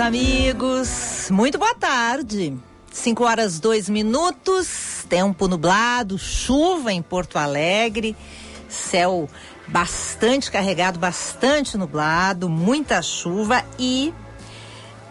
Amigos. 0.00 1.28
Muito 1.30 1.58
boa 1.58 1.74
tarde. 1.74 2.56
5 2.90 3.24
horas 3.24 3.60
2 3.60 3.88
minutos, 3.88 5.04
tempo 5.08 5.46
nublado, 5.46 6.18
chuva 6.18 6.92
em 6.92 7.00
Porto 7.00 7.38
Alegre, 7.38 8.16
céu 8.68 9.28
bastante 9.68 10.50
carregado, 10.50 10.98
bastante 10.98 11.76
nublado, 11.76 12.48
muita 12.48 13.00
chuva 13.00 13.64
e 13.78 14.12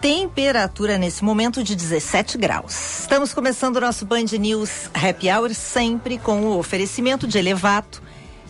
temperatura 0.02 0.98
nesse 0.98 1.24
momento 1.24 1.64
de 1.64 1.76
17 1.76 2.38
graus. 2.38 3.02
Estamos 3.02 3.34
começando 3.34 3.78
o 3.78 3.82
nosso 3.82 4.06
Band 4.06 4.26
News 4.38 4.90
Happy 4.94 5.30
Hour 5.30 5.54
sempre 5.54 6.18
com 6.18 6.42
o 6.42 6.58
oferecimento 6.58 7.28
de 7.28 7.38
Elevato 7.38 8.02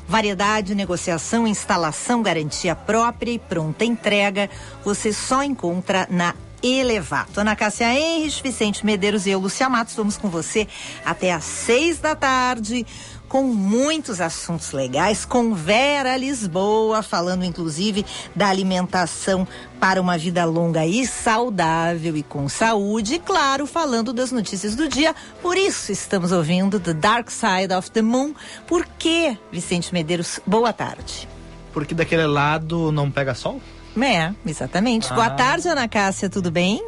Variedade, 0.10 0.74
negociação, 0.74 1.48
instalação, 1.48 2.24
garantia 2.24 2.76
própria 2.76 3.30
e 3.30 3.38
pronta 3.38 3.86
entrega, 3.86 4.50
você 4.84 5.14
só 5.14 5.44
encontra 5.44 6.08
na 6.10 6.34
Elevato. 6.64 7.40
Ana 7.40 7.56
Cássia 7.56 7.94
Henrich, 7.94 8.42
Vicente 8.42 8.84
Medeiros 8.84 9.28
e 9.28 9.30
eu, 9.30 9.40
Lucia 9.40 9.70
Matos, 9.70 9.96
vamos 9.96 10.18
com 10.18 10.28
você 10.28 10.68
até 11.06 11.32
às 11.32 11.44
seis 11.44 12.00
da 12.00 12.16
tarde 12.16 12.88
com 13.30 13.44
muitos 13.44 14.20
assuntos 14.20 14.72
legais, 14.72 15.24
com 15.24 15.54
Vera 15.54 16.18
Lisboa, 16.18 17.04
falando 17.04 17.46
inclusive 17.46 18.04
da 18.36 18.50
alimentação 18.50 19.48
para 19.80 20.02
uma 20.02 20.18
vida 20.18 20.44
longa 20.44 20.86
e 20.86 21.06
saudável 21.06 22.18
e 22.18 22.24
com 22.24 22.50
saúde, 22.50 23.16
e 23.16 23.20
claro, 23.20 23.68
falando 23.68 24.12
das 24.12 24.32
notícias 24.32 24.76
do 24.76 24.90
dia. 24.90 25.16
Por 25.42 25.56
isso 25.56 25.92
estamos 25.92 26.32
ouvindo 26.32 26.80
The 26.80 26.94
Dark 26.94 27.30
Side 27.30 27.74
of 27.74 27.92
the 27.92 28.02
Moon. 28.02 28.34
Por 28.68 28.86
que, 28.98 29.38
Vicente 29.52 29.94
Medeiros? 29.94 30.40
Boa 30.46 30.74
tarde. 30.74 31.30
Porque 31.72 31.94
daquele 31.94 32.26
lado 32.26 32.92
não 32.92 33.12
pega 33.12 33.36
sol? 33.36 33.62
É, 34.02 34.34
exatamente. 34.46 35.08
Ah. 35.12 35.16
Boa 35.16 35.30
tarde, 35.30 35.68
Ana 35.68 35.88
Cássia, 35.88 36.30
tudo 36.30 36.50
bem? 36.50 36.84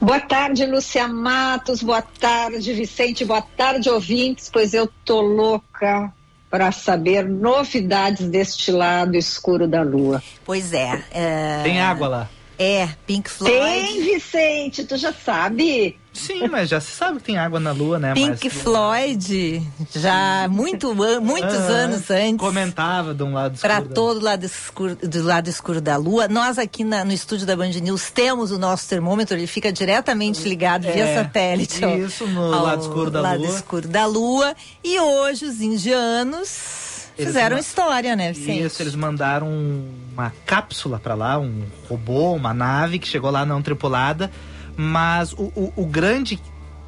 Boa 0.00 0.20
tarde, 0.20 0.66
Lúcia 0.66 1.06
Matos. 1.08 1.82
Boa 1.82 2.02
tarde, 2.02 2.72
Vicente. 2.72 3.24
Boa 3.24 3.42
tarde, 3.42 3.90
ouvintes. 3.90 4.50
Pois 4.52 4.74
eu 4.74 4.88
tô 5.04 5.20
louca 5.20 6.12
para 6.50 6.70
saber 6.70 7.26
novidades 7.26 8.28
deste 8.28 8.70
lado 8.70 9.16
escuro 9.16 9.66
da 9.66 9.82
lua. 9.82 10.22
Pois 10.44 10.72
é. 10.72 11.02
é... 11.10 11.62
Tem 11.62 11.80
água 11.80 12.08
lá. 12.08 12.30
É, 12.62 12.88
Pink 13.04 13.28
Floyd. 13.28 13.58
Tem, 13.58 14.02
Vicente, 14.04 14.84
tu 14.84 14.96
já 14.96 15.12
sabe. 15.12 15.98
Sim, 16.12 16.46
mas 16.46 16.68
já 16.68 16.78
se 16.80 16.92
sabe 16.92 17.18
que 17.18 17.24
tem 17.24 17.38
água 17.38 17.58
na 17.58 17.72
Lua, 17.72 17.98
né? 17.98 18.14
Pink 18.14 18.44
mas... 18.44 18.52
Floyd, 18.62 19.62
já 19.92 20.46
muito, 20.48 20.94
muitos 20.94 21.56
ah, 21.56 21.72
anos 21.72 22.08
antes. 22.08 22.36
Comentava 22.36 23.14
de 23.14 23.22
um 23.24 23.32
lado 23.32 23.56
escuro. 23.56 23.74
Para 23.74 23.82
todo 23.82 24.20
lado 24.20 24.44
escuro, 24.44 24.94
do 24.94 25.22
lado 25.24 25.48
escuro 25.48 25.80
da 25.80 25.96
Lua. 25.96 26.28
Nós 26.28 26.56
aqui 26.56 26.84
na, 26.84 27.04
no 27.04 27.12
estúdio 27.12 27.46
da 27.46 27.56
Band 27.56 27.70
News 27.70 28.10
temos 28.10 28.52
o 28.52 28.58
nosso 28.58 28.88
termômetro, 28.88 29.36
ele 29.36 29.48
fica 29.48 29.72
diretamente 29.72 30.48
ligado 30.48 30.86
é, 30.86 30.92
via 30.92 31.14
satélite. 31.14 31.84
Isso, 31.84 32.28
no 32.28 32.54
ao, 32.54 32.62
lado 32.62 32.82
escuro 32.82 33.10
da 33.10 33.20
lado 33.20 33.38
Lua. 33.38 33.48
lado 33.48 33.56
escuro 33.56 33.88
da 33.88 34.06
Lua. 34.06 34.54
E 34.84 35.00
hoje 35.00 35.46
os 35.46 35.60
indianos 35.60 36.91
eles 37.16 37.32
fizeram 37.32 37.58
história, 37.58 38.16
né, 38.16 38.32
Vicente? 38.32 38.64
Isso, 38.64 38.82
eles 38.82 38.94
mandaram 38.94 39.48
uma 40.12 40.32
cápsula 40.46 40.98
para 40.98 41.14
lá, 41.14 41.38
um 41.38 41.64
robô, 41.88 42.32
uma 42.32 42.54
nave 42.54 42.98
que 42.98 43.08
chegou 43.08 43.30
lá 43.30 43.44
não 43.44 43.62
tripulada, 43.62 44.30
mas 44.76 45.32
o, 45.32 45.52
o, 45.54 45.72
o 45.76 45.86
grande 45.86 46.40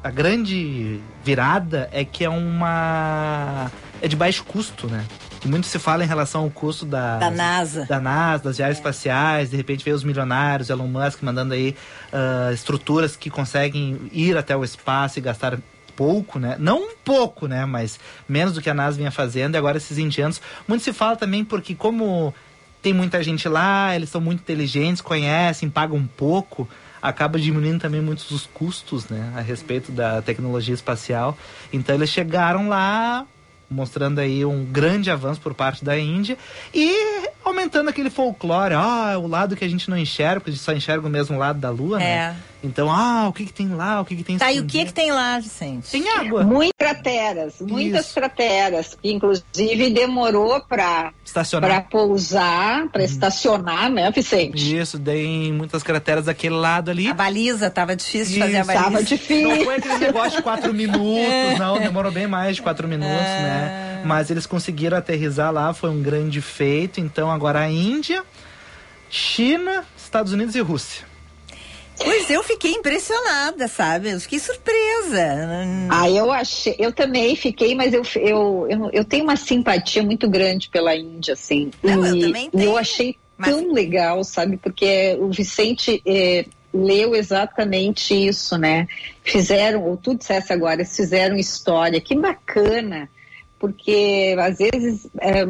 a 0.03 0.11
grande 0.11 0.99
virada 1.23 1.89
é 1.91 2.05
que 2.05 2.23
é 2.23 2.29
uma 2.29 3.71
é 4.01 4.07
de 4.07 4.15
baixo 4.15 4.43
custo, 4.43 4.87
né? 4.87 5.03
muito 5.47 5.67
se 5.67 5.79
fala 5.79 6.03
em 6.03 6.07
relação 6.07 6.43
ao 6.43 6.49
custo 6.49 6.85
da, 6.85 7.17
da 7.17 7.31
NASA. 7.31 7.85
Da 7.85 7.99
NASA, 7.99 8.43
das 8.45 8.57
viagens 8.57 8.77
é. 8.77 8.79
espaciais, 8.79 9.49
de 9.51 9.57
repente 9.57 9.83
vê 9.83 9.91
os 9.91 10.03
milionários, 10.03 10.69
Elon 10.69 10.87
Musk 10.87 11.21
mandando 11.21 11.53
aí 11.53 11.75
uh, 12.11 12.53
estruturas 12.53 13.15
que 13.15 13.29
conseguem 13.29 14.09
ir 14.11 14.37
até 14.37 14.55
o 14.55 14.63
espaço 14.63 15.19
e 15.19 15.21
gastar 15.21 15.59
pouco, 15.95 16.39
né? 16.39 16.55
Não 16.59 16.79
um 16.79 16.95
pouco, 17.03 17.47
né? 17.47 17.65
Mas 17.65 17.99
menos 18.27 18.53
do 18.53 18.61
que 18.61 18.69
a 18.69 18.73
NASA 18.73 18.97
vinha 18.97 19.11
fazendo. 19.11 19.55
E 19.55 19.57
agora 19.57 19.77
esses 19.77 19.97
indianos. 19.97 20.41
Muito 20.67 20.83
se 20.83 20.93
fala 20.93 21.15
também 21.15 21.43
porque, 21.43 21.75
como 21.75 22.33
tem 22.81 22.93
muita 22.93 23.23
gente 23.23 23.47
lá, 23.49 23.95
eles 23.95 24.09
são 24.09 24.21
muito 24.21 24.41
inteligentes, 24.41 25.01
conhecem, 25.01 25.69
pagam 25.69 25.97
um 25.97 26.07
pouco 26.07 26.67
acaba 27.01 27.37
diminuindo 27.37 27.79
também 27.79 28.01
muitos 28.01 28.31
os 28.31 28.47
custos, 28.47 29.07
né, 29.07 29.31
a 29.35 29.41
respeito 29.41 29.91
da 29.91 30.23
tecnologia 30.23 30.73
espacial. 30.73 31.37
Então 31.71 31.93
eles 31.93 32.09
chegaram 32.09 32.67
lá 32.67 33.27
mostrando 33.69 34.19
aí 34.19 34.45
um 34.45 34.63
grande 34.63 35.09
avanço 35.09 35.41
por 35.41 35.53
parte 35.53 35.83
da 35.83 35.97
Índia 35.97 36.37
e 36.73 37.27
aumentando 37.43 37.89
aquele 37.89 38.09
folclore, 38.09 38.73
ah, 38.75 39.17
o 39.17 39.27
lado 39.27 39.55
que 39.55 39.65
a 39.65 39.67
gente 39.67 39.89
não 39.89 39.97
enxerga, 39.97 40.39
porque 40.39 40.51
a 40.51 40.53
gente 40.53 40.63
só 40.63 40.73
enxerga 40.73 41.07
o 41.07 41.09
mesmo 41.09 41.37
lado 41.37 41.59
da 41.59 41.69
lua, 41.69 41.97
né? 41.97 42.11
é. 42.11 42.17
né? 42.17 42.37
Então, 42.63 42.91
ah, 42.91 43.27
o 43.27 43.33
que 43.33 43.45
que 43.45 43.53
tem 43.53 43.69
lá, 43.69 44.01
o 44.01 44.05
que 44.05 44.15
que 44.15 44.23
tem 44.23 44.37
Tá, 44.37 44.51
e 44.51 44.59
o 44.59 44.65
que 44.65 44.85
que 44.85 44.93
tem 44.93 45.11
lá, 45.11 45.39
Vicente? 45.39 45.91
Tem 45.91 46.09
água. 46.09 46.43
Muitas 46.43 46.73
crateras, 46.77 47.55
muitas 47.61 48.05
Isso. 48.05 48.13
crateras, 48.15 48.97
que 49.01 49.11
inclusive 49.11 49.89
demorou 49.91 50.59
para 50.61 51.13
estacionar, 51.23 51.87
pousar, 51.89 52.87
para 52.89 53.01
hum. 53.01 53.05
estacionar, 53.05 53.91
né, 53.91 54.09
Vicente? 54.11 54.77
Isso, 54.77 54.97
tem 54.99 55.53
muitas 55.53 55.83
crateras 55.83 56.25
daquele 56.25 56.55
lado 56.55 56.89
ali. 56.89 57.07
A 57.07 57.13
baliza 57.13 57.69
tava 57.69 57.95
difícil 57.95 58.33
de 58.33 58.39
fazer 58.39 58.57
a 58.57 58.63
baliza. 58.63 58.83
Tava 58.83 59.03
difícil. 59.03 59.47
Não 59.47 59.63
foi 59.63 59.75
aquele 59.75 59.97
negócio 59.97 60.37
de 60.37 60.41
quatro 60.41 60.73
minutos, 60.73 60.99
é. 60.99 61.57
não, 61.59 61.79
demorou 61.79 62.11
bem 62.11 62.27
mais 62.27 62.55
de 62.55 62.61
quatro 62.61 62.87
minutos, 62.87 63.13
é. 63.13 63.41
né? 63.41 64.01
Mas 64.05 64.29
eles 64.29 64.45
conseguiram 64.45 64.97
aterrizar 64.97 65.51
lá, 65.51 65.73
foi 65.73 65.89
um 65.89 66.01
grande 66.01 66.41
feito. 66.41 66.99
Então 66.99 67.31
agora 67.31 67.59
a 67.59 67.69
Índia, 67.69 68.23
China, 69.09 69.83
Estados 69.97 70.31
Unidos 70.31 70.55
e 70.55 70.61
Rússia. 70.61 71.14
Pois 72.03 72.29
eu 72.29 72.43
fiquei 72.43 72.71
impressionada, 72.71 73.67
sabe? 73.67 74.11
Eu 74.11 74.19
fiquei 74.19 74.39
surpresa. 74.39 75.27
Ah, 75.89 76.09
eu 76.09 76.31
achei, 76.31 76.75
eu 76.77 76.91
também 76.91 77.35
fiquei, 77.35 77.75
mas 77.75 77.93
eu, 77.93 78.03
eu, 78.15 78.67
eu, 78.69 78.89
eu 78.91 79.05
tenho 79.05 79.23
uma 79.23 79.35
simpatia 79.35 80.03
muito 80.03 80.29
grande 80.29 80.69
pela 80.69 80.95
Índia, 80.95 81.33
assim. 81.33 81.71
Não, 81.81 82.05
e, 82.05 82.21
eu 82.21 82.27
também 82.27 82.49
tenho. 82.49 82.63
eu 82.63 82.77
achei 82.77 83.15
mas... 83.37 83.49
tão 83.49 83.71
legal, 83.71 84.23
sabe? 84.23 84.57
Porque 84.57 85.17
o 85.19 85.29
Vicente 85.29 86.01
é, 86.05 86.45
leu 86.73 87.15
exatamente 87.15 88.13
isso, 88.13 88.57
né? 88.57 88.87
Fizeram, 89.23 89.83
ou 89.83 89.97
tu 89.97 90.15
dissesse 90.15 90.51
agora, 90.51 90.75
eles 90.81 90.95
fizeram 90.95 91.35
história, 91.37 92.01
que 92.01 92.15
bacana 92.15 93.09
porque 93.65 94.35
às 94.37 94.57
vezes 94.57 95.07
é, 95.19 95.43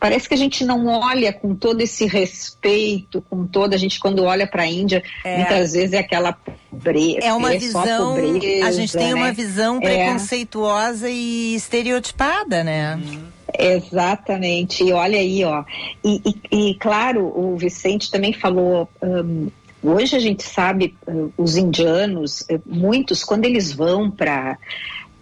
parece 0.00 0.26
que 0.26 0.34
a 0.34 0.38
gente 0.38 0.64
não 0.64 0.86
olha 0.86 1.30
com 1.30 1.54
todo 1.54 1.82
esse 1.82 2.06
respeito, 2.06 3.22
com 3.28 3.46
toda 3.46 3.76
a 3.76 3.78
gente 3.78 4.00
quando 4.00 4.24
olha 4.24 4.46
para 4.46 4.62
a 4.62 4.66
Índia, 4.66 5.04
é. 5.22 5.36
muitas 5.36 5.74
vezes 5.74 5.92
é 5.92 5.98
aquela 5.98 6.32
pobreza, 6.32 7.18
é 7.22 7.32
uma 7.34 7.54
é 7.54 7.58
visão, 7.58 8.14
pobreza, 8.14 8.66
a 8.66 8.72
gente 8.72 8.92
tem 8.94 9.08
né? 9.08 9.14
uma 9.14 9.32
visão 9.32 9.76
é. 9.76 9.80
preconceituosa 9.80 11.08
e 11.10 11.54
estereotipada, 11.54 12.64
né? 12.64 12.98
Exatamente. 13.58 14.84
E 14.84 14.92
olha 14.92 15.18
aí, 15.18 15.44
ó. 15.44 15.64
E, 16.02 16.22
e, 16.50 16.70
e 16.70 16.74
claro, 16.76 17.26
o 17.26 17.56
Vicente 17.56 18.10
também 18.10 18.32
falou. 18.32 18.88
Um, 19.02 19.48
hoje 19.82 20.16
a 20.16 20.20
gente 20.20 20.42
sabe, 20.42 20.94
uh, 21.06 21.32
os 21.36 21.56
indianos, 21.56 22.42
uh, 22.42 22.62
muitos, 22.64 23.24
quando 23.24 23.44
eles 23.44 23.72
vão 23.72 24.10
para 24.10 24.56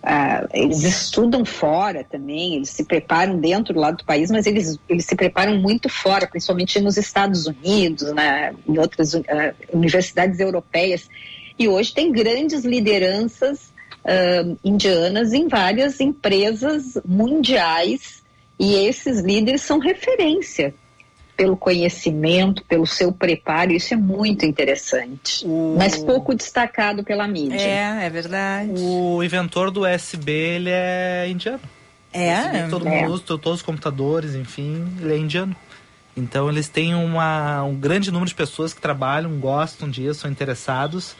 Uh, 0.02 0.46
eles 0.54 0.84
estudam 0.84 1.44
fora 1.44 2.04
também, 2.04 2.54
eles 2.54 2.70
se 2.70 2.84
preparam 2.84 3.38
dentro 3.38 3.74
do 3.74 3.80
lado 3.80 3.96
do 3.98 4.04
país, 4.04 4.30
mas 4.30 4.46
eles, 4.46 4.78
eles 4.88 5.04
se 5.04 5.16
preparam 5.16 5.58
muito 5.58 5.88
fora, 5.88 6.26
principalmente 6.26 6.80
nos 6.80 6.96
Estados 6.96 7.46
Unidos, 7.46 8.12
né, 8.14 8.54
em 8.66 8.78
outras 8.78 9.14
uh, 9.14 9.24
universidades 9.72 10.38
europeias. 10.38 11.08
E 11.58 11.68
hoje 11.68 11.92
tem 11.92 12.12
grandes 12.12 12.64
lideranças 12.64 13.72
uh, 14.04 14.56
indianas 14.64 15.32
em 15.32 15.48
várias 15.48 16.00
empresas 16.00 16.96
mundiais, 17.04 18.22
e 18.58 18.74
esses 18.86 19.20
líderes 19.20 19.62
são 19.62 19.78
referência. 19.78 20.74
Pelo 21.38 21.56
conhecimento, 21.56 22.64
pelo 22.64 22.84
seu 22.84 23.12
preparo, 23.12 23.70
isso 23.70 23.94
é 23.94 23.96
muito 23.96 24.44
interessante. 24.44 25.46
O- 25.46 25.76
Mas 25.78 25.96
pouco 25.96 26.34
destacado 26.34 27.04
pela 27.04 27.28
mídia. 27.28 27.56
É, 27.60 28.06
é 28.06 28.10
verdade. 28.10 28.72
O 28.76 29.22
inventor 29.22 29.70
do 29.70 29.82
USB, 29.86 30.32
ele 30.32 30.70
é 30.70 31.28
indiano. 31.30 31.60
É, 32.12 32.34
USB, 32.40 32.70
todo 32.70 32.88
É. 32.88 32.90
mundo 33.02 33.12
usa, 33.12 33.22
to- 33.22 33.38
todos 33.38 33.60
os 33.60 33.64
computadores, 33.64 34.34
enfim, 34.34 34.84
ele 35.00 35.14
é 35.14 35.16
indiano. 35.16 35.54
Então 36.16 36.50
eles 36.50 36.68
têm 36.68 36.92
uma, 36.96 37.62
um 37.62 37.76
grande 37.76 38.10
número 38.10 38.28
de 38.28 38.34
pessoas 38.34 38.74
que 38.74 38.80
trabalham, 38.80 39.38
gostam 39.38 39.88
disso, 39.88 40.22
são 40.22 40.30
interessados. 40.30 41.14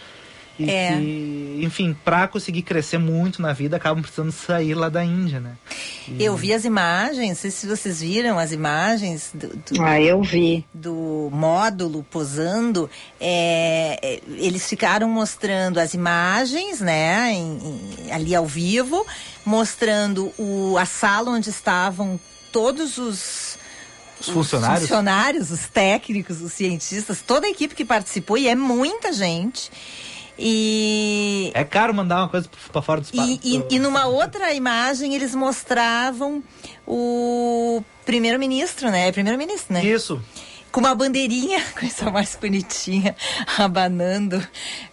E 0.59 0.69
É. 0.69 0.89
que, 0.97 1.61
enfim, 1.63 1.97
para 2.05 2.27
conseguir 2.27 2.63
crescer 2.63 2.99
muito 2.99 3.41
na 3.41 3.53
vida, 3.53 3.77
acabam 3.77 4.03
precisando 4.03 4.33
sair 4.33 4.75
lá 4.75 4.89
da 4.89 5.05
Índia, 5.05 5.39
né? 5.39 5.53
E- 6.09 6.25
eu 6.25 6.37
vi 6.37 6.53
as 6.53 6.65
imagens, 6.65 7.29
não 7.29 7.37
sei 7.37 7.51
se 7.53 7.67
vocês 7.67 8.01
viram 8.01 8.39
as 8.39 8.51
imagens 8.51 9.31
do, 9.33 9.49
do- 9.49 9.83
Ah, 9.85 10.01
eu 10.01 10.21
vi. 10.23 10.65
do 10.75 11.29
módulo 11.33 12.05
posando, 12.11 12.91
é, 13.21 13.99
é, 14.03 14.21
eles 14.37 14.69
ficaram 14.69 15.09
mostrando 15.09 15.79
as 15.79 15.95
imagens, 15.95 16.81
né, 16.81 17.31
em- 17.33 17.59
em- 18.07 18.11
ali 18.13 18.35
ao 18.35 18.45
vivo, 18.47 19.07
mostrando 19.45 20.33
o, 20.39 20.77
a 20.77 20.85
sala 20.85 21.31
onde 21.31 21.51
estavam 21.51 22.19
todos 22.51 22.99
os 22.99 23.57
Os 24.21 24.29
funcionários? 24.29 24.83
os 24.83 24.89
funcionários, 24.89 25.51
os 25.53 25.67
técnicos, 25.69 26.41
os 26.43 26.53
cientistas, 26.53 27.23
toda 27.25 27.47
a 27.47 27.51
equipe 27.51 27.75
que 27.75 27.85
participou 27.85 28.37
e 28.37 28.49
é 28.49 28.55
muita 28.55 29.13
gente. 29.13 29.71
E 30.39 31.51
É 31.55 31.65
caro 31.65 31.93
mandar 31.93 32.19
uma 32.19 32.29
coisa 32.29 32.49
para 32.71 32.83
fora 32.83 33.01
do 33.01 33.05
espaço. 33.05 33.41
e, 33.43 33.57
e, 33.57 33.65
e 33.77 33.79
numa 33.79 34.07
outra 34.07 34.53
imagem 34.55 35.15
eles 35.15 35.35
mostravam 35.35 36.43
o 36.87 37.83
primeiro-ministro, 38.07 38.91
né? 38.91 39.11
Primeiro-ministro, 39.11 39.75
né? 39.75 39.85
Isso. 39.85 40.23
Com 40.79 40.81
uma 40.81 40.95
bandeirinha, 40.95 41.61
coisa 41.77 42.09
mais 42.09 42.39
bonitinha, 42.41 43.17
abanando, 43.57 44.41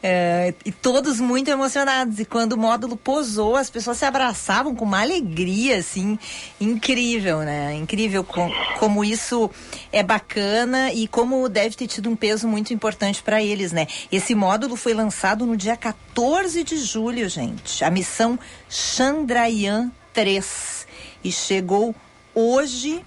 é, 0.01 0.51
e 0.65 0.71
todos 0.71 1.19
muito 1.19 1.51
emocionados. 1.51 2.19
E 2.19 2.25
quando 2.25 2.53
o 2.53 2.57
módulo 2.57 2.97
posou, 2.97 3.55
as 3.55 3.69
pessoas 3.69 3.97
se 3.97 4.05
abraçavam 4.05 4.73
com 4.73 4.83
uma 4.83 5.01
alegria, 5.01 5.77
assim, 5.77 6.17
incrível, 6.59 7.41
né? 7.41 7.75
Incrível 7.75 8.23
com, 8.23 8.51
como 8.79 9.05
isso 9.05 9.47
é 9.93 10.01
bacana 10.01 10.91
e 10.91 11.07
como 11.07 11.47
deve 11.47 11.75
ter 11.75 11.85
tido 11.85 12.09
um 12.09 12.15
peso 12.15 12.47
muito 12.47 12.73
importante 12.73 13.21
para 13.21 13.43
eles, 13.43 13.71
né? 13.71 13.85
Esse 14.11 14.33
módulo 14.33 14.75
foi 14.75 14.95
lançado 14.95 15.45
no 15.45 15.55
dia 15.55 15.77
14 15.77 16.63
de 16.63 16.77
julho, 16.79 17.29
gente. 17.29 17.83
A 17.83 17.91
missão 17.91 18.39
Chandrayaan 18.67 19.91
3 20.13 20.87
e 21.23 21.31
chegou 21.31 21.93
hoje. 22.33 23.05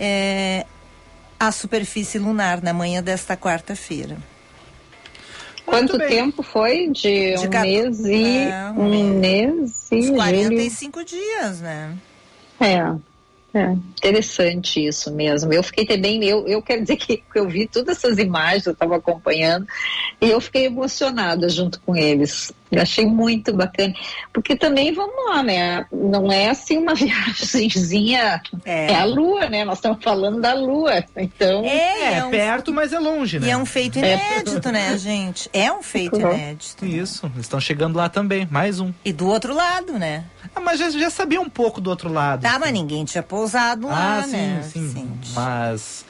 É, 0.00 0.64
à 1.38 1.52
superfície 1.52 2.18
lunar 2.18 2.62
na 2.62 2.72
manhã 2.72 3.02
desta 3.02 3.36
quarta-feira. 3.36 4.16
Quanto 5.64 5.98
tempo 5.98 6.42
foi? 6.42 6.88
De, 6.88 7.34
De 7.36 7.46
um 7.46 7.60
mês 7.60 8.00
e. 8.00 8.38
É, 8.38 8.70
um 8.70 8.82
um 8.82 9.18
mês 9.18 9.88
e. 9.92 9.96
Uns 9.96 10.06
julho. 10.06 10.16
45 10.16 11.04
dias, 11.04 11.60
né? 11.60 11.96
É. 12.58 12.96
É, 13.54 13.72
interessante 13.72 14.84
isso 14.84 15.10
mesmo. 15.10 15.52
Eu 15.52 15.62
fiquei 15.62 15.86
também, 15.86 16.22
eu, 16.22 16.46
eu 16.46 16.60
quero 16.60 16.82
dizer 16.82 16.96
que 16.96 17.22
eu 17.34 17.48
vi 17.48 17.66
todas 17.66 17.96
essas 17.96 18.18
imagens, 18.18 18.66
eu 18.66 18.74
estava 18.74 18.96
acompanhando, 18.96 19.66
e 20.20 20.30
eu 20.30 20.38
fiquei 20.40 20.66
emocionada 20.66 21.48
junto 21.48 21.80
com 21.80 21.96
eles. 21.96 22.52
Eu 22.70 22.82
achei 22.82 23.06
muito 23.06 23.52
bacana. 23.54 23.94
Porque 24.32 24.54
também, 24.56 24.92
vamos 24.92 25.14
lá, 25.30 25.42
né? 25.42 25.86
Não 25.92 26.30
é 26.30 26.50
assim 26.50 26.78
uma 26.78 26.94
viagemzinha. 26.96 28.40
É. 28.64 28.92
É, 28.92 28.96
a 28.96 29.04
Lua, 29.04 29.48
né? 29.48 29.64
Nós 29.64 29.78
estamos 29.78 30.02
falando 30.02 30.40
da 30.40 30.54
Lua. 30.54 31.04
Então. 31.16 31.64
É, 31.64 32.14
É, 32.14 32.14
é 32.18 32.24
um, 32.24 32.30
perto, 32.30 32.72
mas 32.72 32.92
é 32.92 32.98
longe, 32.98 33.38
né? 33.38 33.48
e 33.48 33.50
é 33.50 33.56
um 33.56 33.66
feito 33.66 33.98
inédito, 33.98 34.70
né, 34.70 34.96
gente? 34.98 35.48
É 35.52 35.72
um 35.72 35.82
feito 35.82 36.16
Uhum. 36.16 36.32
inédito. 36.32 36.84
Isso, 36.86 37.30
estão 37.38 37.60
chegando 37.60 37.96
lá 37.96 38.08
também, 38.08 38.46
mais 38.50 38.80
um. 38.80 38.92
E 39.04 39.12
do 39.12 39.26
outro 39.28 39.54
lado, 39.54 39.98
né? 39.98 40.24
Ah, 40.54 40.60
mas 40.60 40.78
já, 40.78 40.90
já 40.90 41.10
sabia 41.10 41.40
um 41.40 41.48
pouco 41.48 41.80
do 41.80 41.90
outro 41.90 42.12
lado. 42.12 42.42
Tá, 42.42 42.50
assim. 42.50 42.58
mas 42.60 42.72
ninguém 42.72 43.04
tinha 43.04 43.22
pousado 43.22 43.86
lá, 43.86 44.18
Ah, 44.18 44.22
sim, 44.24 44.30
né? 44.36 44.62
sim. 44.72 44.92
Gente. 44.92 45.32
Mas. 45.34 46.04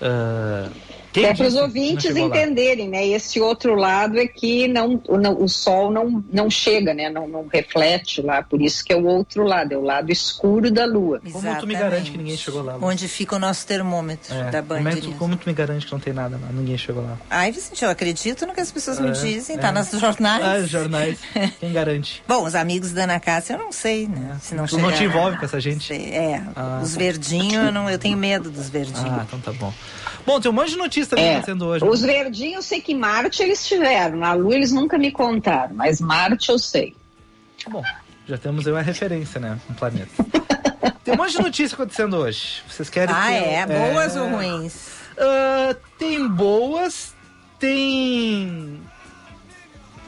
ah, 0.00 0.68
quem 1.14 1.24
É 1.26 1.32
para 1.34 1.46
os 1.46 1.54
ouvintes 1.54 2.12
não 2.14 2.26
entenderem, 2.26 2.88
né? 2.88 3.06
Esse 3.06 3.40
outro 3.40 3.76
lado 3.76 4.18
é 4.18 4.26
que 4.26 4.66
não, 4.66 5.00
o, 5.08 5.16
não- 5.16 5.40
o 5.40 5.48
sol 5.48 5.90
não, 5.90 6.22
não 6.32 6.50
chega, 6.50 6.92
né? 6.92 7.08
Não, 7.08 7.28
não 7.28 7.46
reflete 7.46 8.20
lá, 8.20 8.42
por 8.42 8.60
isso 8.60 8.84
que 8.84 8.92
é 8.92 8.96
o 8.96 9.06
outro 9.06 9.44
lado, 9.44 9.72
é 9.72 9.76
o 9.78 9.82
lado 9.82 10.10
escuro 10.10 10.72
da 10.72 10.84
lua. 10.84 11.20
Como 11.20 11.32
tu 11.32 11.38
me 11.40 11.74
Exatamente. 11.74 11.78
garante 11.78 12.10
que 12.10 12.18
ninguém 12.18 12.36
chegou 12.36 12.62
lá? 12.64 12.74
Lu? 12.74 12.84
Onde 12.84 13.06
fica 13.06 13.36
o 13.36 13.38
nosso 13.38 13.64
termômetro 13.64 14.34
É, 14.34 14.50
da 14.50 14.60
como, 14.62 14.82
Band. 14.82 14.90
é 14.90 14.96
que- 14.96 15.14
como 15.14 15.36
tu 15.36 15.46
me 15.48 15.52
garante 15.54 15.86
que 15.86 15.92
não 15.92 16.00
tem 16.00 16.12
nada 16.12 16.36
lá? 16.42 16.48
Ninguém 16.52 16.76
chegou 16.76 17.02
lá. 17.04 17.16
Ai, 17.30 17.52
Vicente, 17.52 17.84
eu 17.84 17.90
acredito 17.90 18.44
no 18.44 18.52
que 18.52 18.60
as 18.60 18.72
pessoas 18.72 18.98
me 18.98 19.08
É, 19.08 19.12
dizem, 19.12 19.54
é. 19.56 19.58
tá 19.60 19.70
nos 19.70 19.90
jornais. 19.92 20.44
Ah, 20.44 20.56
os 20.64 20.68
jornais. 20.68 21.18
Quem 21.60 21.72
garante? 21.72 22.24
Bom, 22.28 22.42
os 22.44 22.56
amigos 22.56 22.90
da 22.90 23.04
Ana 23.04 23.20
Cássia 23.20 23.54
eu 23.54 23.58
não 23.60 23.70
sei, 23.70 24.08
né? 24.08 24.36
Se 24.42 24.54
não 24.56 24.66
Tu 24.66 24.76
não 24.78 24.86
chegar- 24.90 24.98
te 24.98 25.04
envolve 25.04 25.38
com 25.38 25.44
essa 25.44 25.60
gente? 25.60 25.84
Sei, 25.86 26.10
É, 26.12 26.42
Ah, 26.56 26.80
os 26.82 26.96
verdinhos, 26.96 27.66
eu, 27.66 27.70
não, 27.72 27.88
eu 27.88 27.98
tenho 28.00 28.16
medo 28.18 28.50
dos 28.50 28.68
verdinhos. 28.68 28.98
Ah, 29.04 29.24
então 29.26 29.38
tá 29.38 29.52
bom. 29.52 29.72
Bom, 30.26 30.40
tem 30.40 30.50
um 30.50 30.54
monte 30.54 30.70
de 30.70 30.76
notícia 30.76 31.03
também 31.08 31.24
É, 31.26 31.32
acontecendo 31.32 31.66
hoje. 31.66 31.84
os 31.84 32.00
verdinhos 32.02 32.54
eu 32.56 32.62
sei 32.62 32.80
que 32.80 32.94
Marte 32.94 33.42
eles 33.42 33.66
tiveram, 33.66 34.16
na 34.18 34.32
Lua 34.32 34.54
eles 34.54 34.72
nunca 34.72 34.96
me 34.98 35.10
contaram, 35.12 35.74
mas 35.74 36.00
Marte 36.00 36.50
eu 36.50 36.58
sei. 36.58 36.94
Bom, 37.68 37.82
já 38.26 38.36
temos 38.38 38.66
aí 38.66 38.72
uma 38.72 38.82
referência, 38.82 39.40
né? 39.40 39.58
Um 39.70 39.74
planeta. 39.74 40.10
tem 41.04 41.14
um 41.14 41.16
monte 41.16 41.32
de 41.32 41.42
notícia 41.42 41.74
acontecendo 41.74 42.16
hoje. 42.16 42.62
Vocês 42.68 42.88
querem 42.90 43.14
Ah, 43.14 43.26
que 43.28 43.32
eu- 43.34 43.44
é? 43.44 43.66
Boas 43.92 44.16
ou 44.16 44.28
ruins? 44.28 44.74
Ah, 45.18 45.76
tem 45.98 46.26
boas, 46.28 47.14
tem 47.58 48.80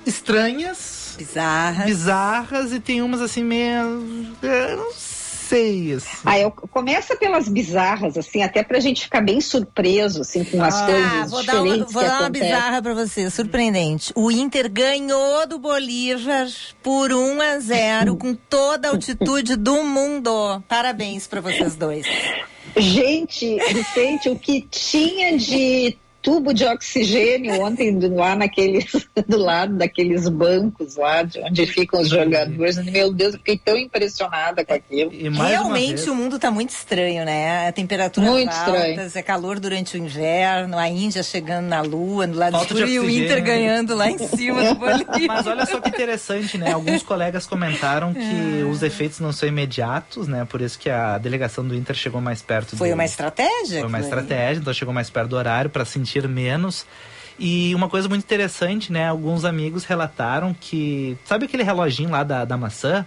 estranhas, 0.04 1.14
Bizarras. 1.19 1.87
bizarras 1.87 2.72
e 2.72 2.81
tem 2.81 3.02
umas 3.02 3.20
assim 3.20 3.42
meio. 3.42 4.34
eu 4.42 4.76
não 4.76 4.92
sei, 4.92 5.15
assim. 5.54 6.22
Ah, 6.25 6.38
eu, 6.38 6.50
começa 6.50 7.16
pelas 7.16 7.48
bizarras, 7.48 8.16
assim, 8.16 8.43
até 8.43 8.62
pra 8.62 8.81
gente 8.81 9.02
ficar 9.02 9.20
bem 9.20 9.40
surpreso, 9.40 10.22
assim, 10.22 10.44
com 10.44 10.62
as 10.62 10.75
Ah, 10.75 10.87
coisas 10.87 11.12
Ah, 11.12 11.26
vou 11.26 11.44
dar 11.44 11.62
uma, 11.62 11.84
vou 11.84 12.02
dar 12.02 12.20
uma 12.20 12.31
bizarra 12.31 12.82
pra 12.82 12.94
você, 12.94 13.31
surpreendente. 13.31 14.12
O 14.14 14.31
Inter 14.31 14.70
ganhou 14.70 15.46
do 15.46 15.58
Bolívar 15.58 16.46
por 16.82 17.12
1 17.12 17.40
a 17.40 17.58
0 17.58 18.16
com 18.16 18.34
toda 18.34 18.88
a 18.88 18.90
altitude 18.93 19.56
do 19.56 19.82
mundo. 19.82 20.62
Parabéns 20.69 21.26
pra 21.26 21.40
vocês 21.40 21.76
dois. 21.76 22.06
Gente, 22.76 23.56
Vicente, 23.72 24.28
o 24.28 24.38
que 24.38 24.60
tinha 24.70 25.38
de 25.38 25.96
tubo 26.26 26.52
de 26.52 26.64
oxigênio 26.64 27.61
ontem 27.62 27.97
do- 27.97 28.12
lá 28.16 28.35
naqueles, 28.35 28.87
do 29.28 29.37
lado 29.38 29.76
daqueles 29.76 30.28
bancos 30.28 30.97
lá, 30.97 31.23
de 31.23 31.38
onde 31.38 31.64
ficam 31.66 32.00
os 32.00 32.09
jogadores. 32.09 32.76
Meu 32.85 33.12
Deus, 33.12 33.35
eu 33.35 33.38
fiquei 33.38 33.56
tão 33.56 33.76
impressionada 33.76 34.64
com 34.64 34.73
aquilo. 34.75 35.12
E 35.12 35.28
Realmente 35.28 35.88
vez- 35.95 36.09
o 36.09 36.14
mundo 36.16 36.37
tá 36.37 36.50
muito 36.50 36.71
estranho, 36.71 37.25
né? 37.25 37.68
A 37.68 37.73
temperatura 37.73 38.26
Muito 38.28 38.50
altas, 38.52 38.75
estranho. 38.83 39.11
é 39.14 39.23
calor 39.23 39.61
durante 39.61 39.97
o 39.97 39.99
inverno, 39.99 40.76
a 40.76 40.88
Índia 40.88 41.23
chegando 41.23 41.66
na 41.66 41.80
lua, 41.80 42.26
no 42.26 42.35
lado 42.37 42.52
Falta 42.54 42.75
e 42.75 42.99
o. 42.99 43.09
Inter 43.09 43.42
ganhando 43.42 43.95
lá 43.95 44.11
em 44.11 44.18
cima 44.18 44.64
do 44.64 44.75
Bolívar. 44.80 45.06
Mas 45.28 45.47
olha 45.47 45.64
só 45.64 45.80
que 45.80 45.88
interessante, 45.90 46.59
né? 46.59 46.73
Alguns 46.73 47.04
colegas 47.04 47.47
comentaram 47.47 48.12
que 48.12 48.64
os 48.68 48.83
efeitos 48.83 49.21
não 49.21 49.33
são 49.33 49.49
imediatos, 49.49 50.26
né? 50.26 50.45
Por 50.45 50.61
isso 50.61 50.76
que 50.78 50.90
a 50.90 51.18
delegação 51.18 51.64
do 51.66 51.75
Inter 51.75 51.95
chegou 51.95 52.21
mais 52.21 52.42
perto 52.42 52.76
Foi 52.76 52.88
do... 52.88 52.95
uma 52.95 53.04
estratégia? 53.04 53.78
Foi 53.78 53.88
uma 53.88 54.00
estratégia, 54.00 54.61
então 54.61 54.75
chegou 54.75 54.92
mais 54.92 55.09
perto 55.09 55.28
do 55.30 55.37
horário 55.37 55.71
para 55.71 55.85
sentir 55.85 56.15
menos. 56.25 56.87
E 57.38 57.75
uma 57.75 57.88
coisa 57.88 58.08
muito 58.08 58.23
interessante, 58.25 58.90
né? 58.90 59.08
Alguns 59.08 59.44
amigos 59.44 59.85
relataram 59.85 60.54
que. 60.58 61.18
Sabe 61.25 61.44
aquele 61.44 61.62
reloginho 61.62 62.11
lá 62.11 62.23
da, 62.23 62.44
da 62.44 62.56
maçã? 62.56 63.06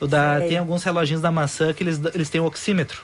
O 0.00 0.06
da, 0.06 0.38
Sei. 0.38 0.48
tem 0.48 0.58
alguns 0.58 0.82
reloginhos 0.82 1.22
da 1.22 1.30
maçã 1.30 1.72
que 1.72 1.82
eles, 1.84 2.00
eles 2.14 2.28
têm 2.30 2.40
o 2.40 2.46
oxímetro. 2.46 3.02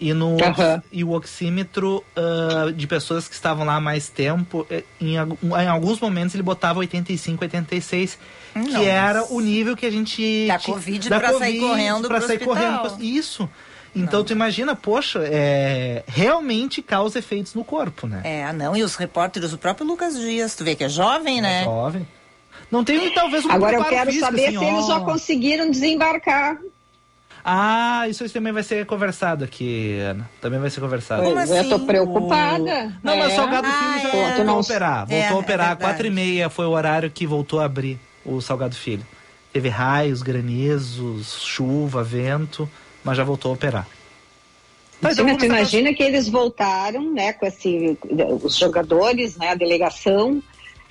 E, 0.00 0.12
no, 0.14 0.36
Aham. 0.42 0.80
e 0.92 1.02
o 1.04 1.10
oxímetro 1.12 2.04
ah, 2.16 2.70
de 2.74 2.86
pessoas 2.86 3.26
que 3.28 3.34
estavam 3.34 3.66
lá 3.66 3.74
há 3.74 3.80
mais 3.80 4.08
tempo, 4.08 4.64
eh, 4.70 4.84
em, 5.00 5.14
em 5.16 5.68
alguns 5.68 6.00
momentos 6.00 6.34
ele 6.36 6.42
botava 6.44 6.78
85, 6.78 7.42
86, 7.44 8.16
que 8.54 8.84
era 8.84 9.24
o 9.24 9.40
nível 9.40 9.76
que 9.76 9.84
a 9.84 9.90
gente. 9.90 10.46
Da 10.46 10.56
ti- 10.58 10.66
Covid 10.66 11.08
pra 11.08 11.38
sair 11.38 11.58
correndo 11.60 12.08
pra 12.08 12.20
sair 12.20 12.36
hospital. 12.36 12.78
correndo. 12.82 13.02
Isso. 13.04 13.48
Então 14.02 14.22
tu 14.24 14.32
imagina, 14.32 14.74
poxa, 14.76 15.20
é, 15.24 16.02
realmente 16.06 16.80
causa 16.82 17.18
efeitos 17.18 17.54
no 17.54 17.64
corpo, 17.64 18.06
né? 18.06 18.20
É, 18.24 18.52
não, 18.52 18.76
e 18.76 18.82
os 18.82 18.94
repórteres, 18.96 19.52
o 19.52 19.58
próprio 19.58 19.86
Lucas 19.86 20.18
Dias, 20.18 20.54
tu 20.54 20.64
vê 20.64 20.74
que 20.74 20.84
é 20.84 20.88
jovem, 20.88 21.40
né? 21.40 21.64
Jovem. 21.64 22.06
Não 22.70 22.84
tem 22.84 23.12
talvez 23.14 23.44
um 23.44 23.50
Agora 23.50 23.76
eu 23.76 23.84
quero 23.84 24.10
físico, 24.10 24.26
saber 24.26 24.46
assim, 24.48 24.58
se 24.58 24.64
eles 24.64 24.86
já 24.86 25.00
conseguiram 25.00 25.70
desembarcar. 25.70 26.58
Ah, 27.44 28.06
isso 28.08 28.28
também 28.30 28.52
vai 28.52 28.62
ser 28.62 28.84
conversado 28.84 29.42
aqui, 29.44 29.98
Ana. 30.00 30.28
Também 30.40 30.58
vai 30.60 30.68
ser 30.68 30.80
conversado. 30.80 31.22
Como 31.22 31.38
é, 31.38 31.42
assim? 31.44 31.68
tô 31.70 31.78
preocupada. 31.80 32.92
Não, 33.02 33.16
mas 33.16 33.28
o 33.28 33.30
É. 33.32 33.36
Salgado 33.36 33.66
Ah, 33.66 33.72
Filho 33.94 34.02
já 34.02 34.08
é. 34.18 34.26
voltou 34.26 34.44
não- 34.44 34.54
a 34.56 34.58
operar. 34.60 34.98
Voltou 35.06 35.16
É, 35.16 35.28
a 35.28 35.34
operar. 35.34 35.68
é 35.68 35.72
às 35.72 35.78
quatro 35.78 36.06
e 36.06 36.10
meia 36.10 36.50
foi 36.50 36.66
o 36.66 36.70
horário 36.70 37.10
que 37.10 37.26
voltou 37.26 37.60
a 37.60 37.64
abrir 37.64 37.98
o 38.24 38.40
Salgado 38.42 38.74
Filho. 38.74 39.06
Teve 39.50 39.70
raios, 39.70 40.20
granizos, 40.20 41.40
chuva, 41.42 42.02
vento, 42.04 42.68
mas 43.04 43.16
já 43.16 43.24
voltou 43.24 43.50
a 43.50 43.54
operar. 43.54 43.86
Tá, 45.00 45.12
então 45.12 45.24
mas 45.24 45.36
tu 45.36 45.44
imagina 45.44 45.94
que 45.94 46.02
eles 46.02 46.28
voltaram, 46.28 47.12
né, 47.12 47.32
com 47.32 47.46
esse, 47.46 47.96
os 48.42 48.56
jogadores, 48.56 49.36
né, 49.36 49.50
a 49.50 49.54
delegação, 49.54 50.42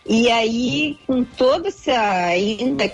e 0.05 0.31
aí 0.31 0.97
com 1.05 1.23
todo 1.23 1.67
esse 1.67 1.91
ainda 1.91 2.89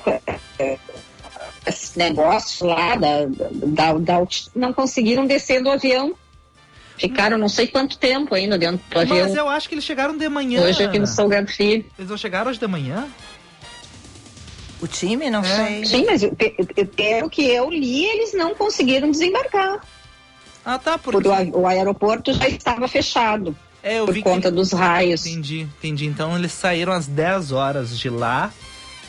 esse 1.65 1.98
negócio 1.98 2.65
lá 2.65 2.96
da, 2.96 3.25
da, 3.27 3.93
da 3.93 4.27
não 4.55 4.74
conseguiram 4.74 5.25
descer 5.25 5.62
do 5.62 5.70
avião. 5.70 6.13
Ficaram 6.98 7.38
não 7.38 7.50
sei 7.50 7.67
quanto 7.67 7.98
tempo 7.98 8.36
ainda 8.36 8.58
dentro 8.58 8.77
do 8.77 8.96
Mas 8.96 9.12
avião. 9.12 9.36
eu 9.36 9.50
acho 9.50 9.67
que 9.67 9.75
eles 9.75 9.84
chegaram 9.84 10.15
de 10.15 10.29
manhã. 10.29 10.62
Hoje 10.63 10.84
aqui 10.84 11.00
no 11.00 11.08
Salgado 11.08 11.48
Filho. 11.48 11.86
Eles 11.98 12.10
não 12.10 12.17
chegaram 12.17 12.50
hoje 12.51 12.60
de 12.60 12.67
manhã? 12.67 13.08
O 14.84 14.88
time, 14.88 15.30
não 15.30 15.40
É. 15.40 15.44
sei. 15.66 15.86
Sim, 15.86 16.06
mas 16.06 16.22
eu- 16.24 16.36
pe- 16.36 16.50
pe- 16.52 16.84
pelo 16.86 17.30
que 17.30 17.42
eu 17.46 17.70
li, 17.70 18.04
eles 18.06 18.34
não 18.34 18.54
conseguiram 18.54 19.10
desembarcar. 19.10 19.80
Ah, 20.66 20.78
tá. 20.78 20.98
Porque... 20.98 21.22
Porque 21.22 21.52
o, 21.58 21.66
aeroporto 21.66 22.34
já 22.34 22.48
estava 22.50 22.86
fechado 22.88 23.56
É, 23.82 24.00
eu 24.00 24.06
por 24.06 24.13
vi 24.13 24.22
conta 24.22 24.50
que... 24.50 24.56
dos 24.56 24.74
raios. 24.74 25.25
Entendi, 25.25 25.62
entendi. 25.62 26.06
Então 26.06 26.36
eles 26.38 26.52
saíram 26.52 26.92
às 26.92 27.08
10 27.08 27.52
horas 27.54 27.98
de 27.98 28.10
lá 28.10 28.52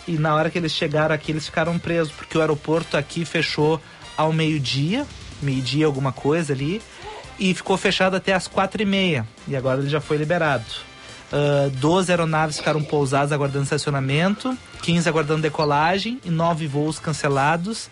e 0.06 0.12
na 0.12 0.34
hora 0.34 0.48
que 0.48 0.58
eles 0.58 0.72
chegaram 0.72 1.12
aqui 1.14 1.32
eles 1.32 1.46
ficaram 1.46 1.76
presos, 1.78 2.12
porque 2.12 2.38
o 2.38 2.40
aeroporto 2.40 2.96
aqui 2.96 3.24
fechou 3.24 3.80
ao 4.16 4.32
meio-dia, 4.32 5.04
meio-dia 5.42 5.86
alguma 5.86 6.12
coisa 6.12 6.52
ali, 6.52 6.80
e 7.38 7.52
ficou 7.52 7.76
fechado 7.76 8.14
até 8.14 8.32
às 8.32 8.46
quatro 8.46 8.80
e 8.80 8.86
meia. 8.86 9.26
E 9.48 9.56
agora 9.56 9.80
ele 9.80 9.88
já 9.90 10.00
foi 10.00 10.16
liberado. 10.18 10.64
Ah, 11.32 11.70
12 11.72 12.10
aeronaves 12.10 12.58
ficaram 12.58 12.82
pousadas 12.82 13.32
aguardando 13.32 13.64
estacionamento, 13.64 14.56
15 14.82 15.08
aguardando 15.08 15.42
decolagem 15.42 16.20
e 16.24 16.30
9 16.30 16.66
voos 16.66 16.98
cancelados. 16.98 17.90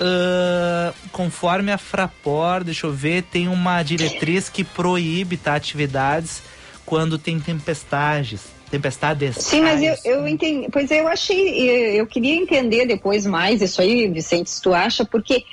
Ah, 0.00 0.92
conforme 1.12 1.72
a 1.72 1.78
Fraport, 1.78 2.64
deixa 2.64 2.86
eu 2.86 2.92
ver, 2.92 3.22
tem 3.22 3.48
uma 3.48 3.82
diretriz 3.82 4.48
que 4.48 4.64
proíbe 4.64 5.36
tá, 5.36 5.54
atividades 5.54 6.42
quando 6.84 7.18
tem 7.18 7.38
tempestades. 7.40 8.52
Tempestades. 8.70 9.36
Sim, 9.36 9.60
mas 9.60 9.80
eu, 9.82 9.94
eu 10.04 10.26
entendi. 10.26 10.68
Pois 10.72 10.90
eu 10.90 11.06
achei, 11.06 11.70
eu, 11.70 11.94
eu 11.96 12.06
queria 12.06 12.34
entender 12.34 12.86
depois 12.86 13.24
mais 13.24 13.62
isso 13.62 13.80
aí, 13.80 14.08
Vicente, 14.08 14.50
se 14.50 14.60
tu 14.60 14.74
acha, 14.74 15.04
porque 15.04 15.44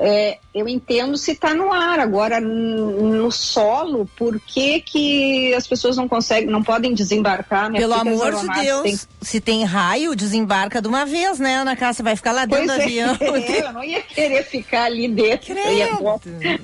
é, 0.00 0.38
eu 0.54 0.68
entendo 0.68 1.16
se 1.18 1.32
está 1.32 1.52
no 1.52 1.72
ar. 1.72 1.98
Agora, 1.98 2.40
no 2.40 3.30
solo, 3.32 4.08
por 4.16 4.38
que, 4.40 4.80
que 4.80 5.52
as 5.54 5.66
pessoas 5.66 5.96
não 5.96 6.08
conseguem, 6.08 6.48
não 6.48 6.62
podem 6.62 6.94
desembarcar? 6.94 7.68
Né? 7.70 7.78
Pelo 7.80 7.94
amor 7.94 8.34
de 8.36 8.48
Deus, 8.60 8.82
têm- 8.82 8.98
se 9.20 9.40
tem 9.40 9.64
raio, 9.64 10.14
desembarca 10.14 10.80
de 10.80 10.86
uma 10.88 11.04
vez, 11.04 11.38
né, 11.38 11.56
Ana 11.56 11.74
Cássia? 11.76 12.04
Vai 12.04 12.14
ficar 12.16 12.32
lá 12.32 12.44
dentro 12.44 12.66
Pois 12.66 12.76
do 12.78 12.80
é, 12.80 12.84
avião. 12.84 13.16
eu 13.66 13.72
não 13.72 13.84
ia 13.84 14.00
querer 14.02 14.44
ficar 14.44 14.84
ali 14.84 15.08
dentro. 15.08 15.52
Eu 15.58 15.72
ia- 15.76 15.98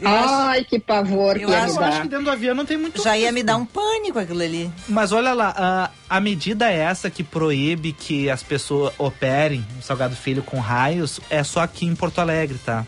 Ai, 0.05 0.65
que 0.65 0.79
pavor 0.79 1.37
eu 1.37 1.49
que 1.49 1.53
ia 1.53 1.65
acho- 1.65 1.77
Eu 1.79 1.85
acho 1.85 2.01
que 2.03 2.09
dentro 2.09 2.25
do 2.25 2.31
avião 2.31 2.55
não 2.55 2.65
tem 2.65 2.77
muito 2.77 3.03
Já 3.03 3.17
ia 3.17 3.23
risco. 3.25 3.35
me 3.35 3.43
dar 3.43 3.57
um 3.57 3.67
pânico 3.67 4.19
aquilo 4.19 4.43
ali. 4.43 4.71
Mas 4.89 5.13
olha 5.13 5.33
lá, 5.33 5.55
a, 5.57 5.91
a 6.17 6.21
medida 6.21 6.71
é 6.71 6.79
essa 6.79 7.11
que 7.11 7.23
proíbe 7.25 7.93
que 7.93 8.31
as 8.31 8.43
pessoas 8.43 8.93
operem 8.99 9.65
o 9.79 9.83
Salgado 9.83 10.15
Filho 10.15 10.43
com 10.43 10.59
raios 10.61 11.21
é 11.29 11.43
só 11.43 11.61
aqui 11.61 11.85
em 11.87 11.95
Porto 11.95 12.21
Alegre, 12.21 12.59
tá? 12.65 12.85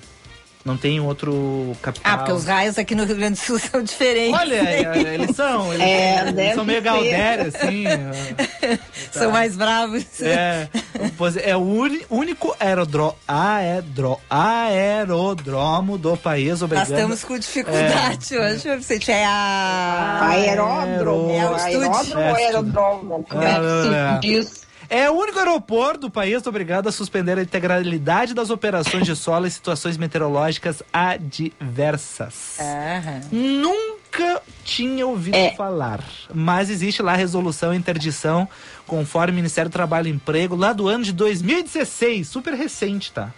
Não 0.67 0.77
tem 0.77 0.99
outro 1.01 1.77
capital. 1.81 2.13
Ah, 2.13 2.19
porque 2.19 2.33
os 2.33 2.45
raios 2.45 2.77
aqui 2.77 2.95
no 2.97 3.05
Rio 3.05 3.15
Grande 3.17 3.39
do 3.39 3.45
Sul 3.47 3.57
são 3.71 3.83
diferentes. 3.83 4.39
Olha, 4.39 4.55
é, 4.57 5.15
eles 5.15 5.37
são, 5.37 5.73
eles, 5.73 5.87
É, 5.87 6.29
eles 6.29 6.55
são 6.57 6.65
meio 6.65 6.79
ser. 6.79 6.85
Galdéria, 6.85 7.47
assim. 7.55 7.85
é. 7.87 8.79
São 9.13 9.31
mais 9.31 9.57
bravos. 9.57 10.05
É, 10.21 10.69
pois 11.17 11.37
é 11.37 11.57
o 11.57 11.61
uni- 11.61 12.05
único 12.11 12.55
aerodro, 12.59 13.15
aerodro, 13.29 14.19
aerodromo 14.29 15.97
do 15.97 16.17
país, 16.17 16.49
Nós 16.51 16.63
obrigado. 16.63 16.91
estamos 16.91 17.23
com 17.25 17.39
dificuldade 17.39 18.37
hoje, 18.37 18.77
Vicente. 18.77 19.13
É 19.13 19.25
a. 19.25 20.29
Aeródromo, 20.31 21.31
É 21.31 21.49
o 21.49 21.57
estúdio. 21.57 21.81
aeródromo 21.83 22.21
ou 22.21 22.37
É, 22.37 22.45
aerodromo? 22.45 23.25
Como 23.29 23.43
é 23.43 24.19
que 24.21 24.37
é. 24.37 24.41
É 24.88 25.11
o 25.11 25.14
único 25.14 25.38
aeroporto 25.38 26.00
do 26.02 26.11
país 26.11 26.47
obrigado 26.47 26.88
a 26.88 26.93
suspender 26.93 27.38
a 27.38 27.43
integralidade 27.43 28.35
das 28.35 28.50
operações 28.50 29.05
de 29.05 29.16
solo 29.16 29.47
em 29.47 29.50
situações 29.50 29.97
meteorológicas 29.97 30.83
adversas. 30.93 32.59
Aham. 32.61 33.21
Nunca 33.33 34.43
tinha 34.64 35.07
ouvido 35.07 35.35
É. 35.37 35.50
falar, 35.55 36.02
mas 36.33 36.71
existe 36.71 37.02
lá 37.02 37.12
a 37.12 37.16
resolução 37.16 37.75
e 37.75 37.76
interdição 37.76 38.49
conforme 38.87 39.33
o 39.33 39.37
Ministério 39.37 39.69
do 39.69 39.73
Trabalho 39.73 40.09
e 40.09 40.11
Emprego 40.12 40.55
lá 40.57 40.73
do 40.73 40.88
ano 40.88 41.05
de 41.05 41.12
2016, 41.12 42.28
super 42.28 42.55
recente, 42.55 43.12
tá? 43.12 43.33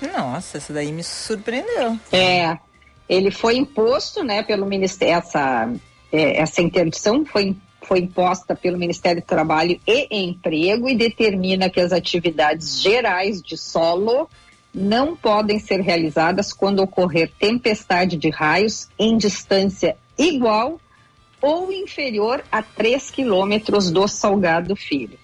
Nossa, 0.00 0.58
isso 0.58 0.72
daí 0.72 0.92
me 0.92 1.02
surpreendeu. 1.02 1.98
É, 2.12 2.56
ele 3.08 3.30
foi 3.30 3.56
imposto, 3.56 4.22
né, 4.22 4.42
pelo 4.44 4.64
Ministério, 4.64 5.14
essa, 5.16 5.68
é, 6.12 6.40
essa 6.40 6.62
interdição 6.62 7.24
foi, 7.26 7.56
foi 7.88 8.00
imposta 8.00 8.54
pelo 8.54 8.76
Ministério 8.76 9.22
do 9.22 9.24
Trabalho 9.24 9.80
e 9.86 10.06
Emprego 10.10 10.90
e 10.90 10.94
determina 10.94 11.70
que 11.70 11.80
as 11.80 11.90
atividades 11.90 12.82
gerais 12.82 13.40
de 13.40 13.56
solo 13.56 14.28
não 14.74 15.16
podem 15.16 15.58
ser 15.58 15.80
realizadas 15.80 16.52
quando 16.52 16.80
ocorrer 16.80 17.32
tempestade 17.38 18.18
de 18.18 18.28
raios 18.28 18.88
em 18.98 19.16
distância 19.16 19.96
igual 20.18 20.78
ou 21.40 21.72
inferior 21.72 22.44
a 22.52 22.62
3 22.62 23.10
quilômetros 23.10 23.90
do 23.90 24.06
Salgado 24.06 24.76
Filho. 24.76 25.18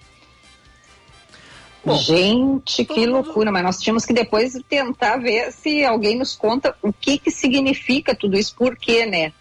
Bom, 1.83 1.95
Gente, 1.97 2.83
que 2.83 3.05
loucura, 3.05 3.51
mas 3.51 3.63
nós 3.63 3.79
tínhamos 3.79 4.05
que 4.05 4.13
depois 4.13 4.59
tentar 4.67 5.17
ver 5.17 5.51
se 5.51 5.85
alguém 5.85 6.17
nos 6.17 6.35
conta 6.35 6.75
o 6.81 6.91
que 6.91 7.19
que 7.19 7.29
significa 7.29 8.15
tudo 8.15 8.35
isso, 8.35 8.55
por 8.55 8.75
quê, 8.75 9.05
né? 9.05 9.33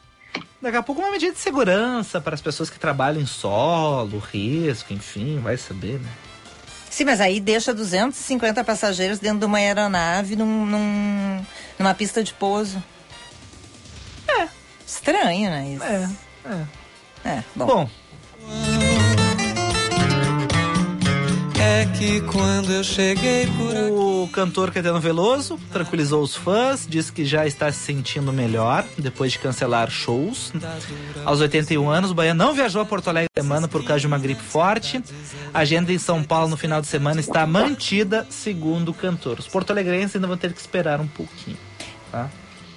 Daqui 0.65 0.79
a 0.79 0.83
pouco 0.83 1.03
uma 1.03 1.11
medida 1.11 1.31
de 1.31 1.39
segurança 1.39 2.23
para 2.23 2.35
as 2.35 2.41
pessoas 2.41 2.71
que 2.71 2.79
trabalham 2.79 3.21
em 3.21 3.27
solo, 3.27 4.19
risco, 4.19 4.95
enfim, 4.95 5.39
vai 5.39 5.59
saber, 5.59 6.01
né? 6.01 6.09
Sim, 6.89 7.05
mas 7.05 7.21
aí 7.21 7.39
deixa 7.39 7.75
250 7.75 8.65
passageiros 8.65 9.19
dentro 9.19 9.41
de 9.41 9.45
uma 9.45 9.59
aeronave 9.59 10.37
num, 10.37 10.65
num- 10.65 11.45
numa 11.79 11.93
pista 11.93 12.25
de 12.25 12.33
pouso. 12.33 12.83
É. 14.27 14.49
Estranho, 14.87 15.51
né? 15.51 15.69
Isso. 15.75 15.85
É, 15.85 16.09
é. 16.47 17.29
É, 17.31 17.45
bom. 17.55 17.67
Bom, 17.67 17.91
É 21.67 21.87
que 21.87 22.21
quando 22.23 22.71
eu 22.73 22.85
cheguei 22.85 23.47
por 23.47 23.71
aqui. 23.75 23.91
o 23.91 24.29
cantor 24.33 24.71
Caetano 24.71 25.01
Veloso 25.01 25.59
tranquilizou 25.73 26.23
os 26.23 26.35
fãs, 26.37 26.87
disse 26.89 27.11
que 27.13 27.25
já 27.25 27.47
está 27.47 27.71
se 27.73 27.79
sentindo 27.79 28.33
melhor 28.33 28.85
depois 28.99 29.33
de 29.33 29.39
cancelar 29.39 29.91
shows. 29.91 30.53
Aos 31.25 31.41
81 31.41 31.89
anos, 31.89 32.11
o 32.11 32.15
Baiano 32.15 32.45
não 32.45 32.53
viajou 32.55 32.83
a 32.83 32.85
Porto 32.85 33.09
Alegre 33.09 33.29
semana 33.37 33.67
por 33.69 33.83
causa 33.85 34.01
de 34.01 34.07
uma 34.07 34.19
gripe 34.19 34.43
forte. 34.43 35.03
A 35.53 35.61
agenda 35.61 35.93
em 35.93 35.99
São 35.99 36.23
Paulo 36.23 36.49
no 36.49 36.57
final 36.57 36.81
de 36.81 36.87
semana 36.87 37.21
está 37.21 37.47
mantida, 37.47 38.27
segundo 38.29 38.91
o 38.91 38.95
cantor. 38.95 39.39
Os 39.39 39.49
porto-alegrenses 39.49 40.17
ainda 40.17 40.27
vão 40.29 40.37
ter 40.37 40.53
que 40.53 40.61
esperar 40.61 41.01
um 41.01 41.07
pouquinho, 41.07 41.57
tá? 42.11 42.29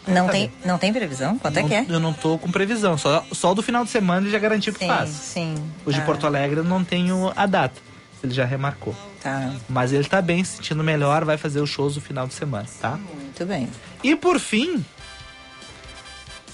Não, 0.08 0.26
Tá 0.28 0.32
tem, 0.32 0.50
não 0.64 0.78
tem 0.78 0.94
previsão? 0.94 1.38
Quanto 1.38 1.58
é 1.58 1.62
Não- 1.62 1.68
que 1.68 1.76
é? 1.76 1.86
Eu 1.90 2.00
não 2.00 2.14
tô 2.14 2.38
com 2.38 2.50
previsão, 2.50 2.98
só, 2.98 3.26
só 3.34 3.54
do 3.54 3.62
final 3.62 3.84
de 3.84 3.90
semana 3.90 4.22
ele 4.22 4.32
já 4.32 4.40
garantiu 4.40 4.72
que 4.72 4.80
Sim, 4.80 4.88
faz. 4.88 5.10
sim. 5.10 5.56
Os 5.86 5.94
de 5.94 6.00
Tá, 6.00 6.06
Porto 6.06 6.26
Alegre 6.26 6.62
eu 6.62 6.64
não 6.64 6.82
tenho 6.82 7.30
a 7.36 7.46
data, 7.46 7.82
ele 8.28 8.34
já 8.36 8.46
remarcou. 8.46 8.96
Tá, 9.22 9.54
Mas 9.68 9.92
ele 9.92 10.04
tá 10.04 10.22
bem, 10.22 10.44
se 10.44 10.58
sentindo 10.58 10.84
melhor, 10.84 11.26
vai 11.26 11.38
fazer 11.38 11.60
os 11.60 11.70
shows 11.70 11.96
no 11.96 12.02
final 12.02 12.28
de 12.28 12.34
semana, 12.34 12.68
tá? 12.80 12.98
muito 12.98 13.46
bem. 13.46 13.70
E 14.04 14.16
por 14.16 14.40
fim, 14.40 14.86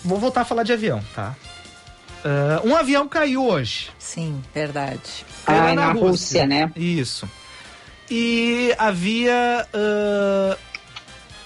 vou 0.04 0.18
voltar 0.18 0.42
a 0.42 0.46
falar 0.46 0.64
de 0.64 0.74
avião, 0.74 1.04
tá? 1.14 1.36
Ah, 2.24 2.62
um 2.64 2.76
avião 2.76 3.08
caiu 3.08 3.46
hoje. 3.46 3.90
Sim, 4.00 4.42
verdade. 4.54 5.26
Caiu 5.46 5.62
lá 5.62 5.68
Ai, 5.68 5.76
na 5.76 5.92
Rússia, 5.92 6.46
né? 6.46 6.72
Isso. 6.76 7.30
E 8.10 8.74
havia 8.78 9.68
ah, 9.74 10.58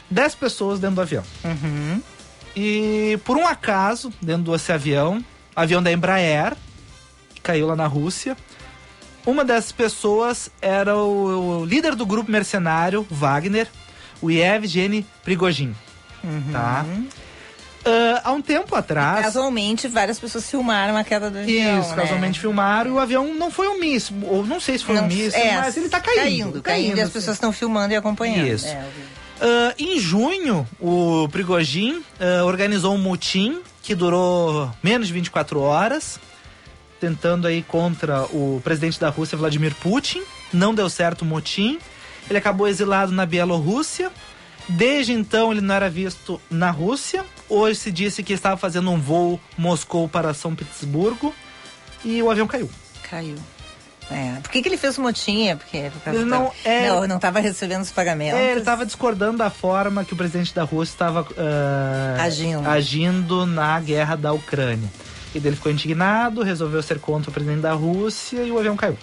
10 0.10 0.36
pessoas 0.36 0.80
dentro 0.80 0.98
do 0.98 1.02
avião. 1.02 1.24
Uhum. 1.44 2.02
E 2.56 3.20
por 3.26 3.38
um 3.38 3.46
acaso, 3.46 4.12
dentro 4.22 4.52
desse 4.52 4.72
avião, 4.72 5.24
avião 5.56 5.82
da 5.82 5.92
Embraer, 5.92 6.56
que 7.34 7.42
caiu 7.42 7.68
lá 7.68 7.76
na 7.76 7.88
Rússia, 7.88 8.36
uma 9.28 9.44
dessas 9.44 9.72
pessoas 9.72 10.50
era 10.62 10.96
o, 10.96 11.60
o 11.62 11.66
líder 11.66 11.96
do 11.96 12.06
grupo 12.06 12.32
mercenário, 12.32 13.06
Wagner, 13.12 13.68
o 14.22 14.32
Yevgeny 14.32 15.06
Prigogine. 15.24 15.76
Tá? 16.52 16.86
Ah, 17.86 18.22
há 18.24 18.32
um 18.32 18.42
tempo 18.42 18.76
atrás. 18.76 19.26
Casualmente, 19.26 19.88
várias 19.88 20.20
pessoas 20.20 20.50
filmaram 20.50 20.98
a 20.98 21.04
queda 21.04 21.30
do 21.30 21.38
avião. 21.40 21.80
Isso, 21.82 21.90
né? 21.90 21.96
casualmente 21.96 22.40
filmaram 22.40 22.92
e 22.92 22.94
o 22.94 23.00
avião 23.00 23.34
não 23.34 23.52
foi 23.52 23.68
um 23.68 23.80
míssil, 23.80 24.16
ou 24.24 24.46
não 24.46 24.60
sei 24.60 24.78
se 24.78 24.84
foi 24.84 24.96
um 24.96 25.02
Não- 25.02 25.08
míssil, 25.08 25.40
é, 25.40 25.58
mas 25.58 25.78
ele 25.78 25.90
tá 25.90 26.00
caindo. 26.00 26.22
Caindo, 26.22 26.62
caindo, 26.62 26.98
e 26.98 27.02
as 27.02 27.06
assim. 27.10 27.14
pessoas 27.14 27.36
estão 27.36 27.52
filmando 27.52 27.94
e 27.94 27.98
acompanhando. 27.98 28.48
Isso. 28.48 28.68
É. 28.68 28.84
Ah, 29.40 29.74
em 29.78 30.00
junho, 30.00 30.68
o 30.80 31.28
Prigogine 31.32 32.02
ah, 32.20 32.44
organizou 32.46 32.94
um 32.94 32.98
motim 32.98 33.60
que 33.84 33.94
durou 33.96 34.70
menos 34.84 35.08
de 35.08 35.14
24 35.14 35.60
horas, 35.62 36.20
tentando 37.00 37.48
aí 37.48 37.62
contra 37.64 38.24
o 38.26 38.62
presidente 38.64 39.00
da 39.00 39.10
Rússia, 39.10 39.38
Vladimir 39.38 39.74
Putin. 39.76 40.22
Não 40.54 40.74
deu 40.74 40.90
certo 40.90 41.22
o 41.22 41.26
motim. 41.26 41.80
Ele 42.30 42.38
acabou 42.38 42.68
exilado 42.68 43.12
na 43.12 43.26
Bielorrússia. 43.26 44.12
Desde 44.70 45.14
então, 45.14 45.52
ele 45.52 45.62
não 45.62 45.74
era 45.76 45.90
visto 45.90 46.42
na 46.50 46.70
Rússia. 46.72 47.24
Hoje 47.48 47.80
se 47.80 47.92
disse 47.92 48.22
que 48.22 48.34
estava 48.34 48.58
fazendo 48.58 48.92
um 48.92 49.00
voo 49.00 49.40
Moscou 49.58 50.10
para 50.10 50.34
São 50.34 50.54
Petersburgo 50.54 51.34
e 52.04 52.22
o 52.22 52.30
avião 52.30 52.48
caiu. 52.48 52.70
Caiu. 53.10 53.36
É. 54.10 54.40
Por 54.42 54.52
que, 54.52 54.62
que 54.62 54.70
ele 54.70 54.78
fez 54.78 54.98
motinha? 54.98 55.58
Porque 55.58 55.92
por 56.04 56.14
Ele 56.14 56.24
não- 56.26 56.52
é- 56.64 56.88
não, 56.90 57.08
não 57.08 57.16
estava 57.18 57.40
recebendo 57.40 57.82
os 57.82 57.92
pagamentos. 57.92 58.40
É, 58.40 58.52
ele 58.52 58.60
estava 58.62 58.86
discordando 58.86 59.38
da 59.38 59.50
forma 59.50 60.06
que 60.06 60.14
o 60.14 60.16
presidente 60.18 60.54
da 60.56 60.64
Rússia 60.64 60.94
estava 60.94 61.28
ah, 61.38 62.22
Agindo. 62.24 62.68
agindo 62.70 63.46
na 63.46 63.78
guerra 63.82 64.16
da 64.16 64.32
Ucrânia. 64.32 64.90
E 65.36 65.40
daí 65.40 65.50
ele 65.50 65.56
ficou 65.56 65.72
indignado, 65.72 66.42
resolveu 66.44 66.82
ser 66.82 67.00
contra 67.00 67.30
o 67.30 67.34
presidente 67.34 67.62
da 67.62 67.74
Rússia 67.74 68.44
e 68.44 68.52
o 68.52 68.58
avião 68.58 68.76
caiu. 68.76 68.98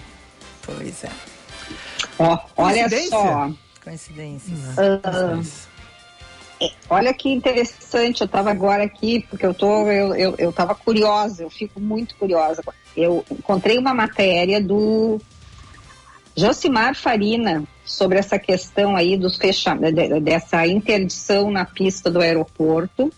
Pois 0.61 1.03
é. 1.03 1.11
Ó, 2.17 2.39
olha 2.57 2.89
Coincidência? 2.89 3.09
só. 3.09 3.51
Coincidências. 3.83 4.59
É, 4.77 6.71
Olha 6.89 7.13
que 7.13 7.29
interessante, 7.29 8.21
eu 8.21 8.25
estava 8.25 8.49
agora 8.49 8.83
aqui, 8.83 9.25
porque 9.29 9.45
eu 9.45 9.53
tô, 9.53 9.89
eu, 9.89 10.15
eu, 10.15 10.35
eu 10.37 10.53
tava 10.53 10.73
curiosa, 10.73 11.43
eu 11.43 11.49
fico 11.49 11.79
muito 11.79 12.15
curiosa. 12.15 12.63
Eu 12.95 13.25
encontrei 13.29 13.77
uma 13.77 13.93
matéria 13.93 14.61
do 14.61 15.19
Josimar 16.35 16.95
Farina 16.95 17.63
sobre 17.83 18.17
essa 18.17 18.39
questão 18.39 18.95
aí 18.95 19.17
dos 19.17 19.37
fechamentos, 19.37 20.21
dessa 20.21 20.65
interdição 20.65 21.51
na 21.51 21.65
pista 21.65 22.09
do 22.09 22.21
aeroporto. 22.21 23.11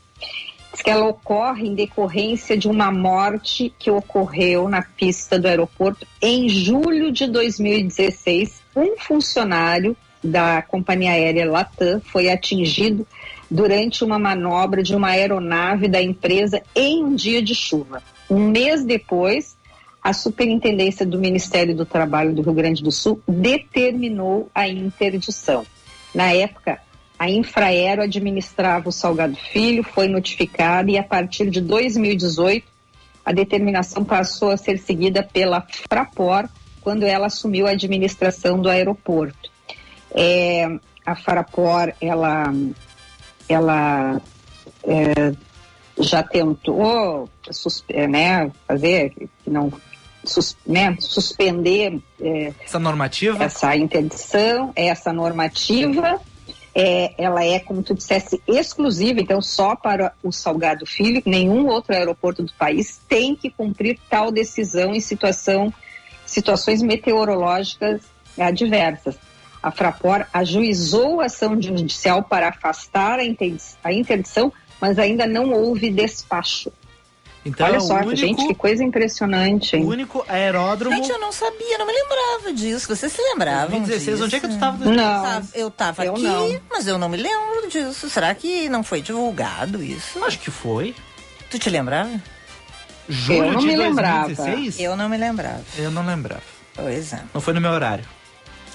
Que 0.84 0.90
ela 0.90 1.08
ocorre 1.08 1.68
em 1.68 1.76
decorrência 1.76 2.58
de 2.58 2.68
uma 2.68 2.92
morte 2.92 3.74
que 3.78 3.92
ocorreu 3.92 4.70
na 4.70 4.82
pista 4.82 5.38
do 5.38 5.48
aeroporto 5.48 6.08
em 6.22 6.48
julho 6.48 7.12
de 7.12 7.28
2016. 7.28 8.62
Um 8.76 8.98
funcionário 8.98 9.98
da 10.24 10.62
companhia 10.62 11.12
aérea 11.12 11.50
Latam 11.50 12.02
foi 12.02 12.30
atingido 12.30 13.06
durante 13.50 14.04
uma 14.04 14.20
manobra 14.20 14.84
de 14.84 14.96
uma 14.96 15.10
aeronave 15.10 15.88
da 15.88 16.02
empresa 16.02 16.62
em 16.76 17.04
um 17.04 17.16
dia 17.16 17.42
de 17.42 17.56
chuva. 17.56 18.02
Um 18.30 18.50
mês 18.50 18.84
depois, 18.84 19.58
a 20.04 20.14
Superintendência 20.14 21.06
do 21.06 21.18
Ministério 21.18 21.76
do 21.76 21.86
Trabalho 21.86 22.34
do 22.34 22.42
Rio 22.42 22.54
Grande 22.54 22.84
do 22.84 22.92
Sul 22.92 23.22
determinou 23.28 24.50
a 24.54 24.68
interdição. 24.68 25.66
Na 26.14 26.32
época, 26.34 26.80
a 27.20 27.30
Infraero 27.30 28.02
administrava 28.04 28.90
o 28.90 28.92
Salgado 28.92 29.36
Filho, 29.36 29.84
foi 29.84 30.08
notificada 30.08 30.92
e 30.92 30.98
a 30.98 31.04
partir 31.04 31.50
de 31.50 31.60
2018 31.62 32.66
a 33.26 33.32
determinação 33.32 34.04
passou 34.06 34.52
a 34.52 34.58
ser 34.58 34.78
seguida 34.78 35.22
pela 35.24 35.66
Fraport 35.92 36.50
quando 36.82 37.04
ela 37.04 37.28
assumiu 37.28 37.68
a 37.68 37.72
administração 37.72 38.62
do 38.62 38.70
aeroporto. 38.70 39.50
É, 40.12 40.66
a 41.06 41.16
Fraport, 41.16 41.94
ela, 42.00 42.54
ela 43.50 44.22
é, 44.84 45.34
já 46.00 46.24
tentou 46.24 47.30
é, 47.90 48.08
né, 48.08 48.52
fazer, 48.66 49.10
que 49.44 49.50
não, 49.50 49.74
sus- 50.24 50.56
né, 50.66 50.96
suspender 51.00 52.00
é, 52.22 52.54
Essa 52.64 52.80
normativa? 52.80 53.44
essa 53.44 53.76
interdição, 53.76 54.72
essa 54.76 55.12
normativa, 55.12 56.22
é, 56.80 57.16
ela 57.18 57.44
é, 57.44 57.60
como 57.60 57.82
tu 57.82 57.96
dissesse, 57.96 58.40
exclusiva, 58.48 59.20
então 59.20 59.42
só 59.42 59.76
para 59.76 60.14
o 60.22 60.32
Salgado 60.32 60.86
Filho, 60.86 61.24
nenhum 61.26 61.66
outro 61.66 61.96
aeroporto 61.96 62.44
do 62.44 62.54
país 62.54 63.02
tem 63.10 63.36
que 63.36 63.50
cumprir 63.50 64.00
tal 64.08 64.32
decisão 64.32 64.94
em 64.94 65.00
situação, 65.00 65.74
situações 66.24 66.84
meteorológicas 66.84 68.04
adversas. 68.38 69.18
A 69.64 69.72
Fraport 69.72 70.28
ajuizou 70.32 71.20
a 71.20 71.26
ação 71.26 71.60
judicial 71.60 72.22
para 72.22 72.50
afastar 72.50 73.18
a 73.84 73.92
interdição, 73.92 74.54
mas 74.80 75.00
ainda 75.00 75.26
não 75.26 75.52
houve 75.54 75.90
despacho. 75.90 76.72
Então 77.48 77.66
Olha 77.66 77.80
só, 77.80 77.94
o 77.96 77.98
único, 77.98 78.16
gente, 78.16 78.46
que 78.48 78.54
coisa 78.56 78.84
impressionante. 78.84 79.76
o 79.76 79.80
hein? 79.80 79.86
único 79.86 80.26
aeródromo. 80.28 80.96
Gente, 80.96 81.10
eu 81.10 81.20
não 81.20 81.32
sabia, 81.32 81.78
não 81.78 81.86
me 81.88 81.94
lembrava 81.94 82.54
disso. 82.54 82.88
Vocês 82.94 83.12
se 83.12 83.22
lembravam 83.22 83.80
2016, 83.82 84.06
disso? 84.18 84.26
onde 84.26 84.36
é 84.36 84.40
que 84.40 84.48
tu 84.48 84.54
estava? 84.54 84.86
Não. 84.86 85.48
Eu 85.54 85.72
tava 85.72 86.06
Eu 86.06 86.14
aqui, 86.14 86.24
não. 86.24 86.62
mas 86.70 86.88
eu 86.88 86.98
não 86.98 87.08
me 87.10 87.18
lembro 87.18 87.70
disso. 87.70 88.10
Será 88.10 88.34
que 88.36 88.68
não 88.70 88.84
foi 88.84 89.02
divulgado 89.02 89.82
isso? 89.82 90.24
Acho 90.24 90.40
que 90.40 90.52
foi. 90.52 90.94
Tu 91.50 91.58
te 91.60 91.70
lembrava? 91.70 92.12
Julho 93.08 93.54
não 93.54 93.60
de 93.62 93.68
me 93.68 93.78
lembrava. 93.78 94.28
2016? 94.28 94.80
Eu 94.80 94.98
não 94.98 95.08
me 95.08 95.18
lembrava. 95.18 95.64
Eu 95.78 95.90
não 95.92 96.06
lembrava. 96.06 96.42
Pois 96.76 97.14
é. 97.14 97.22
Não 97.34 97.40
foi 97.40 97.54
no 97.54 97.62
meu 97.62 97.72
horário. 97.72 98.04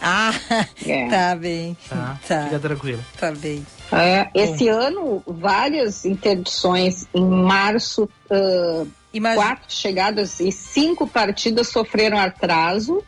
Ah, 0.00 0.32
É. 0.86 1.06
tá 1.10 1.36
bem. 1.36 1.76
Tá? 1.88 2.18
Tá, 2.26 2.44
Fica 2.44 2.58
tranquilo. 2.58 3.04
tá 3.20 3.30
bem. 3.32 3.64
É, 3.92 4.30
esse 4.34 4.68
ano, 4.68 5.22
várias 5.26 6.04
interdições 6.04 7.06
em 7.14 7.24
março, 7.24 8.08
Imagina. 9.12 9.42
quatro 9.42 9.64
chegadas 9.68 10.40
e 10.40 10.50
cinco 10.50 11.06
partidas 11.06 11.68
sofreram 11.68 12.18
atraso. 12.18 13.04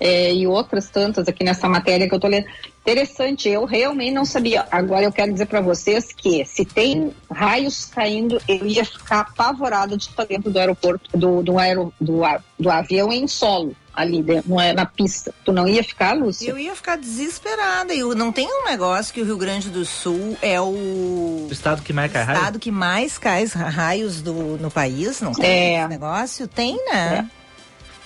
É, 0.00 0.32
e 0.34 0.46
outras 0.46 0.88
tantas 0.90 1.28
aqui 1.28 1.44
nessa 1.44 1.68
matéria 1.68 2.08
que 2.08 2.14
eu 2.14 2.20
tô 2.20 2.26
lendo. 2.28 2.46
Interessante, 2.86 3.48
eu 3.48 3.64
realmente 3.64 4.12
não 4.12 4.26
sabia. 4.26 4.66
Agora 4.70 5.04
eu 5.04 5.12
quero 5.12 5.32
dizer 5.32 5.46
para 5.46 5.62
vocês 5.62 6.12
que 6.12 6.44
se 6.44 6.64
tem 6.66 7.12
raios 7.30 7.86
caindo, 7.86 8.38
eu 8.46 8.66
ia 8.66 8.84
ficar 8.84 9.20
apavorada 9.20 9.96
de 9.96 10.04
estar 10.04 10.26
dentro 10.26 10.50
do 10.50 10.58
aeroporto, 10.58 11.08
do, 11.16 11.42
do, 11.42 11.58
aero, 11.58 11.94
do, 11.98 12.20
do 12.58 12.70
avião 12.70 13.10
em 13.10 13.26
solo, 13.26 13.74
ali 13.94 14.22
não 14.44 14.60
é 14.60 14.74
na 14.74 14.84
pista. 14.84 15.32
Tu 15.46 15.50
não 15.50 15.66
ia 15.66 15.82
ficar, 15.82 16.12
Lúcia? 16.14 16.50
Eu 16.50 16.58
ia 16.58 16.74
ficar 16.76 16.96
desesperada. 16.98 17.94
Eu, 17.94 18.14
não 18.14 18.30
tem 18.30 18.46
um 18.46 18.66
negócio 18.66 19.14
que 19.14 19.22
o 19.22 19.24
Rio 19.24 19.38
Grande 19.38 19.70
do 19.70 19.86
Sul 19.86 20.36
é 20.42 20.60
o 20.60 20.66
O 20.66 21.48
estado 21.50 21.80
que 21.80 21.92
mais 21.94 22.12
cai 22.12 22.22
raio? 22.22 22.36
estado 22.38 22.58
que 22.58 22.70
mais 22.70 23.16
cai 23.16 23.46
ra- 23.46 23.70
raios 23.70 24.20
do, 24.20 24.34
no 24.58 24.70
país? 24.70 25.22
Não 25.22 25.32
tem 25.32 25.76
É. 25.76 25.80
esse 25.80 25.88
negócio? 25.88 26.46
Tem, 26.46 26.76
né? 26.92 27.26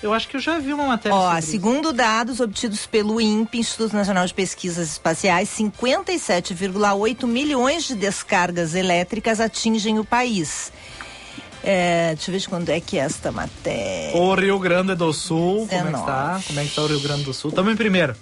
Eu 0.03 0.13
acho 0.15 0.29
que 0.29 0.37
eu 0.37 0.41
já 0.41 0.59
vi 0.59 0.73
uma 0.73 0.87
matéria 0.87 1.17
Ó, 1.17 1.25
sobre 1.27 1.39
isso. 1.41 1.51
segundo 1.51 1.93
dados 1.93 2.39
obtidos 2.39 2.87
pelo 2.87 3.21
INPE, 3.21 3.59
Instituto 3.59 3.97
Nacional 3.97 4.25
de 4.27 4.33
Pesquisas 4.33 4.93
Espaciais, 4.93 5.49
57,8 5.59 7.27
milhões 7.27 7.85
de 7.85 7.95
descargas 7.97 8.75
elétricas 8.75 9.41
atingem 9.41 9.99
o 9.99 10.05
país. 10.05 10.73
É, 11.65 12.15
deixa 12.15 12.31
eu 12.31 12.33
ver 12.33 12.39
de 12.39 12.49
quando 12.49 12.69
é 12.71 12.81
que 12.81 12.97
é 12.97 13.03
esta 13.03 13.33
matéria. 13.33 14.17
O 14.17 14.33
Rio 14.35 14.59
Grande 14.61 14.95
do 14.95 15.13
Sul, 15.13 15.67
como 15.69 15.81
é 15.81 15.85
que 15.85 15.85
19. 15.91 16.07
tá? 16.07 16.41
Como 16.47 16.61
é 16.61 16.65
que 16.65 16.75
tá 16.75 16.83
o 16.83 16.87
Rio 16.87 17.01
Grande 17.01 17.25
do 17.25 17.35
Sul? 17.35 17.51
Estamos 17.51 17.73
em 17.73 17.77
primeiro. 17.77 18.15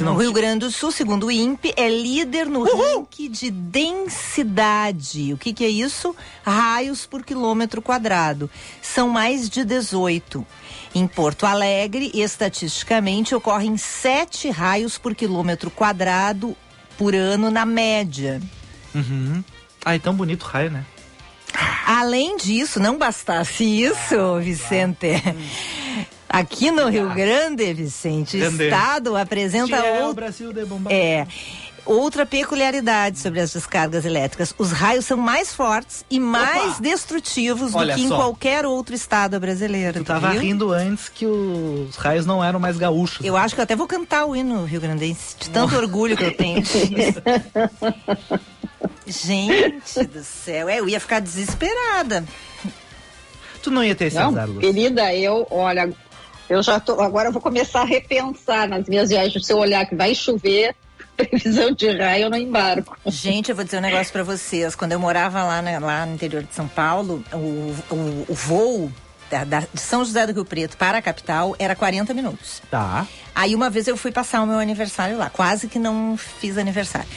Não, 0.00 0.14
O 0.14 0.18
Rio 0.18 0.32
Grande 0.32 0.60
do 0.60 0.70
Sul, 0.70 0.90
segundo 0.90 1.26
o 1.26 1.30
INPE, 1.30 1.72
é 1.76 1.88
líder 1.88 2.46
no 2.46 2.62
ranking 2.64 3.30
de 3.30 3.50
densidade. 3.50 5.32
O 5.32 5.38
que, 5.38 5.52
que 5.52 5.64
é 5.64 5.68
isso? 5.68 6.14
Raios 6.42 7.06
por 7.06 7.24
quilômetro 7.24 7.80
quadrado. 7.80 8.50
São 8.82 9.08
mais 9.08 9.48
de 9.48 9.64
18. 9.64 10.46
Em 10.94 11.06
Porto 11.06 11.46
Alegre, 11.46 12.10
estatisticamente, 12.14 13.34
ocorrem 13.34 13.76
7 13.76 14.50
raios 14.50 14.98
por 14.98 15.14
quilômetro 15.14 15.70
quadrado 15.70 16.56
por 16.96 17.14
ano 17.14 17.50
na 17.50 17.66
média. 17.66 18.40
Uhum. 18.94 19.42
Ai, 19.84 19.98
tão 19.98 20.14
bonito 20.14 20.42
o 20.44 20.46
raio, 20.46 20.70
né? 20.70 20.84
Além 21.86 22.36
disso, 22.36 22.80
não 22.80 22.96
bastasse 22.96 23.64
isso, 23.64 24.38
Vicente. 24.40 25.22
Aqui 26.38 26.70
no 26.70 26.88
Rio 26.88 27.12
Grande, 27.14 27.72
Vicente, 27.72 28.36
o 28.36 28.40
Grande. 28.40 28.64
estado 28.64 29.16
apresenta 29.16 29.82
outro 29.84 30.14
Brasil 30.14 30.52
de 30.52 30.64
bomba. 30.64 30.92
É. 30.92 31.26
Outra 31.86 32.24
peculiaridade 32.24 33.18
sobre 33.18 33.40
as 33.40 33.52
descargas 33.52 34.06
elétricas: 34.06 34.54
os 34.56 34.72
raios 34.72 35.04
são 35.04 35.18
mais 35.18 35.54
fortes 35.54 36.02
e 36.10 36.18
mais 36.18 36.72
Opa! 36.72 36.82
destrutivos 36.82 37.72
do 37.72 37.78
Olha 37.78 37.94
que 37.94 38.00
em 38.00 38.08
só. 38.08 38.16
qualquer 38.16 38.64
outro 38.64 38.94
estado 38.94 39.38
brasileiro. 39.38 39.98
Tu 40.00 40.04
tava 40.04 40.30
viu? 40.30 40.40
rindo 40.40 40.72
antes 40.72 41.10
que 41.10 41.26
os 41.26 41.94
raios 41.96 42.24
não 42.24 42.42
eram 42.42 42.58
mais 42.58 42.78
gaúchos. 42.78 43.24
Eu 43.24 43.36
acho 43.36 43.54
que 43.54 43.60
eu 43.60 43.64
até 43.64 43.76
vou 43.76 43.86
cantar 43.86 44.24
o 44.24 44.34
hino 44.34 44.64
rio-grandense, 44.64 45.36
de 45.38 45.50
tanto 45.50 45.76
orgulho 45.76 46.16
que 46.16 46.24
eu 46.24 46.34
tenho 46.34 46.62
disso. 46.62 47.20
Gente 49.06 50.04
do 50.06 50.24
céu, 50.24 50.68
é, 50.68 50.80
eu 50.80 50.88
ia 50.88 50.98
ficar 50.98 51.20
desesperada. 51.20 52.24
Tu 53.62 53.70
não 53.70 53.84
ia 53.84 53.94
ter 53.94 54.06
esse 54.06 54.16
Não, 54.16 54.28
azar, 54.30 54.48
querida, 54.58 55.14
eu, 55.14 55.46
olha, 55.50 55.92
eu 56.48 56.62
já 56.62 56.78
tô, 56.80 57.00
agora 57.00 57.28
eu 57.28 57.32
vou 57.32 57.40
começar 57.42 57.82
a 57.82 57.84
repensar 57.84 58.68
nas 58.68 58.86
minhas 58.86 59.08
viagens. 59.10 59.44
Se 59.46 59.52
eu 59.52 59.58
olhar 59.58 59.84
que 59.86 59.94
vai 59.94 60.14
chover, 60.14 60.74
previsão 61.16 61.70
de 61.72 61.90
raio, 61.96 62.24
eu 62.24 62.30
não 62.30 62.38
embarco. 62.38 62.96
Gente, 63.06 63.50
eu 63.50 63.56
vou 63.56 63.64
dizer 63.64 63.78
um 63.78 63.82
negócio 63.82 64.12
pra 64.12 64.22
vocês. 64.22 64.74
Quando 64.74 64.92
eu 64.92 64.98
morava 65.00 65.42
lá, 65.42 65.62
né, 65.62 65.78
lá 65.78 66.04
no 66.06 66.14
interior 66.14 66.42
de 66.42 66.54
São 66.54 66.66
Paulo, 66.68 67.22
o, 67.32 67.74
o, 67.94 68.26
o 68.28 68.34
voo 68.34 68.92
da- 69.30 69.44
da- 69.44 69.60
de 69.72 69.80
São 69.80 70.04
José 70.04 70.26
do 70.26 70.32
Rio 70.32 70.44
Preto 70.44 70.76
para 70.76 70.98
a 70.98 71.02
capital 71.02 71.54
era 71.58 71.74
40 71.74 72.12
minutos. 72.12 72.60
Tá. 72.70 73.06
Aí 73.34 73.54
uma 73.54 73.70
vez 73.70 73.88
eu 73.88 73.96
fui 73.96 74.12
passar 74.12 74.42
o 74.42 74.46
meu 74.46 74.58
aniversário 74.58 75.16
lá. 75.16 75.30
Quase 75.30 75.66
que 75.66 75.78
não 75.78 76.16
fiz 76.16 76.58
aniversário. 76.58 77.08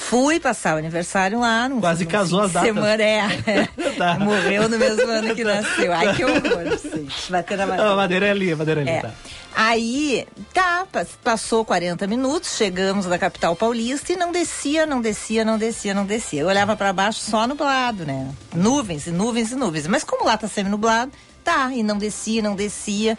Fui 0.00 0.38
passar 0.38 0.76
o 0.76 0.78
aniversário 0.78 1.40
lá. 1.40 1.68
Num, 1.68 1.80
Quase 1.80 2.06
casou 2.06 2.40
as 2.42 2.52
datas. 2.52 2.68
Semana, 2.68 3.02
é. 3.02 3.68
Tá. 3.98 4.16
Morreu 4.20 4.68
no 4.68 4.78
mesmo 4.78 5.02
ano 5.10 5.34
que 5.34 5.42
nasceu. 5.42 5.92
Ai, 5.92 6.14
que 6.14 6.24
horror, 6.24 6.78
gente. 6.80 7.30
Bater 7.32 7.58
na 7.58 7.64
Ah, 7.64 7.66
A 7.66 7.68
madeira. 7.68 7.96
madeira 7.96 8.26
é 8.26 8.30
ali, 8.30 8.52
a 8.52 8.56
madeira 8.56 8.80
é 8.80 8.82
ali, 8.84 8.90
É. 8.92 9.00
tá. 9.02 9.10
Aí, 9.56 10.24
tá, 10.54 10.86
pas- 10.90 11.18
passou 11.22 11.64
40 11.64 12.06
minutos, 12.06 12.56
chegamos 12.56 13.06
da 13.06 13.18
capital 13.18 13.56
paulista 13.56 14.12
e 14.12 14.16
não 14.16 14.30
descia, 14.30 14.86
não 14.86 15.00
descia, 15.00 15.44
não 15.44 15.58
descia, 15.58 15.92
não 15.92 16.06
descia. 16.06 16.42
Eu 16.42 16.46
olhava 16.46 16.76
para 16.76 16.92
baixo 16.92 17.18
só 17.20 17.44
nublado, 17.46 18.06
né? 18.06 18.28
Nuvens 18.54 19.08
e 19.08 19.10
nuvens 19.10 19.50
e 19.50 19.56
nuvens. 19.56 19.88
Mas 19.88 20.04
como 20.04 20.24
lá 20.24 20.36
tá 20.38 20.46
semi 20.46 20.70
nublado, 20.70 21.10
tá, 21.42 21.72
e 21.74 21.82
não 21.82 21.98
descia, 21.98 22.40
não 22.40 22.54
descia. 22.54 23.18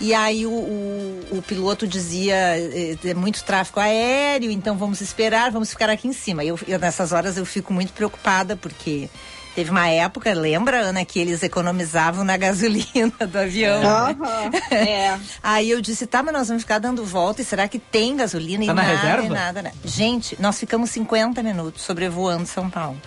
E 0.00 0.12
aí 0.12 0.44
o, 0.46 0.50
o, 0.50 1.26
o 1.38 1.42
piloto 1.42 1.86
dizia, 1.86 2.34
eh, 2.36 2.96
é 3.04 3.14
muito 3.14 3.42
tráfego 3.42 3.80
aéreo, 3.80 4.50
então 4.50 4.76
vamos 4.76 5.00
esperar, 5.00 5.50
vamos 5.50 5.70
ficar 5.70 5.88
aqui 5.88 6.06
em 6.06 6.12
cima. 6.12 6.44
Eu, 6.44 6.58
eu, 6.68 6.78
nessas 6.78 7.12
horas 7.12 7.36
eu 7.38 7.46
fico 7.46 7.72
muito 7.72 7.94
preocupada, 7.94 8.56
porque 8.56 9.08
teve 9.54 9.70
uma 9.70 9.88
época, 9.88 10.34
lembra, 10.34 10.80
Ana, 10.80 11.02
que 11.02 11.18
eles 11.18 11.42
economizavam 11.42 12.24
na 12.24 12.36
gasolina 12.38 13.14
do 13.26 13.38
avião. 13.38 13.80
né? 13.80 13.86
Aham, 13.86 14.50
é. 14.76 15.18
Aí 15.42 15.70
eu 15.70 15.80
disse, 15.80 16.06
tá, 16.06 16.22
mas 16.22 16.34
nós 16.34 16.48
vamos 16.48 16.62
ficar 16.62 16.78
dando 16.78 17.02
volta 17.02 17.40
e 17.40 17.44
será 17.44 17.66
que 17.66 17.78
tem 17.78 18.16
gasolina 18.16 18.66
Tá 18.66 18.72
e 18.72 18.74
na 18.74 18.82
nada, 18.82 18.96
reserva? 18.96 19.26
e 19.26 19.30
nada, 19.30 19.62
né? 19.62 19.72
Gente, 19.82 20.36
nós 20.38 20.58
ficamos 20.60 20.90
50 20.90 21.42
minutos 21.42 21.80
sobrevoando 21.82 22.44
São 22.46 22.68
Paulo. 22.68 23.00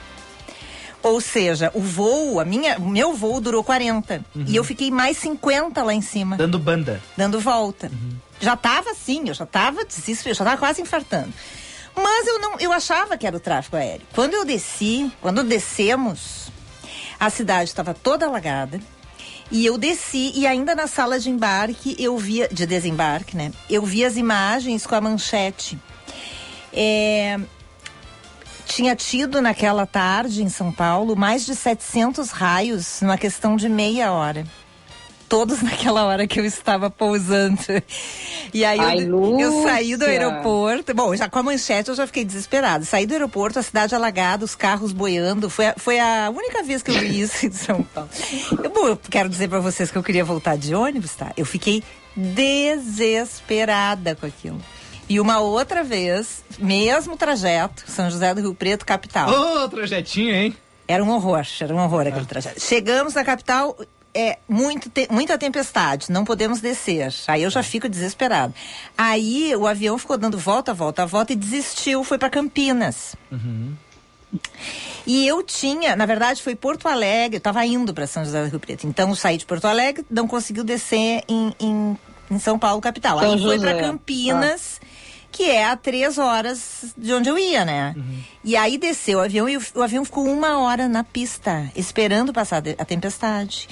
Ou 1.02 1.22
seja, 1.22 1.72
o 1.74 1.80
voo, 1.82 2.40
a 2.40 2.46
minha, 2.46 2.78
o 2.78 2.88
meu 2.90 3.14
voo 3.14 3.40
durou 3.40 3.64
40 3.64 4.24
Uhum. 4.36 4.46
e 4.48 4.56
eu 4.56 4.64
fiquei 4.64 4.92
mais 4.92 5.18
50 5.18 5.82
lá 5.82 5.94
em 5.94 6.02
cima, 6.02 6.36
Dando 6.36 6.60
banda. 6.60 7.02
dando 7.16 7.40
volta. 7.40 7.90
Já 8.42 8.56
tava 8.58 8.92
assim, 8.92 9.28
eu 9.28 9.34
já 9.34 9.46
tava 9.46 9.86
desesperado, 9.86 10.38
já 10.38 10.44
tava 10.46 10.58
quase 10.58 10.82
infartando. 10.82 11.34
Mas 11.96 12.28
eu 12.28 12.40
não, 12.40 12.60
eu 12.60 12.72
achava 12.72 13.18
que 13.18 13.26
era 13.28 13.36
o 13.36 13.40
tráfego 13.40 13.78
aéreo. 13.78 14.06
Quando 14.14 14.34
eu 14.34 14.46
desci, 14.46 15.12
quando 15.22 15.44
descemos, 15.44 16.50
a 17.20 17.30
cidade 17.30 17.70
estava 17.70 17.94
toda 17.94 18.26
alagada. 18.26 18.80
E 19.52 19.66
eu 19.66 19.78
desci 19.78 20.32
e 20.36 20.46
ainda 20.46 20.76
na 20.76 20.86
sala 20.86 21.20
de 21.20 21.30
embarque 21.30 21.96
eu 21.98 22.16
via 22.18 22.48
de 22.50 22.66
desembarque, 22.68 23.36
né? 23.36 23.52
Eu 23.70 23.84
vi 23.84 24.06
as 24.06 24.16
imagens 24.16 24.86
com 24.86 24.94
a 24.96 25.02
manchete. 25.02 25.78
É, 26.72 27.40
tinha 28.70 28.96
tido 28.96 29.42
naquela 29.42 29.86
tarde 29.86 30.44
em 30.44 30.50
São 30.50 30.72
Paulo 30.72 31.16
mais 31.16 31.46
de 31.46 31.56
700 31.56 32.30
raios 32.30 33.02
numa 33.02 33.18
questão 33.18 33.56
de 33.56 33.68
meia 33.68 34.12
hora. 34.12 34.46
Todos 35.28 35.62
naquela 35.66 36.06
hora 36.06 36.28
que 36.28 36.40
eu 36.40 36.46
estava 36.46 36.90
pousando. 36.90 37.60
E 38.54 38.64
aí 38.64 38.80
Ai, 38.80 39.00
eu, 39.00 39.40
eu 39.40 39.64
saí 39.64 39.96
do 39.96 40.06
aeroporto. 40.06 40.94
Bom, 40.94 41.16
já 41.16 41.28
com 41.28 41.40
a 41.40 41.44
manchete 41.44 41.90
eu 41.90 41.96
já 41.96 42.08
fiquei 42.08 42.24
desesperada. 42.24 42.86
Saí 42.86 43.06
do 43.06 43.14
aeroporto, 43.14 43.60
a 43.60 43.64
cidade 43.64 43.94
alagada, 43.94 44.46
os 44.46 44.56
carros 44.56 44.92
boiando. 44.92 45.50
Foi 45.50 45.68
a, 45.68 45.76
foi 45.76 46.00
a 46.00 46.30
única 46.30 46.64
vez 46.64 46.82
que 46.82 46.92
eu 46.92 47.00
vi 47.00 47.22
isso 47.22 47.46
em 47.46 47.52
São 47.52 47.84
Paulo. 47.84 48.10
Eu, 48.64 48.70
bom, 48.70 48.88
eu 48.88 48.98
quero 48.98 49.30
dizer 49.30 49.50
para 49.50 49.60
vocês 49.60 49.92
que 49.92 49.98
eu 49.98 50.04
queria 50.04 50.24
voltar 50.24 50.58
de 50.58 50.74
ônibus, 50.74 51.16
tá? 51.16 51.32
Eu 51.36 51.46
fiquei 51.46 51.84
desesperada 52.16 54.16
com 54.16 54.26
aquilo. 54.26 54.60
E 55.10 55.20
uma 55.20 55.40
outra 55.40 55.84
vez, 55.84 56.44
mesmo 56.60 57.18
trajeto, 57.18 57.84
São 57.88 58.10
José 58.12 58.34
do 58.36 58.42
Rio 58.42 58.54
Preto, 58.54 58.86
capital. 58.86 59.30
Ô, 59.30 59.68
trajetinho, 59.68 60.34
hein? 60.34 60.56
Era 60.88 61.04
um 61.04 61.10
horror, 61.10 61.46
era 61.60 61.74
um 61.76 61.80
horror 61.80 62.08
aquele 62.08 62.26
trajeto. 62.26 62.60
Chegamos 62.62 63.16
na 63.16 63.24
capital, 63.24 63.76
é 64.14 64.38
muito 64.48 64.90
te- 64.90 65.08
muita 65.12 65.38
tempestade, 65.38 66.12
não 66.12 66.24
podemos 66.24 66.62
descer. 66.62 67.12
Aí 67.28 67.42
eu 67.44 67.50
já 67.50 67.62
fico 67.64 67.90
desesperado. 67.90 68.54
Aí 68.98 69.56
o 69.56 69.66
avião 69.68 69.98
ficou 69.98 70.18
dando 70.18 70.38
volta, 70.38 70.74
volta, 70.74 71.06
volta 71.06 71.34
e 71.34 71.36
desistiu, 71.36 72.04
foi 72.04 72.18
para 72.20 72.30
Campinas. 72.30 73.16
E 75.08 75.28
eu 75.28 75.42
tinha, 75.42 75.96
na 75.96 76.06
verdade, 76.06 76.42
foi 76.44 76.56
Porto 76.56 76.88
Alegre, 76.88 77.38
eu 77.38 77.40
estava 77.40 77.66
indo 77.66 77.94
para 77.94 78.06
São 78.06 78.24
José 78.24 78.44
do 78.44 78.50
Rio 78.50 78.60
Preto. 78.60 78.86
Então 78.86 79.10
eu 79.10 79.16
saí 79.16 79.38
de 79.38 79.46
Porto 79.46 79.66
Alegre, 79.66 80.06
não 80.10 80.28
conseguiu 80.28 80.64
descer 80.64 81.24
em, 81.28 81.52
em, 81.60 81.98
em 82.30 82.40
São 82.40 82.60
Paulo, 82.60 82.80
capital. 82.80 83.20
São 83.20 83.34
Aí 83.34 83.42
foi 83.42 83.60
para. 83.60 83.80
Campinas, 83.80 84.80
que 85.32 85.44
é 85.50 85.66
a 85.66 85.76
três 85.78 86.18
horas 86.18 86.94
de 86.98 87.14
onde 87.14 87.30
eu 87.30 87.38
ia, 87.38 87.64
né? 87.64 87.96
E 88.44 88.56
aí 88.56 88.78
desceu 88.78 89.20
o 89.20 89.22
avião 89.22 89.48
e 89.48 89.58
o, 89.58 89.62
o 89.76 89.82
avião 89.82 90.04
ficou 90.04 90.26
uma 90.26 90.60
hora 90.60 90.88
na 90.88 91.04
pista, 91.04 91.72
esperando 91.76 92.34
passar 92.34 92.64
a 92.78 92.86
tempestade. 92.86 93.68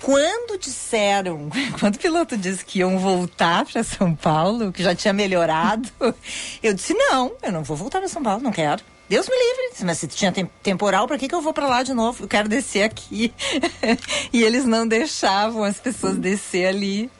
Quando 0.00 0.58
disseram, 0.58 1.48
quando 1.78 1.96
o 1.96 1.98
piloto 1.98 2.36
disse 2.36 2.64
que 2.64 2.80
iam 2.80 2.98
voltar 2.98 3.64
para 3.64 3.82
São 3.82 4.14
Paulo, 4.14 4.72
que 4.72 4.82
já 4.82 4.94
tinha 4.94 5.12
melhorado, 5.12 5.88
eu 6.62 6.74
disse: 6.74 6.94
não, 6.94 7.32
eu 7.42 7.52
não 7.52 7.62
vou 7.62 7.76
voltar 7.76 7.98
para 7.98 8.08
São 8.08 8.22
Paulo, 8.22 8.42
não 8.42 8.52
quero. 8.52 8.82
Deus 9.08 9.28
me 9.28 9.36
livre. 9.36 9.84
Mas 9.84 9.98
se 9.98 10.06
tinha 10.06 10.32
tem- 10.32 10.48
temporal, 10.62 11.06
para 11.06 11.18
que, 11.18 11.28
que 11.28 11.34
eu 11.34 11.42
vou 11.42 11.52
para 11.52 11.66
lá 11.66 11.82
de 11.82 11.92
novo? 11.92 12.24
Eu 12.24 12.28
quero 12.28 12.48
descer 12.48 12.82
aqui. 12.82 13.32
e 14.32 14.42
eles 14.42 14.64
não 14.64 14.88
deixavam 14.88 15.64
as 15.64 15.78
pessoas 15.78 16.16
descer 16.16 16.66
ali. 16.66 17.10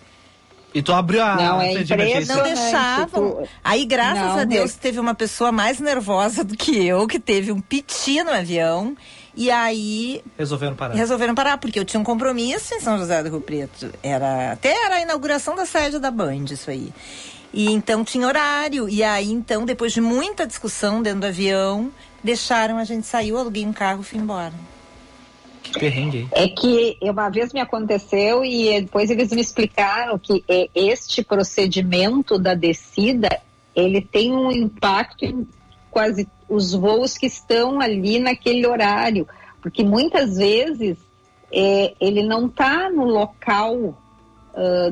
E 0.75 0.81
tu 0.83 0.93
abriu 0.93 1.23
a 1.23 1.35
Não, 1.37 1.61
é 1.61 1.73
emergência. 1.75 2.35
Não 2.35 2.43
deixavam. 2.43 3.31
tu- 3.43 3.49
Aí, 3.63 3.85
graças 3.85 4.23
Não, 4.25 4.39
a 4.39 4.45
Deus, 4.45 4.75
teve 4.75 4.99
uma 4.99 5.15
pessoa 5.15 5.53
mais 5.53 5.79
nervosa 5.79 6.43
do 6.43 6.57
que 6.57 6.87
eu, 6.87 7.07
que 7.07 7.19
teve 7.21 7.53
um 7.53 7.61
piti 7.61 8.23
no 8.23 8.31
avião. 8.31 8.97
E 9.35 9.51
aí 9.51 10.23
Resolveram 10.39 10.75
parar. 10.77 10.95
resolveram 10.95 11.35
parar, 11.35 11.57
porque 11.59 11.79
eu 11.79 11.85
tinha 11.85 11.99
um 12.01 12.05
compromisso 12.05 12.75
em 12.75 12.81
São 12.81 12.99
José 12.99 13.23
do 13.23 13.31
Rio 13.31 13.41
Preto. 13.41 13.91
Era, 14.03 14.53
até 14.53 14.73
era 14.85 14.97
a 14.97 15.01
inauguração 15.01 15.55
da 15.57 15.65
sede 15.65 15.99
da 15.99 16.11
Band, 16.11 16.45
isso 16.51 16.71
aí. 16.71 16.93
E 17.53 17.71
então 17.71 18.05
tinha 18.05 18.27
horário. 18.27 18.89
E 18.89 19.03
aí, 19.03 19.31
então, 19.31 19.65
depois 19.65 19.93
de 19.93 20.01
muita 20.01 20.47
discussão 20.47 21.03
dentro 21.03 21.21
do 21.21 21.27
avião, 21.27 21.91
deixaram 22.23 22.77
a 22.79 22.85
gente 22.85 23.07
sair, 23.07 23.31
eu 23.31 23.39
aluguei 23.39 23.65
um 23.67 23.73
carro 23.73 24.01
e 24.03 24.05
fui 24.05 24.19
embora. 24.19 24.53
Que 25.63 25.79
perrengue? 25.79 26.29
É 26.33 26.49
que 26.49 26.99
uma 27.03 27.29
vez 27.29 27.53
me 27.53 27.61
aconteceu 27.61 28.45
e 28.45 28.81
depois 28.81 29.11
eles 29.11 29.31
me 29.33 29.41
explicaram 29.41 30.19
que 30.19 30.45
este 30.75 31.23
procedimento 31.23 32.39
da 32.39 32.55
descida 32.55 33.29
ele 33.75 34.01
tem 34.01 34.33
um 34.33 34.51
impacto 34.51 35.25
em 35.25 35.47
quase 35.91 36.29
os 36.49 36.73
voos 36.73 37.17
que 37.17 37.27
estão 37.27 37.81
ali 37.81 38.19
naquele 38.19 38.67
horário, 38.67 39.27
porque 39.61 39.85
muitas 39.85 40.37
vezes 40.37 40.99
é, 41.51 41.95
ele 42.01 42.23
não 42.23 42.47
está 42.47 42.91
no 42.91 43.05
local 43.05 43.97
ah, 44.55 44.91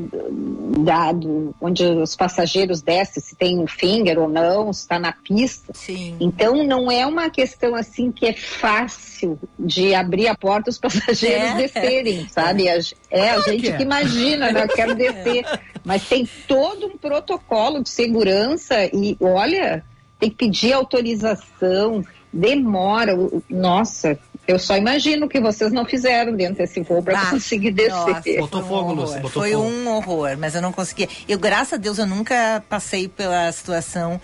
dado 0.85 1.55
onde 1.61 1.85
os 1.85 2.17
passageiros 2.17 2.81
descem, 2.83 3.23
se 3.23 3.35
tem 3.35 3.59
um 3.59 3.67
finger 3.67 4.19
ou 4.19 4.29
não, 4.29 4.73
se 4.73 4.81
está 4.83 4.99
na 4.99 5.13
pista. 5.13 5.73
Sim. 5.75 6.17
Então 6.21 6.65
não 6.65 6.91
é 6.91 7.05
uma 7.07 7.29
questão 7.31 7.75
assim 7.75 8.11
que 8.11 8.27
é 8.27 8.33
fácil 8.33 9.39
de 9.59 9.95
abrir 9.95 10.29
a 10.29 10.35
porta 10.35 10.71
os 10.71 10.79
passageiros 10.81 11.51
É. 11.51 11.55
descerem, 11.57 12.29
sabe? 12.29 12.65
Ge- 12.81 12.95
é 13.11 13.31
a 13.31 13.41
gente 13.41 13.63
que 13.63 13.69
é. 13.69 13.77
que 13.77 13.83
imagina, 13.83 14.53
né? 14.53 14.65
Eu 14.65 14.69
quero 14.69 14.95
descer. 14.97 15.45
Mas 15.85 16.07
tem 16.09 16.29
todo 16.47 16.87
um 16.87 16.97
protocolo 16.99 17.83
de 17.83 17.89
segurança 17.89 18.85
e 18.93 19.17
olha, 19.21 19.85
tem 20.19 20.29
que 20.31 20.37
pedir 20.37 20.73
autorização, 20.75 22.05
demora. 22.33 23.13
Nossa, 23.49 24.19
eu 24.47 24.59
só 24.59 24.77
imagino 24.77 25.27
o 25.27 25.29
que 25.29 25.41
vocês 25.41 25.71
não 25.73 25.85
fizeram 25.85 26.35
dentro 26.35 26.57
desse 26.57 26.81
voo 26.83 27.03
para 27.03 27.21
Ah, 27.21 27.31
conseguir 27.31 27.71
descer. 27.71 27.91
Nossa, 27.91 28.23
Botou 28.39 28.61
foi 28.61 28.69
fogo, 28.69 28.81
um 28.81 28.93
horror. 28.93 28.95
Lúcia, 29.05 29.21
botou 29.21 29.43
Foi 29.43 29.53
fogo. 29.53 29.65
um 29.65 29.89
horror, 29.97 30.37
mas 30.39 30.55
eu 30.55 30.63
não 30.63 30.73
conseguia. 30.73 31.09
Eu, 31.29 31.39
graças 31.39 31.75
a 31.75 31.77
Deus, 31.77 31.99
eu 31.99 32.07
nunca 32.07 32.63
passei 32.69 33.09
pela 33.09 33.51
situação 33.53 34.21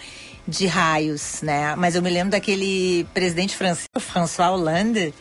de 0.48 0.66
raios, 0.66 1.42
né? 1.42 1.74
Mas 1.76 1.94
eu 1.94 2.02
me 2.02 2.10
lembro 2.10 2.30
daquele 2.30 3.06
presidente 3.14 3.56
francês, 3.56 3.86
François 3.98 4.48
Hollande. 4.50 5.14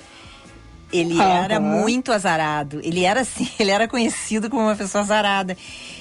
Ele 0.93 1.19
Aham. 1.19 1.43
era 1.43 1.60
muito 1.60 2.12
azarado. 2.12 2.79
Ele 2.84 3.03
era 3.03 3.21
assim, 3.21 3.47
ele 3.60 3.71
era 3.71 3.88
conhecido 3.88 4.49
como 4.49 4.63
uma 4.63 4.75
pessoa 4.75 5.03
azarada. 5.03 5.58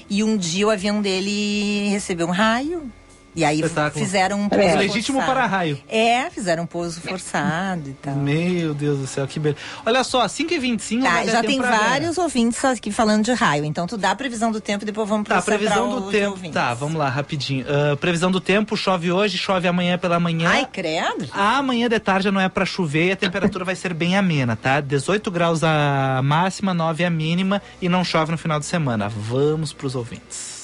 E 0.08 0.22
um 0.22 0.36
dia 0.36 0.66
o 0.66 0.70
avião 0.70 1.00
dele 1.02 1.88
recebeu 1.88 2.26
um 2.26 2.30
raio. 2.30 2.90
E 3.36 3.44
aí 3.44 3.60
Espetáculo. 3.60 4.04
fizeram 4.04 4.40
um 4.40 4.48
pouso 4.48 4.64
É. 4.64 4.74
Legítimo 4.76 5.18
forçado. 5.18 5.34
para-raio. 5.40 5.80
É, 5.88 6.30
fizeram 6.30 6.62
um 6.62 6.66
pouso 6.66 7.00
forçado 7.00 7.90
e 7.90 7.92
tal. 7.94 8.14
Meu 8.14 8.72
Deus 8.74 8.98
do 9.00 9.06
céu, 9.06 9.26
que 9.26 9.40
beleza. 9.40 9.60
Olha 9.84 10.04
só, 10.04 10.24
5h25 10.26 11.02
Tá, 11.02 11.24
já 11.26 11.42
tem 11.42 11.60
ver. 11.60 11.68
vários 11.68 12.16
ouvintes 12.18 12.64
aqui 12.64 12.92
falando 12.92 13.24
de 13.24 13.32
raio. 13.32 13.64
Então 13.64 13.86
tu 13.86 13.96
dá 13.96 14.12
a 14.12 14.14
previsão 14.14 14.52
do 14.52 14.60
tempo 14.60 14.84
e 14.84 14.86
depois 14.86 15.08
vamos 15.08 15.28
Tá, 15.28 15.36
pro 15.36 15.44
previsão 15.56 15.88
do 15.90 16.06
os 16.06 16.12
tempo. 16.12 16.30
ouvintes. 16.30 16.54
Tá, 16.54 16.74
vamos 16.74 16.96
lá, 16.96 17.08
rapidinho. 17.08 17.66
Ah, 17.68 17.96
previsão 17.96 18.30
do 18.30 18.40
tempo, 18.40 18.76
chove 18.76 19.10
hoje, 19.10 19.36
chove 19.36 19.66
amanhã 19.66 19.98
pela 19.98 20.20
manhã. 20.20 20.48
Ai, 20.50 20.66
credo. 20.72 21.28
Amanhã 21.32 21.88
de 21.88 21.98
tarde 21.98 22.30
não 22.30 22.40
é 22.40 22.48
pra 22.48 22.64
chover 22.64 23.08
e 23.08 23.12
a 23.12 23.16
temperatura 23.16 23.64
vai 23.64 23.74
ser 23.74 23.92
bem 23.94 24.16
amena, 24.16 24.54
tá? 24.56 24.80
18 24.80 25.30
graus 25.30 25.62
a 25.64 26.20
máxima, 26.22 26.72
9 26.72 27.04
a 27.04 27.10
mínima 27.10 27.60
e 27.82 27.88
não 27.88 28.04
chove 28.04 28.30
no 28.30 28.38
final 28.38 28.60
de 28.60 28.66
semana. 28.66 29.08
Vamos 29.08 29.72
pros 29.72 29.94
ouvintes. 29.96 30.63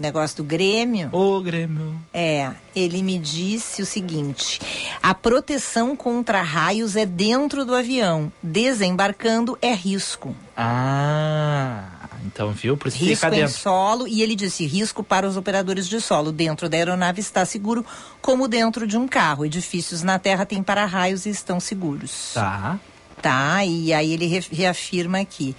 negócio 0.01 0.37
do 0.37 0.43
Grêmio, 0.43 1.09
o 1.13 1.39
Grêmio. 1.41 1.95
é, 2.13 2.51
ele 2.75 3.01
me 3.03 3.17
disse 3.17 3.81
o 3.81 3.85
seguinte: 3.85 4.59
a 5.01 5.13
proteção 5.13 5.95
contra 5.95 6.41
raios 6.41 6.95
é 6.95 7.05
dentro 7.05 7.63
do 7.65 7.73
avião, 7.75 8.31
desembarcando 8.43 9.57
é 9.61 9.73
risco. 9.73 10.35
Ah, 10.55 11.83
então 12.25 12.51
viu? 12.51 12.75
Por 12.77 12.87
isso 12.87 12.97
Risco 12.97 13.25
fica 13.25 13.35
em 13.35 13.39
dentro. 13.41 13.53
solo, 13.53 14.07
e 14.07 14.21
ele 14.21 14.35
disse: 14.35 14.65
risco 14.65 15.03
para 15.03 15.27
os 15.27 15.37
operadores 15.37 15.87
de 15.87 15.99
solo. 16.01 16.31
Dentro 16.31 16.67
da 16.69 16.77
aeronave 16.77 17.19
está 17.21 17.45
seguro, 17.45 17.85
como 18.21 18.47
dentro 18.47 18.85
de 18.87 18.97
um 18.97 19.07
carro. 19.07 19.45
Edifícios 19.45 20.01
na 20.03 20.17
terra 20.19 20.45
têm 20.45 20.61
para-raios 20.63 21.25
e 21.25 21.29
estão 21.29 21.59
seguros. 21.59 22.31
Tá. 22.33 22.79
Tá, 23.21 23.63
e 23.63 23.93
aí 23.93 24.13
ele 24.13 24.25
re- 24.25 24.43
reafirma 24.51 25.19
aqui. 25.19 25.55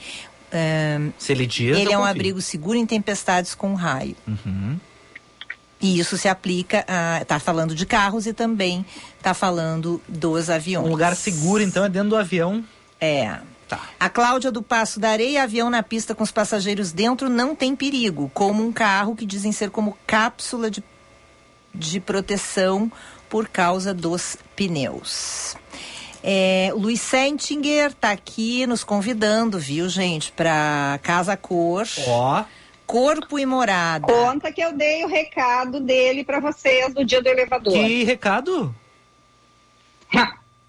Se 1.18 1.32
ele 1.32 1.46
diz. 1.46 1.76
ele 1.76 1.92
é 1.92 1.96
um 1.96 2.00
confio. 2.00 2.10
abrigo 2.10 2.40
seguro 2.40 2.76
em 2.76 2.86
tempestades 2.86 3.54
com 3.54 3.74
raio. 3.74 4.16
Uhum. 4.26 4.78
E 5.80 5.98
isso 5.98 6.16
se 6.16 6.28
aplica 6.28 6.84
a. 6.86 7.24
Tá 7.24 7.40
falando 7.40 7.74
de 7.74 7.84
carros 7.84 8.26
e 8.26 8.32
também 8.32 8.86
tá 9.20 9.34
falando 9.34 10.00
dos 10.06 10.48
aviões. 10.48 10.86
Um 10.86 10.90
lugar 10.90 11.16
seguro, 11.16 11.62
então, 11.62 11.84
é 11.84 11.88
dentro 11.88 12.10
do 12.10 12.16
avião. 12.16 12.64
É. 13.00 13.40
Tá. 13.68 13.80
A 13.98 14.08
Cláudia 14.08 14.52
do 14.52 14.62
Passo 14.62 15.00
da 15.00 15.10
Areia, 15.10 15.42
avião 15.42 15.70
na 15.70 15.82
pista 15.82 16.14
com 16.14 16.22
os 16.22 16.30
passageiros 16.30 16.92
dentro 16.92 17.28
não 17.28 17.56
tem 17.56 17.74
perigo, 17.74 18.30
como 18.34 18.64
um 18.64 18.70
carro 18.70 19.16
que 19.16 19.26
dizem 19.26 19.50
ser 19.50 19.70
como 19.70 19.96
cápsula 20.06 20.70
de, 20.70 20.84
de 21.74 21.98
proteção 21.98 22.92
por 23.28 23.48
causa 23.48 23.94
dos 23.94 24.36
pneus. 24.54 25.56
É, 26.22 26.70
o 26.74 26.78
Luiz 26.78 27.00
Sentinger 27.00 27.92
tá 27.94 28.12
aqui 28.12 28.66
nos 28.66 28.84
convidando, 28.84 29.58
viu, 29.58 29.88
gente, 29.88 30.30
para 30.32 31.00
Casa 31.02 31.36
Cor, 31.36 31.86
Ó. 32.06 32.44
Corpo 32.86 33.38
e 33.38 33.46
Morada. 33.46 34.06
Conta 34.06 34.52
que 34.52 34.60
eu 34.60 34.72
dei 34.72 35.04
o 35.04 35.08
recado 35.08 35.80
dele 35.80 36.22
para 36.22 36.38
vocês 36.40 36.94
no 36.94 37.04
dia 37.04 37.20
do 37.20 37.28
elevador. 37.28 37.72
Que 37.72 38.04
recado? 38.04 38.74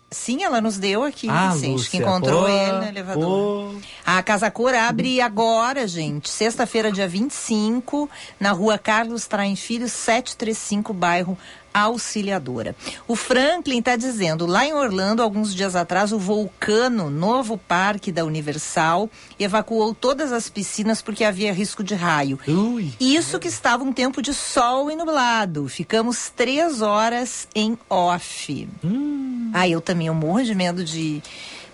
Sim, 0.09 0.43
ela 0.43 0.61
nos 0.61 0.77
deu 0.77 1.03
aqui, 1.03 1.27
ah, 1.27 1.49
Vicente, 1.49 1.71
Lúcia. 1.71 1.89
que 1.91 1.97
encontrou 1.97 2.43
Pô, 2.43 2.47
ele 2.47 2.71
no 2.71 2.83
elevador. 2.85 3.73
pô. 3.73 3.75
A 4.05 4.21
Casa 4.21 4.51
Cor 4.51 4.73
abre 4.75 5.19
agora, 5.19 5.87
gente, 5.87 6.29
sexta-feira, 6.29 6.91
dia 6.91 7.07
25, 7.07 8.07
na 8.39 8.51
rua 8.51 8.77
Carlos 8.77 9.25
Traem 9.25 9.55
Filho, 9.55 9.89
735, 9.89 10.93
bairro 10.93 11.35
Auxiliadora. 11.73 12.75
O 13.07 13.15
Franklin 13.15 13.79
está 13.79 13.95
dizendo, 13.95 14.45
lá 14.45 14.65
em 14.65 14.73
Orlando, 14.73 15.21
alguns 15.21 15.53
dias 15.53 15.75
atrás, 15.75 16.11
o 16.11 16.19
Vulcano, 16.19 17.09
novo 17.09 17.57
parque 17.57 18.11
da 18.11 18.23
Universal, 18.25 19.09
evacuou 19.39 19.93
todas 19.93 20.31
as 20.31 20.49
piscinas 20.49 21.01
porque 21.01 21.23
havia 21.23 21.53
risco 21.53 21.83
de 21.83 21.95
raio. 21.95 22.39
Ui. 22.47 22.93
Isso 22.99 23.39
que 23.39 23.47
estava 23.47 23.83
um 23.83 23.93
tempo 23.93 24.21
de 24.21 24.33
sol 24.33 24.91
e 24.91 24.95
nublado. 24.95 25.67
Ficamos 25.67 26.31
três 26.35 26.81
horas 26.81 27.47
em 27.55 27.77
off. 27.89 28.67
Hum. 28.83 29.51
Ah, 29.53 29.67
eu 29.67 29.81
também, 29.81 30.07
eu 30.07 30.13
morro 30.13 30.43
de 30.43 30.55
medo 30.55 30.83
de 30.83 31.21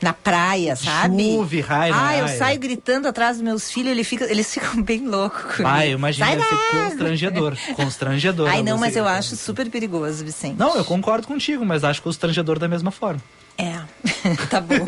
na 0.01 0.13
praia, 0.13 0.75
sabe? 0.75 1.23
Chuva, 1.23 1.61
raio 1.61 1.93
Ah, 1.95 2.17
eu 2.17 2.23
praia. 2.25 2.37
saio 2.39 2.59
gritando 2.59 3.07
atrás 3.07 3.37
dos 3.37 3.43
meus 3.43 3.69
filhos, 3.71 3.91
ele 3.91 4.03
fica, 4.03 4.25
eles 4.25 4.53
ficam 4.53 4.81
bem 4.83 5.07
loucos. 5.07 5.59
Ah, 5.65 5.85
eu 5.85 5.97
imagino 5.97 6.25
Sai 6.25 6.35
deve 6.37 6.47
ser 6.47 6.55
constrangedor. 6.89 7.57
Constrangedor. 7.75 8.47
Ai, 8.51 8.63
não, 8.63 8.77
mas 8.77 8.95
eu 8.95 9.03
gritando. 9.03 9.19
acho 9.19 9.35
super 9.35 9.69
perigoso, 9.69 10.23
Vicente. 10.23 10.57
Não, 10.57 10.75
eu 10.75 10.85
concordo 10.85 11.27
contigo, 11.27 11.65
mas 11.65 11.83
acho 11.83 12.01
constrangedor 12.01 12.57
da 12.59 12.67
mesma 12.67 12.91
forma. 12.91 13.21
É, 13.57 13.73
tá 14.49 14.61
bom. 14.61 14.85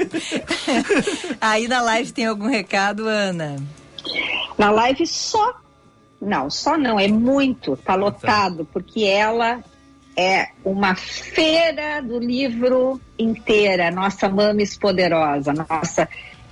Aí 1.39 1.67
na 1.67 1.82
live 1.82 2.12
tem 2.12 2.26
algum 2.26 2.47
recado, 2.47 3.08
Ana? 3.08 3.58
Na 4.58 4.71
live 4.71 5.06
só. 5.06 5.56
Não, 6.21 6.50
só 6.50 6.78
não, 6.78 7.00
é 7.00 7.08
muito, 7.08 7.76
tá 7.76 7.95
lotado, 7.95 8.67
porque 8.71 9.04
ela 9.04 9.60
é 10.15 10.50
uma 10.63 10.95
feira 10.95 12.02
do 12.02 12.19
livro 12.19 13.00
inteira, 13.17 13.89
nossa 13.91 14.28
Mames 14.30 14.78
Poderosa, 14.78 15.54
nossa 15.54 16.08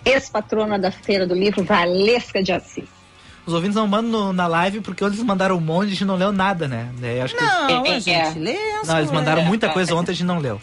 ex-patrona 0.05 0.79
da 0.79 0.91
feira 0.91 1.27
do 1.27 1.33
livro, 1.35 1.63
Valesca 1.63 2.41
de 2.41 2.51
Assis. 2.51 2.85
Os 3.45 3.53
ouvintes 3.53 3.75
não 3.75 3.87
mandam 3.87 4.11
no- 4.27 4.33
na 4.33 4.45
live 4.47 4.79
porque 4.81 5.03
eles 5.03 5.19
mandaram 5.23 5.57
um 5.57 5.61
monte 5.61 5.85
e 5.85 5.87
a 5.87 5.91
gente 5.91 6.05
não 6.05 6.15
leu 6.15 6.31
nada, 6.31 6.67
né? 6.67 6.89
Daí 6.99 7.19
acho 7.19 7.35
que 7.35 7.41
eles- 7.43 7.53
Não, 7.53 7.69
É, 7.85 7.89
a 7.89 7.95
é, 7.95 7.99
gente 7.99 8.39
lê. 8.39 8.57
as 8.81 8.87
Não, 8.87 8.97
eles 8.99 9.11
mandaram 9.11 9.43
muita 9.43 9.69
coisa 9.69 9.95
ontem 9.95 10.11
e 10.11 10.13
a 10.13 10.15
gente 10.15 10.25
não 10.27 10.39
leu. 10.39 10.61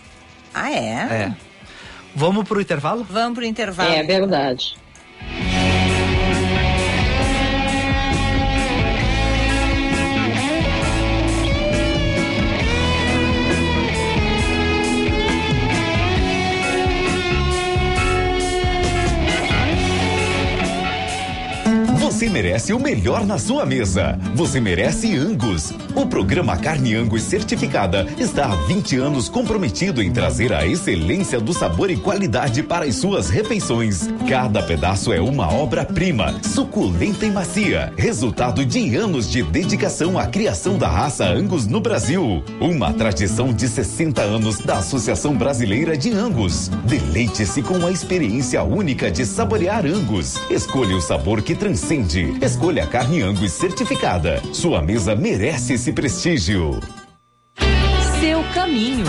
Ah, 0.54 0.70
é? 0.70 0.76
É. 1.10 1.32
Vamos 2.14 2.46
pro 2.48 2.60
intervalo? 2.60 3.04
Vamos 3.10 3.34
pro 3.34 3.44
intervalo. 3.44 3.90
É 3.92 4.02
verdade. 4.02 4.76
Merece 22.36 22.74
o 22.74 22.78
melhor 22.78 23.24
na 23.24 23.38
sua 23.38 23.64
mesa. 23.64 24.18
Você 24.34 24.60
merece 24.60 25.16
Angus. 25.16 25.72
O 25.94 26.04
programa 26.04 26.54
Carne 26.54 26.94
Angus 26.94 27.22
Certificada 27.22 28.06
está 28.18 28.52
há 28.52 28.54
20 28.66 28.98
anos 28.98 29.26
comprometido 29.26 30.02
em 30.02 30.12
trazer 30.12 30.52
a 30.52 30.66
excelência 30.66 31.40
do 31.40 31.54
sabor 31.54 31.90
e 31.90 31.96
qualidade 31.96 32.62
para 32.62 32.84
as 32.84 32.96
suas 32.96 33.30
refeições. 33.30 34.10
Cada 34.28 34.62
pedaço 34.62 35.14
é 35.14 35.18
uma 35.18 35.50
obra-prima, 35.50 36.34
suculenta 36.42 37.24
e 37.24 37.30
macia, 37.30 37.90
resultado 37.96 38.66
de 38.66 38.94
anos 38.94 39.30
de 39.30 39.42
dedicação 39.42 40.18
à 40.18 40.26
criação 40.26 40.76
da 40.76 40.88
raça 40.88 41.24
Angus 41.24 41.66
no 41.66 41.80
Brasil. 41.80 42.44
Uma 42.60 42.92
tradição 42.92 43.50
de 43.50 43.66
60 43.66 44.20
anos 44.20 44.58
da 44.58 44.76
Associação 44.76 45.34
Brasileira 45.34 45.96
de 45.96 46.12
Angus. 46.12 46.68
Deleite-se 46.84 47.62
com 47.62 47.86
a 47.86 47.90
experiência 47.90 48.62
única 48.62 49.10
de 49.10 49.24
saborear 49.24 49.86
Angus. 49.86 50.38
Escolha 50.50 50.94
o 50.94 51.00
sabor 51.00 51.40
que 51.40 51.54
transcende. 51.54 52.25
Escolha 52.42 52.84
a 52.84 52.86
carne 52.86 53.22
Angus 53.22 53.52
certificada. 53.52 54.42
Sua 54.52 54.82
mesa 54.82 55.14
merece 55.14 55.74
esse 55.74 55.92
prestígio. 55.92 56.80
Seu 58.20 58.42
caminho. 58.54 59.04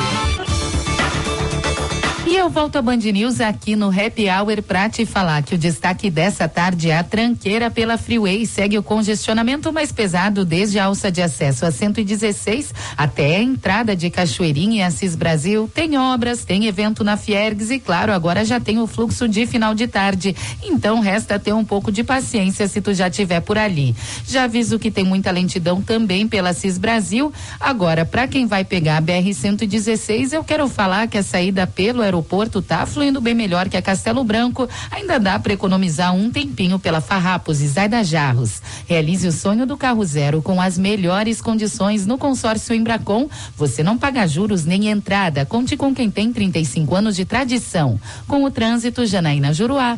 E 2.30 2.36
eu 2.36 2.50
volto 2.50 2.76
a 2.76 2.82
Band 2.82 2.98
News 2.98 3.40
aqui 3.40 3.74
no 3.74 3.88
Happy 3.88 4.26
Hour 4.30 4.62
pra 4.62 4.90
te 4.90 5.06
falar 5.06 5.42
que 5.44 5.56
o 5.56 5.58
destaque 5.58 6.10
dessa 6.10 6.46
tarde 6.46 6.90
é 6.90 6.98
a 6.98 7.04
tranqueira 7.04 7.72
pela 7.72 7.98
Freeway. 7.98 8.46
Segue 8.46 8.78
o 8.78 8.84
congestionamento 8.84 9.72
mais 9.72 9.94
pesado 9.94 10.44
desde 10.44 10.78
a 10.78 10.86
alça 10.88 11.10
de 11.10 11.22
acesso 11.22 11.66
a 11.66 11.72
116 11.72 12.74
até 12.98 13.38
a 13.38 13.42
entrada 13.42 13.96
de 13.96 14.10
Cachoeirinha 14.10 14.80
e 14.80 14.84
Assis 14.84 15.16
Brasil. 15.16 15.72
Tem 15.74 15.98
obras, 15.98 16.44
tem 16.44 16.66
evento 16.66 17.02
na 17.02 17.16
Fiergs 17.16 17.72
e, 17.72 17.80
claro, 17.80 18.12
agora 18.12 18.44
já 18.44 18.60
tem 18.60 18.78
o 18.78 18.88
fluxo 18.88 19.26
de 19.26 19.46
final 19.46 19.74
de 19.74 19.88
tarde. 19.88 20.36
Então 20.62 21.00
resta 21.00 21.40
ter 21.40 21.54
um 21.54 21.63
pouco 21.63 21.94
de 21.94 22.04
paciência 22.04 22.68
se 22.68 22.82
tu 22.82 22.94
já 22.94 23.10
tiver 23.10 23.40
por 23.40 23.58
ali. 23.58 23.96
Já 24.28 24.44
aviso 24.44 24.78
que 24.78 24.92
tem 24.92 25.06
muita 25.06 25.32
lentidão 25.32 25.82
também 25.82 26.28
pela 26.28 26.50
Assis 26.50 26.78
Brasil. 26.78 27.32
Agora, 27.58 28.04
para 28.04 28.28
quem 28.28 28.46
vai 28.46 28.66
pegar 28.66 28.98
a 28.98 29.02
BR-116, 29.02 30.34
eu 30.34 30.44
quero 30.44 30.68
falar 30.68 31.08
que 31.08 31.18
a 31.18 31.24
saída 31.24 31.66
pelo 31.66 32.02
aeroporto 32.02 32.16
tá 32.62 32.86
fluindo 32.86 33.21
bem 33.21 33.34
melhor 33.34 33.69
que 33.69 33.77
a 33.77 33.82
Castelo 33.82 34.23
Branco. 34.23 34.67
Ainda 34.91 35.19
dá 35.19 35.39
para 35.39 35.53
economizar 35.53 36.13
um 36.13 36.30
tempinho 36.32 36.80
pela 36.80 37.01
Farrapos 37.01 37.62
e 37.62 37.67
Zaida 37.67 38.03
Jarros. 38.03 38.62
Realize 38.88 39.27
o 39.27 39.32
sonho 39.32 39.65
do 39.65 39.77
carro 39.77 40.03
zero 40.06 40.41
com 40.41 40.62
as 40.62 40.77
melhores 40.77 41.41
condições 41.41 42.06
no 42.06 42.17
consórcio 42.17 42.75
Embracon. 42.75 43.30
Você 43.56 43.84
não 43.84 43.97
paga 43.97 44.27
juros 44.27 44.65
nem 44.65 44.89
entrada. 44.89 45.45
Conte 45.45 45.77
com 45.77 45.93
quem 45.93 46.10
tem 46.10 46.32
35 46.32 46.95
anos 46.95 47.15
de 47.15 47.25
tradição. 47.25 47.99
Com 48.27 48.43
o 48.43 48.51
trânsito, 48.51 49.06
Janaína 49.06 49.53
Juruá. 49.53 49.97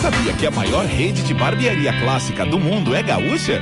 Sabia 0.00 0.32
que 0.32 0.46
a 0.46 0.50
maior 0.52 0.86
rede 0.86 1.24
de 1.24 1.34
barbearia 1.34 1.92
clássica 2.00 2.46
do 2.46 2.56
mundo 2.56 2.94
é 2.94 3.02
gaúcha? 3.02 3.60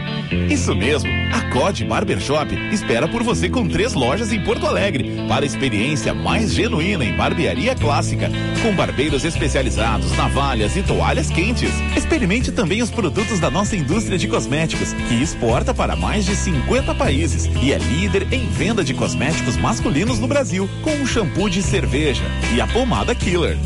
Isso 0.50 0.74
mesmo, 0.76 1.08
a 1.32 1.40
COD 1.50 1.86
Barbershop 1.86 2.54
espera 2.70 3.08
por 3.08 3.22
você 3.22 3.48
com 3.48 3.66
três 3.66 3.94
lojas 3.94 4.30
em 4.30 4.44
Porto 4.44 4.66
Alegre 4.66 5.24
para 5.26 5.44
a 5.44 5.46
experiência 5.46 6.12
mais 6.12 6.52
genuína 6.52 7.06
em 7.06 7.16
barbearia 7.16 7.74
clássica, 7.74 8.30
com 8.62 8.74
barbeiros 8.74 9.24
especializados, 9.24 10.14
navalhas 10.14 10.76
e 10.76 10.82
toalhas 10.82 11.30
quentes. 11.30 11.70
Experimente 11.96 12.52
também 12.52 12.82
os 12.82 12.90
produtos 12.90 13.40
da 13.40 13.50
nossa 13.50 13.74
indústria 13.74 14.18
de 14.18 14.28
cosméticos, 14.28 14.92
que 14.92 15.14
exporta 15.14 15.72
para 15.72 15.96
mais 15.96 16.26
de 16.26 16.36
50 16.36 16.94
países 16.96 17.48
e 17.62 17.72
é 17.72 17.78
líder 17.78 18.30
em 18.30 18.46
venda 18.50 18.84
de 18.84 18.92
cosméticos 18.92 19.56
masculinos 19.56 20.18
no 20.18 20.28
Brasil, 20.28 20.68
com 20.82 21.02
o 21.02 21.06
shampoo 21.06 21.48
de 21.48 21.62
cerveja 21.62 22.24
e 22.54 22.60
a 22.60 22.66
pomada 22.66 23.14
Killer. 23.14 23.56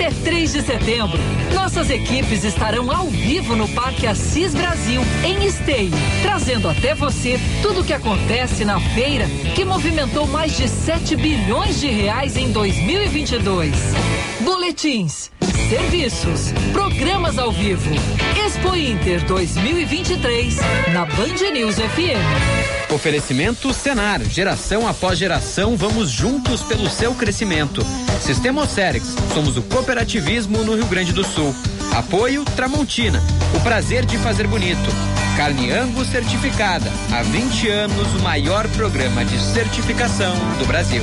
Até 0.00 0.12
3 0.30 0.52
de 0.54 0.62
setembro, 0.62 1.18
nossas 1.52 1.90
equipes 1.90 2.42
estarão 2.42 2.90
ao 2.90 3.08
vivo 3.08 3.54
no 3.54 3.68
Parque 3.68 4.06
Assis 4.06 4.54
Brasil, 4.54 5.02
em 5.22 5.44
Esteio, 5.44 5.92
trazendo 6.22 6.70
até 6.70 6.94
você 6.94 7.38
tudo 7.60 7.82
o 7.82 7.84
que 7.84 7.92
acontece 7.92 8.64
na 8.64 8.80
feira 8.80 9.26
que 9.54 9.62
movimentou 9.62 10.26
mais 10.26 10.56
de 10.56 10.66
7 10.66 11.14
bilhões 11.16 11.80
de 11.80 11.88
reais 11.88 12.38
em 12.38 12.50
2022. 12.50 13.74
Boletins, 14.40 15.30
serviços, 15.68 16.50
programas 16.72 17.36
ao 17.36 17.52
vivo. 17.52 17.90
Expo 18.46 18.74
Inter 18.74 19.22
2023 19.26 20.56
na 20.94 21.04
Band 21.04 21.50
News 21.52 21.74
FM. 21.74 22.90
Oferecimento 22.90 23.70
Senar, 23.74 24.24
geração 24.24 24.88
após 24.88 25.18
geração, 25.18 25.76
vamos 25.76 26.10
juntos 26.10 26.62
pelo 26.62 26.88
seu 26.88 27.14
crescimento. 27.14 27.84
Sistema 28.20 28.62
Ocerex, 28.62 29.16
somos 29.34 29.56
o 29.56 29.62
cooperativismo 29.62 30.62
no 30.62 30.76
Rio 30.76 30.86
Grande 30.86 31.12
do 31.12 31.24
Sul. 31.24 31.54
Apoio 31.96 32.44
Tramontina, 32.44 33.20
o 33.56 33.60
prazer 33.60 34.04
de 34.04 34.16
fazer 34.18 34.46
bonito. 34.46 34.90
Carne 35.36 35.72
Angus 35.72 36.08
certificada, 36.08 36.90
há 37.12 37.22
20 37.22 37.68
anos 37.68 38.14
o 38.14 38.22
maior 38.22 38.68
programa 38.68 39.24
de 39.24 39.40
certificação 39.40 40.34
do 40.58 40.66
Brasil. 40.66 41.02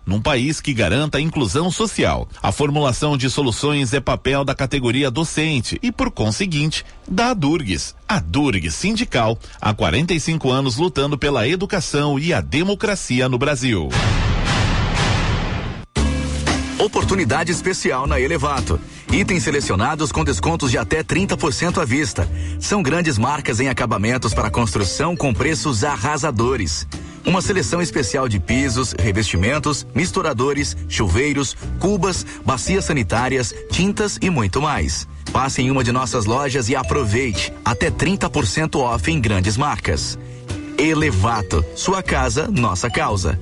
num 0.05 0.21
país 0.21 0.59
que 0.59 0.73
garanta 0.73 1.17
a 1.17 1.21
inclusão 1.21 1.71
social. 1.71 2.27
A 2.41 2.51
formulação 2.51 3.17
de 3.17 3.29
soluções 3.29 3.93
é 3.93 3.99
papel 3.99 4.43
da 4.43 4.55
categoria 4.55 5.11
docente 5.11 5.79
e, 5.81 5.91
por 5.91 6.11
conseguinte, 6.11 6.85
da 7.07 7.33
Durgues. 7.33 7.95
A 8.07 8.19
Durgues 8.19 8.75
Sindical, 8.75 9.37
há 9.59 9.73
45 9.73 10.49
anos 10.51 10.77
lutando 10.77 11.17
pela 11.17 11.47
educação 11.47 12.17
e 12.19 12.33
a 12.33 12.41
democracia 12.41 13.29
no 13.29 13.37
Brasil. 13.37 13.89
Oportunidade 16.81 17.51
especial 17.51 18.07
na 18.07 18.19
Elevato. 18.19 18.81
Itens 19.11 19.43
selecionados 19.43 20.11
com 20.11 20.23
descontos 20.23 20.71
de 20.71 20.79
até 20.79 21.03
30% 21.03 21.79
à 21.79 21.85
vista. 21.85 22.27
São 22.59 22.81
grandes 22.81 23.19
marcas 23.19 23.59
em 23.59 23.69
acabamentos 23.69 24.33
para 24.33 24.49
construção 24.49 25.15
com 25.15 25.31
preços 25.31 25.83
arrasadores. 25.83 26.87
Uma 27.25 27.41
seleção 27.41 27.81
especial 27.81 28.27
de 28.27 28.39
pisos, 28.39 28.93
revestimentos, 28.97 29.85
misturadores, 29.93 30.75
chuveiros, 30.89 31.55
cubas, 31.79 32.25
bacias 32.45 32.85
sanitárias, 32.85 33.53
tintas 33.71 34.17
e 34.21 34.29
muito 34.29 34.61
mais. 34.61 35.07
Passe 35.31 35.61
em 35.61 35.69
uma 35.71 35.83
de 35.83 35.91
nossas 35.91 36.25
lojas 36.25 36.67
e 36.67 36.75
aproveite 36.75 37.53
até 37.63 37.91
30% 37.91 38.79
off 38.79 39.11
em 39.11 39.21
grandes 39.21 39.55
marcas. 39.55 40.17
Elevato, 40.77 41.63
sua 41.75 42.01
casa, 42.01 42.47
nossa 42.47 42.89
causa. 42.89 43.39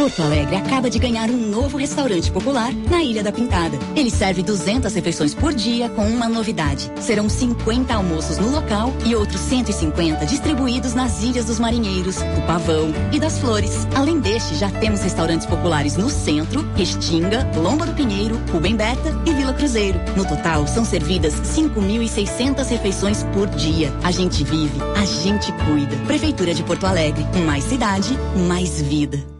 Porto 0.00 0.22
Alegre 0.22 0.56
acaba 0.56 0.88
de 0.88 0.98
ganhar 0.98 1.28
um 1.28 1.36
novo 1.36 1.76
restaurante 1.76 2.32
popular 2.32 2.72
na 2.72 3.02
Ilha 3.02 3.22
da 3.22 3.30
Pintada. 3.30 3.78
Ele 3.94 4.10
serve 4.10 4.42
200 4.42 4.94
refeições 4.94 5.34
por 5.34 5.52
dia 5.52 5.90
com 5.90 6.08
uma 6.08 6.26
novidade. 6.26 6.90
Serão 6.98 7.28
50 7.28 7.92
almoços 7.92 8.38
no 8.38 8.50
local 8.50 8.94
e 9.04 9.14
outros 9.14 9.38
150 9.42 10.24
distribuídos 10.24 10.94
nas 10.94 11.22
Ilhas 11.22 11.44
dos 11.44 11.58
Marinheiros, 11.58 12.16
do 12.16 12.46
Pavão 12.46 12.94
e 13.12 13.20
das 13.20 13.38
Flores. 13.40 13.86
Além 13.94 14.20
deste, 14.20 14.54
já 14.54 14.70
temos 14.70 15.02
restaurantes 15.02 15.46
populares 15.46 15.98
no 15.98 16.08
Centro, 16.08 16.66
Restinga, 16.74 17.46
Lomba 17.54 17.84
do 17.84 17.92
Pinheiro, 17.92 18.40
Rubem 18.50 18.76
Berta 18.76 19.14
e 19.26 19.34
Vila 19.34 19.52
Cruzeiro. 19.52 20.00
No 20.16 20.24
total, 20.24 20.66
são 20.66 20.82
servidas 20.82 21.34
5.600 21.34 22.66
refeições 22.70 23.22
por 23.34 23.48
dia. 23.48 23.92
A 24.02 24.10
gente 24.10 24.44
vive, 24.44 24.80
a 24.96 25.04
gente 25.04 25.52
cuida. 25.66 25.94
Prefeitura 26.06 26.54
de 26.54 26.62
Porto 26.62 26.86
Alegre, 26.86 27.22
mais 27.44 27.64
cidade, 27.64 28.18
mais 28.48 28.80
vida. 28.80 29.39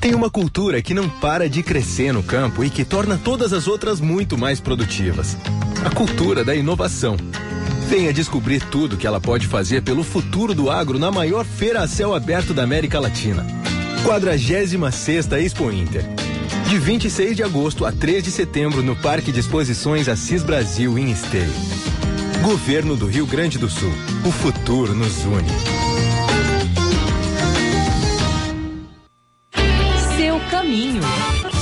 Tem 0.00 0.14
uma 0.14 0.30
cultura 0.30 0.80
que 0.80 0.94
não 0.94 1.08
para 1.08 1.48
de 1.48 1.60
crescer 1.62 2.12
no 2.12 2.22
campo 2.22 2.62
e 2.62 2.70
que 2.70 2.84
torna 2.84 3.18
todas 3.18 3.52
as 3.52 3.66
outras 3.66 4.00
muito 4.00 4.38
mais 4.38 4.60
produtivas. 4.60 5.36
A 5.84 5.90
cultura 5.90 6.44
da 6.44 6.54
inovação. 6.54 7.16
Venha 7.88 8.12
descobrir 8.12 8.62
tudo 8.62 8.96
que 8.96 9.06
ela 9.06 9.20
pode 9.20 9.46
fazer 9.46 9.82
pelo 9.82 10.04
futuro 10.04 10.54
do 10.54 10.70
agro 10.70 10.98
na 10.98 11.10
maior 11.10 11.44
feira 11.44 11.80
a 11.80 11.88
céu 11.88 12.14
aberto 12.14 12.54
da 12.54 12.62
América 12.62 13.00
Latina. 13.00 13.44
46 14.04 14.74
Expo 15.32 15.72
Inter. 15.72 16.04
De 16.68 16.78
26 16.78 17.36
de 17.36 17.42
agosto 17.42 17.84
a 17.84 17.90
3 17.90 18.22
de 18.22 18.30
setembro 18.30 18.82
no 18.82 18.94
Parque 18.94 19.32
de 19.32 19.40
Exposições 19.40 20.08
Assis 20.08 20.44
Brasil 20.44 20.96
em 20.96 21.10
Esteio. 21.10 21.52
Governo 22.42 22.94
do 22.94 23.06
Rio 23.06 23.26
Grande 23.26 23.58
do 23.58 23.68
Sul. 23.68 23.92
O 24.24 24.30
futuro 24.30 24.94
nos 24.94 25.24
une. 25.24 25.87
Caminho. 30.50 31.57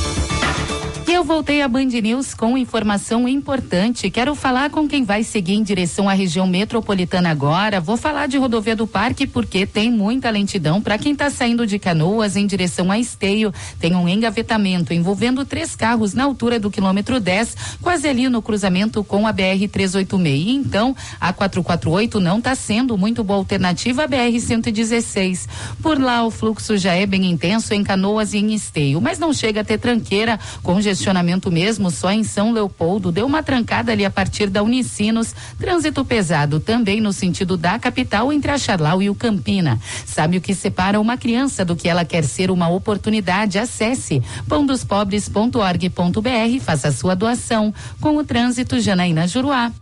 Eu 1.16 1.24
voltei 1.24 1.62
a 1.62 1.66
Band 1.66 1.86
News 1.86 2.34
com 2.34 2.58
informação 2.58 3.26
importante. 3.26 4.10
Quero 4.10 4.34
falar 4.34 4.68
com 4.68 4.86
quem 4.86 5.02
vai 5.02 5.24
seguir 5.24 5.54
em 5.54 5.62
direção 5.62 6.10
à 6.10 6.12
região 6.12 6.46
metropolitana 6.46 7.30
agora. 7.30 7.80
Vou 7.80 7.96
falar 7.96 8.28
de 8.28 8.36
rodovia 8.36 8.76
do 8.76 8.86
Parque 8.86 9.26
porque 9.26 9.64
tem 9.64 9.90
muita 9.90 10.28
lentidão 10.28 10.78
para 10.78 10.98
quem 10.98 11.12
está 11.12 11.30
saindo 11.30 11.66
de 11.66 11.78
Canoas 11.78 12.36
em 12.36 12.46
direção 12.46 12.92
a 12.92 12.98
Esteio. 12.98 13.50
Tem 13.80 13.94
um 13.94 14.06
engavetamento 14.06 14.92
envolvendo 14.92 15.42
três 15.46 15.74
carros 15.74 16.12
na 16.12 16.24
altura 16.24 16.60
do 16.60 16.70
quilômetro 16.70 17.18
10, 17.18 17.56
quase 17.80 18.06
ali 18.06 18.28
no 18.28 18.42
cruzamento 18.42 19.02
com 19.02 19.26
a 19.26 19.32
BR 19.32 19.66
386. 19.72 20.48
Então, 20.48 20.94
a 21.18 21.32
448 21.32 22.20
não 22.20 22.40
está 22.40 22.54
sendo 22.54 22.98
muito 22.98 23.24
boa 23.24 23.38
alternativa 23.38 24.04
à 24.04 24.06
BR 24.06 24.38
116. 24.38 25.48
Por 25.80 25.98
lá 25.98 26.26
o 26.26 26.30
fluxo 26.30 26.76
já 26.76 26.92
é 26.92 27.06
bem 27.06 27.24
intenso 27.24 27.72
em 27.72 27.82
Canoas 27.82 28.34
e 28.34 28.38
em 28.38 28.52
Esteio, 28.52 29.00
mas 29.00 29.18
não 29.18 29.32
chega 29.32 29.62
a 29.62 29.64
ter 29.64 29.78
tranqueira, 29.78 30.38
congestionamento 30.62 31.05
mesmo 31.50 31.90
só 31.90 32.10
em 32.10 32.24
São 32.24 32.52
Leopoldo. 32.52 33.12
Deu 33.12 33.26
uma 33.26 33.42
trancada 33.42 33.92
ali 33.92 34.04
a 34.04 34.10
partir 34.10 34.48
da 34.48 34.62
Unicinos. 34.62 35.34
Trânsito 35.58 36.04
pesado 36.04 36.60
também 36.60 37.00
no 37.00 37.12
sentido 37.12 37.56
da 37.56 37.78
capital 37.78 38.32
entre 38.32 38.50
a 38.50 38.58
Charlau 38.58 39.02
e 39.02 39.10
o 39.10 39.14
Campina. 39.14 39.78
Sabe 40.04 40.38
o 40.38 40.40
que 40.40 40.54
separa 40.54 41.00
uma 41.00 41.16
criança 41.16 41.64
do 41.64 41.76
que 41.76 41.88
ela 41.88 42.04
quer 42.04 42.24
ser 42.24 42.50
uma 42.50 42.68
oportunidade? 42.68 43.58
Acesse 43.58 44.22
pãodosPobres.org.br, 44.48 46.60
faça 46.60 46.92
sua 46.92 47.14
doação. 47.14 47.72
Com 48.00 48.16
o 48.16 48.24
trânsito, 48.24 48.80
Janaína 48.80 49.26
Juruá. 49.26 49.72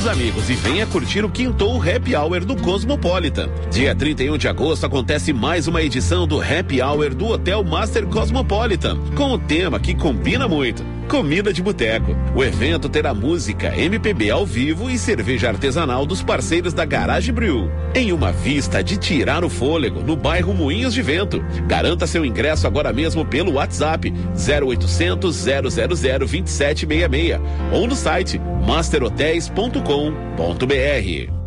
Os 0.00 0.06
amigos 0.06 0.48
e 0.48 0.54
venha 0.54 0.86
curtir 0.86 1.22
o 1.26 1.28
Quintou 1.28 1.76
Happy 1.76 2.16
Hour 2.16 2.42
do 2.42 2.56
Cosmopolitan. 2.56 3.50
Dia 3.70 3.94
31 3.94 4.38
de 4.38 4.48
agosto 4.48 4.86
acontece 4.86 5.30
mais 5.30 5.68
uma 5.68 5.82
edição 5.82 6.26
do 6.26 6.40
Happy 6.40 6.80
Hour 6.80 7.14
do 7.14 7.26
Hotel 7.26 7.62
Master 7.62 8.06
Cosmopolitan, 8.06 8.98
com 9.14 9.32
o 9.32 9.38
tema 9.38 9.78
que 9.78 9.94
combina 9.94 10.48
muito. 10.48 10.82
Comida 11.10 11.52
de 11.52 11.60
Boteco. 11.60 12.16
O 12.36 12.44
evento 12.44 12.88
terá 12.88 13.12
música, 13.12 13.76
MPB 13.76 14.30
ao 14.30 14.46
vivo 14.46 14.88
e 14.88 14.96
cerveja 14.96 15.48
artesanal 15.48 16.06
dos 16.06 16.22
parceiros 16.22 16.72
da 16.72 16.84
Garage 16.84 17.32
Brew. 17.32 17.68
Em 17.92 18.12
uma 18.12 18.30
vista 18.30 18.80
de 18.80 18.96
tirar 18.96 19.44
o 19.44 19.50
fôlego 19.50 20.02
no 20.02 20.14
bairro 20.14 20.54
Moinhos 20.54 20.94
de 20.94 21.02
Vento. 21.02 21.44
Garanta 21.66 22.06
seu 22.06 22.24
ingresso 22.24 22.64
agora 22.64 22.92
mesmo 22.92 23.26
pelo 23.26 23.54
WhatsApp 23.54 24.14
0800 24.36 25.34
000 25.34 25.62
2766 25.62 27.40
ou 27.72 27.88
no 27.88 27.96
site 27.96 28.40
masterhotels.com.br. 28.64 31.39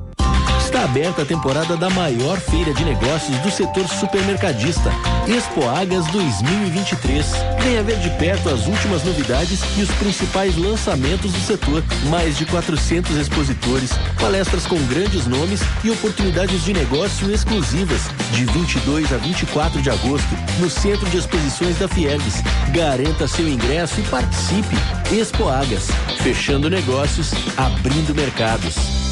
Aberta 0.84 1.22
a 1.22 1.26
temporada 1.26 1.78
da 1.78 1.90
maior 1.90 2.38
feira 2.42 2.74
de 2.74 2.84
negócios 2.84 3.38
do 3.40 3.50
setor 3.50 3.88
supermercadista, 3.88 4.92
Expo 5.26 5.66
Agas 5.66 6.06
2023. 6.08 7.26
Venha 7.64 7.82
ver 7.82 7.98
de 8.00 8.10
perto 8.18 8.50
as 8.50 8.68
últimas 8.68 9.02
novidades 9.02 9.62
e 9.78 9.82
os 9.82 9.90
principais 9.92 10.58
lançamentos 10.58 11.32
do 11.32 11.40
setor. 11.40 11.82
Mais 12.10 12.38
de 12.38 12.46
400 12.46 13.16
expositores, 13.16 13.92
palestras 14.20 14.68
com 14.68 14.78
grandes 14.88 15.26
nomes 15.26 15.62
e 15.86 15.90
oportunidades 15.90 16.66
de 16.66 16.74
negócio 16.74 17.32
exclusivas. 17.32 18.02
De 18.34 18.44
22 18.44 19.14
a 19.14 19.18
24 19.18 19.82
de 19.82 19.90
agosto, 19.90 20.36
no 20.60 20.70
Centro 20.70 21.10
de 21.10 21.16
Exposições 21.16 21.78
da 21.80 21.88
Fiergs. 21.88 22.44
Garanta 22.74 23.26
seu 23.26 23.48
ingresso 23.48 24.02
e 24.02 24.04
participe. 24.04 24.76
Expo 25.14 25.48
Agas, 25.48 25.88
fechando 26.22 26.70
negócios, 26.70 27.32
abrindo 27.56 28.14
mercados. 28.14 29.03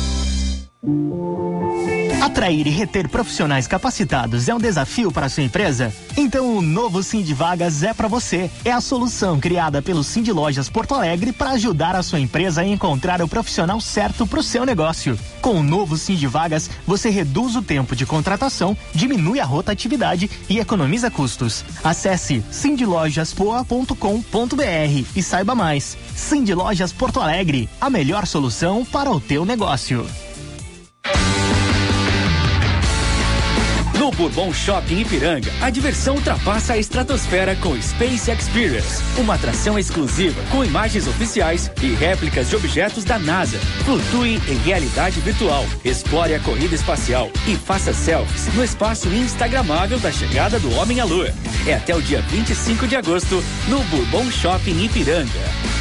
Atrair 2.22 2.66
e 2.66 2.72
reter 2.72 3.08
profissionais 3.08 3.68
capacitados 3.68 4.50
é 4.50 4.56
um 4.56 4.58
desafio 4.58 5.12
para 5.12 5.28
a 5.28 5.30
sua 5.30 5.44
empresa? 5.44 5.94
Então 6.18 6.58
o 6.58 6.62
novo 6.62 7.02
de 7.02 7.34
Vagas 7.36 7.84
é 7.84 7.94
para 7.94 8.08
você. 8.08 8.50
É 8.66 8.72
a 8.72 8.82
solução 8.82 9.40
criada 9.40 9.80
pelo 9.82 10.02
de 10.02 10.32
Lojas 10.32 10.70
Porto 10.70 10.96
Alegre 10.96 11.32
para 11.32 11.52
ajudar 11.52 11.96
a 11.96 12.02
sua 12.02 12.20
empresa 12.20 12.62
a 12.62 12.66
encontrar 12.66 13.22
o 13.22 13.28
profissional 13.28 13.80
certo 13.80 14.26
para 14.26 14.40
o 14.40 14.44
seu 14.44 14.66
negócio. 14.66 15.20
Com 15.40 15.60
o 15.60 15.64
novo 15.64 15.96
de 15.96 16.28
Vagas, 16.28 16.70
você 16.88 17.12
reduz 17.12 17.56
o 17.56 17.62
tempo 17.62 17.96
de 17.96 18.06
contratação, 18.06 18.76
diminui 18.94 19.40
a 19.40 19.46
rotatividade 19.46 20.30
e 20.50 20.60
economiza 20.60 21.12
custos. 21.12 21.64
Acesse 21.84 22.44
sindlojaspoa.com.br 22.50 25.06
e 25.16 25.22
saiba 25.22 25.54
mais. 25.54 25.96
De 26.44 26.56
Lojas 26.56 26.92
Porto 26.92 27.20
Alegre, 27.20 27.70
a 27.80 27.90
melhor 27.90 28.26
solução 28.26 28.84
para 28.84 29.12
o 29.12 29.20
teu 29.20 29.46
negócio. 29.46 30.08
No 34.02 34.10
Bourbon 34.10 34.52
Shopping 34.52 35.02
Ipiranga, 35.02 35.52
a 35.62 35.70
diversão 35.70 36.16
ultrapassa 36.16 36.74
a 36.74 36.78
estratosfera 36.80 37.56
com 37.58 37.80
Space 37.80 38.32
Experience, 38.32 39.00
uma 39.16 39.36
atração 39.36 39.78
exclusiva 39.78 40.42
com 40.50 40.66
imagens 40.66 41.08
oficiais 41.08 41.72
e 41.84 41.94
réplicas 41.94 42.50
de 42.50 42.56
objetos 42.56 43.04
da 43.04 43.20
NASA. 43.20 43.60
Flutue 43.86 44.42
em 44.48 44.58
realidade 44.66 45.20
virtual, 45.20 45.64
explore 45.86 46.34
a 46.34 46.40
corrida 46.40 46.74
espacial 46.74 47.30
e 47.48 47.56
faça 47.56 47.94
selfies 47.94 48.52
no 48.56 48.64
espaço 48.64 49.08
instagramável 49.08 50.00
da 50.00 50.12
chegada 50.12 50.60
do 50.60 50.74
homem 50.78 51.00
à 51.00 51.06
Lua. 51.06 51.32
É 51.68 51.76
até 51.76 51.96
o 51.96 52.02
dia 52.02 52.24
25 52.24 52.88
de 52.88 52.96
agosto 52.96 53.44
no 53.68 53.84
Bourbon 53.84 54.32
Shopping 54.32 54.84
Ipiranga. 54.84 55.81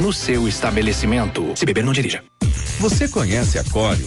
no 0.00 0.12
seu 0.12 0.48
estabelecimento. 0.48 1.52
Se 1.54 1.66
beber, 1.66 1.84
não 1.84 1.92
dirija. 1.92 2.24
Você 2.78 3.06
conhece 3.06 3.58
a 3.58 3.64
Cório? 3.64 4.06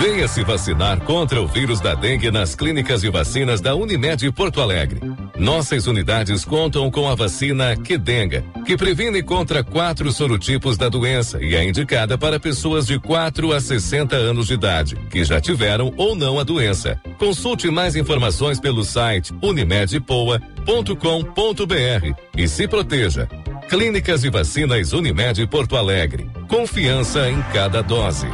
Venha 0.00 0.26
se 0.26 0.42
vacinar 0.42 0.98
contra 1.02 1.42
o 1.42 1.46
vírus 1.46 1.78
da 1.78 1.94
dengue 1.94 2.30
nas 2.30 2.54
clínicas 2.54 3.02
de 3.02 3.10
vacinas 3.10 3.60
da 3.60 3.74
Unimed 3.74 4.32
Porto 4.32 4.62
Alegre. 4.62 4.98
Nossas 5.36 5.86
unidades 5.86 6.42
contam 6.42 6.90
com 6.90 7.06
a 7.06 7.14
vacina 7.14 7.76
Quedenga, 7.76 8.42
que 8.64 8.78
previne 8.78 9.22
contra 9.22 9.62
quatro 9.62 10.10
sorotipos 10.10 10.78
da 10.78 10.88
doença 10.88 11.42
e 11.42 11.54
é 11.54 11.68
indicada 11.68 12.16
para 12.16 12.40
pessoas 12.40 12.86
de 12.86 12.98
4 12.98 13.52
a 13.52 13.60
60 13.60 14.16
anos 14.16 14.46
de 14.46 14.54
idade, 14.54 14.96
que 15.10 15.22
já 15.22 15.38
tiveram 15.38 15.92
ou 15.98 16.16
não 16.16 16.38
a 16.38 16.44
doença. 16.44 16.98
Consulte 17.18 17.70
mais 17.70 17.94
informações 17.94 18.58
pelo 18.58 18.82
site 18.82 19.34
unimedpoa.com.br 19.42 22.14
e 22.38 22.48
se 22.48 22.66
proteja. 22.66 23.28
Clínicas 23.68 24.22
de 24.22 24.30
Vacinas 24.30 24.94
Unimed 24.94 25.46
Porto 25.46 25.76
Alegre. 25.76 26.30
Confiança 26.48 27.28
em 27.28 27.42
cada 27.52 27.82
dose. 27.82 28.26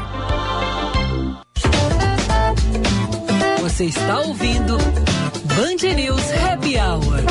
Você 3.76 3.84
está 3.84 4.20
ouvindo 4.20 4.78
Band 5.54 5.94
News 5.94 6.32
Happy 6.32 6.78
Hour. 6.78 7.22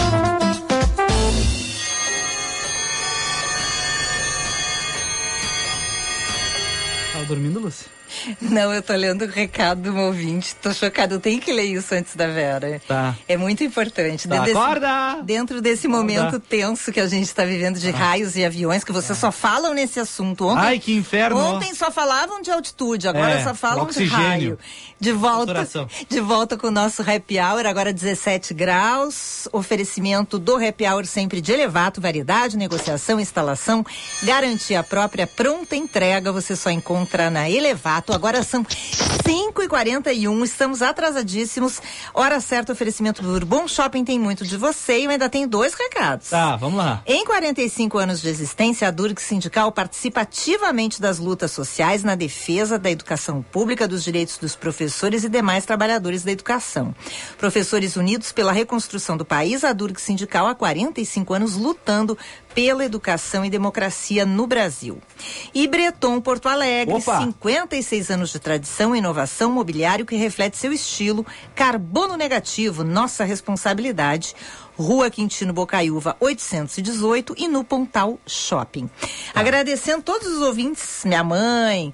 Tava 7.12 7.26
dormindo, 7.26 7.60
Lúcia? 7.60 7.95
Não, 8.42 8.74
eu 8.74 8.82
tô 8.82 8.94
lendo 8.94 9.24
o 9.24 9.28
recado 9.28 9.82
do 9.82 9.94
meu 9.94 10.06
ouvinte. 10.06 10.56
Tô 10.56 10.74
chocada. 10.74 11.16
Eu 11.16 11.20
tenho 11.20 11.40
que 11.42 11.52
ler 11.52 11.64
isso 11.64 11.94
antes 11.94 12.16
da 12.16 12.28
Vera. 12.28 12.82
Tá. 12.88 13.16
É 13.28 13.38
muito 13.38 13.64
importante. 13.64 14.28
Tá, 14.28 14.40
desse, 14.40 14.58
acorda! 14.58 15.22
dentro 15.24 15.62
desse 15.62 15.88
momento 15.88 16.40
tenso 16.40 16.92
que 16.92 17.00
a 17.00 17.08
gente 17.08 17.26
está 17.26 17.44
vivendo 17.46 17.80
de 17.80 17.92
raios 17.92 18.36
e 18.36 18.44
aviões, 18.46 18.84
que 18.84 18.92
vocês 18.92 19.18
só 19.18 19.32
falam 19.32 19.74
nesse 19.74 20.00
assunto. 20.00 20.48
Ontem, 20.48 20.62
Ai, 20.66 20.80
que 20.80 20.94
inferno. 20.94 21.38
Ontem 21.40 21.74
só 21.74 21.92
falavam 21.92 22.42
de 22.42 22.52
altitude, 22.52 23.08
agora 23.08 23.32
É, 23.40 23.44
só 23.44 23.54
falam 23.54 23.86
de 23.86 23.92
oxigênio. 23.92 24.16
raio. 24.18 24.60
De 25.00 25.12
volta, 25.12 25.66
Saturação. 25.66 25.88
de 26.10 26.20
volta 26.22 26.58
com 26.58 26.68
o 26.68 26.72
nosso 26.72 27.02
happy 27.02 27.38
hour, 27.40 27.66
agora 27.66 27.92
17 27.92 28.54
graus. 28.54 29.48
Oferecimento 29.52 30.40
do 30.40 30.56
happy 30.56 30.86
hour 30.86 31.06
sempre 31.06 31.42
de 31.42 31.52
elevato, 31.52 32.00
variedade, 32.00 32.56
negociação, 32.58 33.20
instalação, 33.20 33.86
garantia 34.24 34.82
própria, 34.84 35.28
pronta 35.28 35.76
entrega. 35.76 36.32
Você 36.32 36.56
só 36.56 36.70
encontra 36.70 37.30
na 37.30 37.50
Elevato. 37.50 38.05
Agora 38.14 38.44
são 38.44 38.66
5 39.26 39.64
e 39.64 39.68
41 39.68 40.44
estamos 40.44 40.82
atrasadíssimos. 40.82 41.82
Hora 42.14 42.40
certa, 42.40 42.74
oferecimento 42.74 43.24
do 43.24 43.30
Bourbon 43.30 43.68
Shopping 43.68 44.06
tem 44.06 44.20
muito 44.20 44.46
de 44.46 44.56
você 44.56 45.00
e 45.00 45.06
eu 45.06 45.10
ainda 45.10 45.28
tenho 45.28 45.48
dois 45.48 45.74
recados. 45.74 46.30
Tá, 46.30 46.56
vamos 46.56 46.78
lá. 46.78 47.02
Em 47.08 47.26
45 47.26 47.98
anos 47.98 48.22
de 48.22 48.30
existência, 48.30 48.88
a 48.88 48.92
Durg 48.92 49.20
Sindical 49.20 49.72
participa 49.72 50.22
ativamente 50.22 51.02
das 51.02 51.18
lutas 51.18 51.52
sociais 51.52 52.04
na 52.04 52.14
defesa 52.14 52.78
da 52.78 52.92
educação 52.92 53.42
pública, 53.42 53.88
dos 53.88 54.04
direitos 54.04 54.38
dos 54.38 54.56
professores 54.56 55.24
e 55.24 55.30
demais 55.30 55.66
trabalhadores 55.66 56.24
da 56.24 56.32
educação. 56.32 56.94
Professores 57.38 57.96
unidos 57.96 58.32
pela 58.32 58.52
reconstrução 58.52 59.18
do 59.18 59.26
país, 59.26 59.64
a 59.64 59.74
Durg 59.74 60.00
Sindical 60.00 60.46
há 60.48 60.54
45 60.54 61.34
anos 61.34 61.56
lutando 61.56 62.18
pela 62.56 62.86
educação 62.86 63.44
e 63.44 63.50
democracia 63.50 64.26
no 64.26 64.48
Brasil. 64.48 65.00
E 65.54 65.68
Breton 65.68 66.22
Porto 66.22 66.48
Alegre, 66.48 66.96
Opa! 66.96 67.20
56 67.20 68.10
anos 68.10 68.32
de 68.32 68.40
tradição 68.40 68.96
e 68.96 69.00
inovação 69.00 69.52
mobiliário 69.52 70.06
que 70.06 70.16
reflete 70.16 70.58
seu 70.58 70.72
estilo, 70.72 71.26
carbono 71.54 72.16
negativo, 72.16 72.84
nossa 72.84 73.26
responsabilidade. 73.26 74.34
Rua 74.78 75.10
Quintino 75.10 75.54
Bocaiúva 75.54 76.18
818 76.20 77.36
e 77.38 77.48
no 77.48 77.64
Pontal 77.64 78.20
Shopping. 78.28 78.90
Agradecendo 79.34 80.04
todos 80.04 80.28
os 80.28 80.42
ouvintes, 80.42 81.04
minha 81.06 81.24
mãe, 81.24 81.94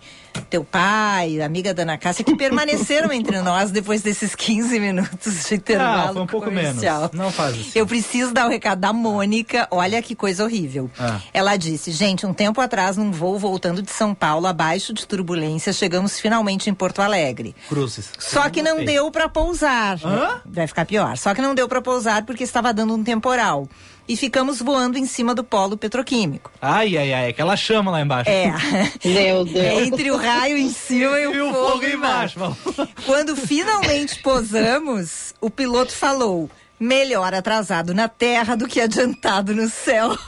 teu 0.49 0.63
pai, 0.63 1.41
amiga 1.41 1.73
da 1.73 1.83
Ana 1.83 1.97
Cássia, 1.97 2.23
que 2.23 2.35
permaneceram 2.35 3.11
entre 3.11 3.39
nós 3.41 3.71
depois 3.71 4.01
desses 4.01 4.35
15 4.35 4.79
minutos 4.79 5.45
de 5.45 5.55
intervalo. 5.55 6.09
Ah, 6.09 6.13
foi 6.13 6.21
um 6.21 6.27
pouco 6.27 6.47
comercial. 6.47 7.01
menos. 7.01 7.11
Não 7.13 7.31
faz 7.31 7.55
isso. 7.57 7.77
Eu 7.77 7.85
preciso 7.85 8.33
dar 8.33 8.45
o 8.47 8.49
recado 8.49 8.79
da 8.79 8.91
Mônica. 8.93 9.67
Olha 9.71 10.01
que 10.01 10.15
coisa 10.15 10.43
horrível. 10.43 10.89
Ah. 10.99 11.19
Ela 11.33 11.55
disse: 11.57 11.91
gente, 11.91 12.25
um 12.25 12.33
tempo 12.33 12.59
atrás, 12.61 12.97
num 12.97 13.11
voo 13.11 13.37
voltando 13.37 13.81
de 13.81 13.91
São 13.91 14.13
Paulo, 14.13 14.47
abaixo 14.47 14.93
de 14.93 15.05
turbulência, 15.07 15.73
chegamos 15.73 16.19
finalmente 16.19 16.69
em 16.69 16.73
Porto 16.73 17.01
Alegre. 17.01 17.55
Cruzes. 17.69 18.09
Só 18.19 18.49
que 18.49 18.61
não 18.61 18.83
deu 18.83 19.09
pra 19.11 19.29
pousar. 19.29 19.99
Hã? 20.03 20.41
Vai 20.45 20.67
ficar 20.67 20.85
pior. 20.85 21.17
Só 21.17 21.33
que 21.33 21.41
não 21.41 21.53
deu 21.55 21.67
pra 21.67 21.81
pousar 21.81 22.23
porque 22.25 22.43
estava 22.43 22.73
dando 22.73 22.93
um 22.93 23.03
temporal. 23.03 23.67
E 24.11 24.17
ficamos 24.17 24.61
voando 24.61 24.97
em 24.97 25.05
cima 25.05 25.33
do 25.33 25.41
polo 25.41 25.77
petroquímico. 25.77 26.51
Ai, 26.61 26.97
ai, 26.97 27.13
ai, 27.13 27.29
aquela 27.29 27.55
chama 27.55 27.91
lá 27.91 28.01
embaixo. 28.01 28.29
É. 28.29 28.51
Meu 29.07 29.47
É 29.55 29.85
entre 29.85 30.11
o 30.11 30.17
raio 30.17 30.57
em 30.57 30.69
cima 30.69 31.17
e 31.17 31.27
o, 31.27 31.53
fogo, 31.53 31.85
embaixo. 31.85 32.37
Quando 33.05 33.37
finalmente 33.37 34.21
posamos, 34.21 35.33
o 35.39 35.49
piloto 35.49 35.93
falou: 35.93 36.49
melhor 36.77 37.33
atrasado 37.33 37.93
na 37.93 38.09
terra 38.09 38.57
do 38.57 38.67
que 38.67 38.81
adiantado 38.81 39.55
no 39.55 39.69
céu. 39.69 40.09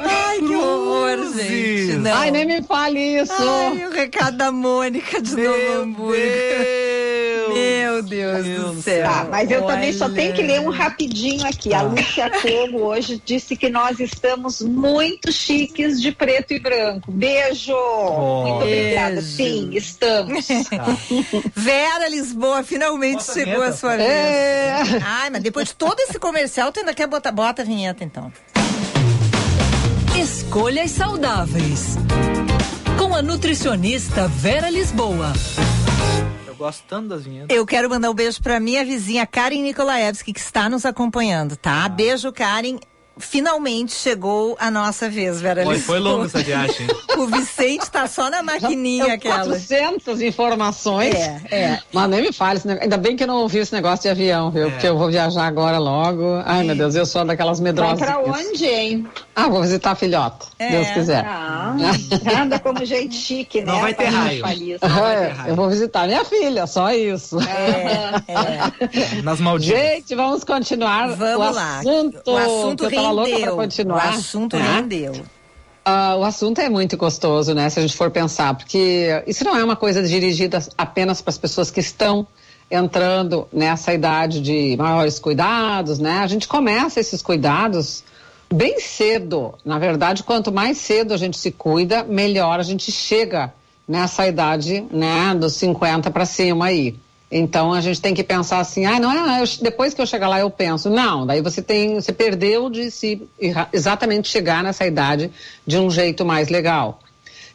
Ai, 0.00 0.38
que 0.38 0.54
horror, 0.54 1.32
gente. 1.34 1.96
Não. 1.96 2.14
Ai, 2.14 2.30
nem 2.30 2.44
me 2.44 2.62
fale 2.62 3.20
isso. 3.22 3.32
Ai, 3.32 3.86
o 3.86 3.90
recado 3.90 4.36
da 4.36 4.52
Mônica 4.52 5.18
de 5.22 5.34
Novo 5.34 5.82
Hamburgo. 5.82 6.12
Meu 7.82 8.02
Deus 8.02 8.46
do 8.46 8.82
céu. 8.82 9.04
Tá, 9.04 9.26
mas 9.30 9.50
eu 9.50 9.66
também 9.66 9.92
só 9.92 10.04
Olha. 10.04 10.14
tenho 10.14 10.34
que 10.34 10.42
ler 10.42 10.60
um 10.60 10.70
rapidinho 10.70 11.46
aqui. 11.46 11.74
A 11.74 11.82
Lúcia 11.82 12.30
Cogo 12.30 12.84
hoje 12.84 13.20
disse 13.24 13.56
que 13.56 13.68
nós 13.68 13.98
estamos 13.98 14.60
muito 14.60 15.32
chiques 15.32 16.00
de 16.00 16.12
preto 16.12 16.52
e 16.52 16.60
branco. 16.60 17.10
Beijo! 17.10 17.72
muito 17.72 18.64
obrigada. 18.64 19.14
Beijo. 19.16 19.26
Sim, 19.26 19.70
estamos. 19.74 20.46
Vera 21.54 22.08
Lisboa, 22.08 22.62
finalmente 22.62 23.24
chegou 23.24 23.62
a 23.62 23.72
sua 23.72 23.96
vez. 23.96 24.08
É. 24.08 24.82
Ai, 25.04 25.30
mas 25.30 25.42
depois 25.42 25.68
de 25.68 25.74
todo 25.74 25.98
esse 26.00 26.18
comercial, 26.18 26.70
tu 26.70 26.80
ainda 26.80 26.94
quer 26.94 27.06
botar 27.06 27.32
bota 27.32 27.62
a 27.62 27.64
vinheta, 27.64 28.04
então. 28.04 28.32
Escolhas 30.16 30.90
saudáveis. 30.90 31.96
Com 32.98 33.14
a 33.14 33.22
nutricionista 33.22 34.28
Vera 34.28 34.70
Lisboa. 34.70 35.32
Tanto 36.88 37.08
das 37.08 37.24
vinhetas. 37.24 37.56
Eu 37.56 37.66
quero 37.66 37.88
mandar 37.88 38.10
um 38.10 38.14
beijo 38.14 38.42
pra 38.42 38.60
minha 38.60 38.84
vizinha 38.84 39.26
Karen 39.26 39.62
Nikolaevski, 39.62 40.32
que 40.32 40.40
está 40.40 40.68
nos 40.68 40.84
acompanhando, 40.84 41.56
tá? 41.56 41.88
Beijo, 41.88 42.32
Karen. 42.32 42.78
Finalmente 43.18 43.92
chegou 43.94 44.56
a 44.58 44.70
nossa 44.70 45.08
vez, 45.08 45.40
Vera 45.40 45.64
Foi, 45.64 45.78
foi 45.78 45.98
longa 45.98 46.26
essa 46.26 46.38
viagem. 46.42 46.86
O 47.18 47.26
Vicente 47.26 47.90
tá 47.90 48.06
só 48.06 48.30
na 48.30 48.42
maquininha 48.42 49.04
Eu 49.08 49.14
aquela. 49.14 49.44
400 49.44 50.20
informações. 50.22 51.14
É, 51.14 51.40
é. 51.50 51.80
Mas 51.92 52.08
nem 52.08 52.22
me 52.22 52.32
fale, 52.32 52.58
esse 52.58 52.66
negócio- 52.66 52.84
ainda 52.84 52.96
bem 52.96 53.14
que 53.14 53.22
eu 53.22 53.26
não 53.26 53.36
ouvi 53.36 53.58
esse 53.58 53.72
negócio 53.74 54.02
de 54.02 54.08
avião, 54.08 54.50
viu? 54.50 54.70
Porque 54.70 54.86
eu 54.88 54.96
vou 54.96 55.10
viajar 55.10 55.46
agora 55.46 55.78
logo. 55.78 56.40
Ai, 56.44 56.64
meu 56.64 56.74
Deus, 56.74 56.94
eu 56.94 57.04
sou 57.06 57.24
daquelas 57.24 57.58
Vai 57.60 57.64
medrosas. 57.70 57.98
pra 58.00 58.18
onde, 58.18 58.64
hein? 58.66 59.06
Ah, 59.36 59.48
vou 59.48 59.62
visitar 59.62 59.92
a 59.92 59.94
filhota, 59.94 60.46
É. 60.58 60.70
Deus 60.70 60.88
quiser. 60.90 61.24
Ah, 61.26 61.74
anda 62.40 62.58
como 62.58 62.84
gente 62.84 63.14
chique, 63.14 63.60
né? 63.60 63.72
Não 63.72 63.80
vai 63.80 63.94
ter 63.94 64.06
raio. 64.06 64.40
fale 64.40 64.72
isso. 64.72 64.84
É, 64.84 65.50
eu 65.50 65.54
vou 65.54 65.68
visitar 65.68 66.06
minha 66.06 66.24
filha, 66.24 66.66
só 66.66 66.92
isso. 66.92 67.38
Nas 69.22 69.40
Maldivas. 69.40 69.78
Gente, 69.80 70.14
vamos 70.14 70.44
continuar. 70.44 71.08
Vamos 71.14 71.48
o 71.48 71.54
lá. 71.54 71.78
Assunto, 71.78 72.22
O 72.30 72.36
assunto 72.36 72.88
que 72.88 72.94
eu 72.96 73.00
tava 73.02 73.11
louca 73.12 73.30
pra 73.30 73.38
rendeu. 73.38 73.56
continuar. 73.56 74.06
O 74.06 74.18
assunto 74.18 74.56
né? 74.56 74.76
rendeu. 74.76 75.24
Ah, 75.84 76.14
o 76.16 76.24
assunto 76.24 76.60
é 76.60 76.68
muito 76.68 76.96
gostoso, 76.96 77.54
né? 77.54 77.68
Se 77.68 77.78
a 77.78 77.82
gente 77.82 77.96
for 77.96 78.10
pensar, 78.10 78.54
porque 78.54 79.22
isso 79.26 79.44
não 79.44 79.56
é 79.56 79.64
uma 79.64 79.74
coisa 79.74 80.02
dirigida 80.02 80.64
apenas 80.78 81.20
para 81.20 81.30
as 81.30 81.38
pessoas 81.38 81.70
que 81.70 81.80
estão 81.80 82.26
entrando 82.70 83.46
nessa 83.52 83.92
idade 83.92 84.40
de 84.40 84.76
maiores 84.76 85.18
cuidados, 85.18 85.98
né? 85.98 86.18
A 86.20 86.26
gente 86.26 86.46
começa 86.46 87.00
esses 87.00 87.20
cuidados 87.20 88.04
bem 88.52 88.78
cedo. 88.80 89.54
Na 89.64 89.78
verdade, 89.78 90.22
quanto 90.22 90.52
mais 90.52 90.78
cedo 90.78 91.12
a 91.12 91.16
gente 91.16 91.36
se 91.36 91.50
cuida, 91.50 92.04
melhor 92.04 92.60
a 92.60 92.62
gente 92.62 92.92
chega 92.92 93.52
nessa 93.86 94.26
idade, 94.26 94.86
né? 94.90 95.34
Dos 95.34 95.54
50 95.54 96.10
para 96.10 96.24
cima 96.24 96.66
aí. 96.66 96.94
Então 97.34 97.72
a 97.72 97.80
gente 97.80 98.00
tem 98.00 98.12
que 98.12 98.22
pensar 98.22 98.58
assim, 98.60 98.84
ah, 98.84 99.00
não 99.00 99.10
é, 99.10 99.40
eu- 99.42 99.46
depois 99.62 99.94
que 99.94 100.02
eu 100.02 100.06
chegar 100.06 100.28
lá 100.28 100.38
eu 100.38 100.50
penso. 100.50 100.90
Não, 100.90 101.26
daí 101.26 101.40
você 101.40 101.62
tem, 101.62 101.94
você 101.94 102.12
perdeu 102.12 102.68
de 102.68 102.90
se 102.90 103.22
exatamente 103.72 104.28
chegar 104.28 104.62
nessa 104.62 104.86
idade 104.86 105.30
de 105.66 105.78
um 105.78 105.90
jeito 105.90 106.24
mais 106.26 106.48
legal. 106.50 107.00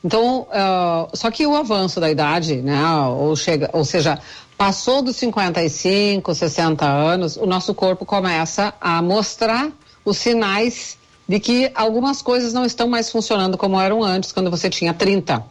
Então, 0.04 0.48
ah, 0.52 1.08
só 1.14 1.30
que 1.30 1.46
o 1.46 1.56
avanço 1.56 2.00
da 2.00 2.10
idade, 2.10 2.56
né, 2.58 2.82
ou, 3.10 3.36
chega, 3.36 3.70
ou 3.72 3.86
seja, 3.86 4.20
passou 4.58 5.04
dos 5.04 5.16
55, 5.16 6.34
60 6.34 6.84
anos, 6.86 7.38
o 7.38 7.46
nosso 7.46 7.74
corpo 7.76 8.04
começa 8.06 8.74
a 8.82 9.00
mostrar 9.02 9.70
os 10.04 10.18
sinais 10.18 10.98
de 11.30 11.40
que 11.40 11.70
algumas 11.76 12.22
coisas 12.22 12.52
não 12.52 12.66
estão 12.66 12.88
mais 12.88 13.12
funcionando 13.12 13.58
como 13.58 13.80
eram 13.80 14.04
antes, 14.04 14.32
quando 14.32 14.50
você 14.50 14.70
tinha 14.70 14.94
30 14.94 15.44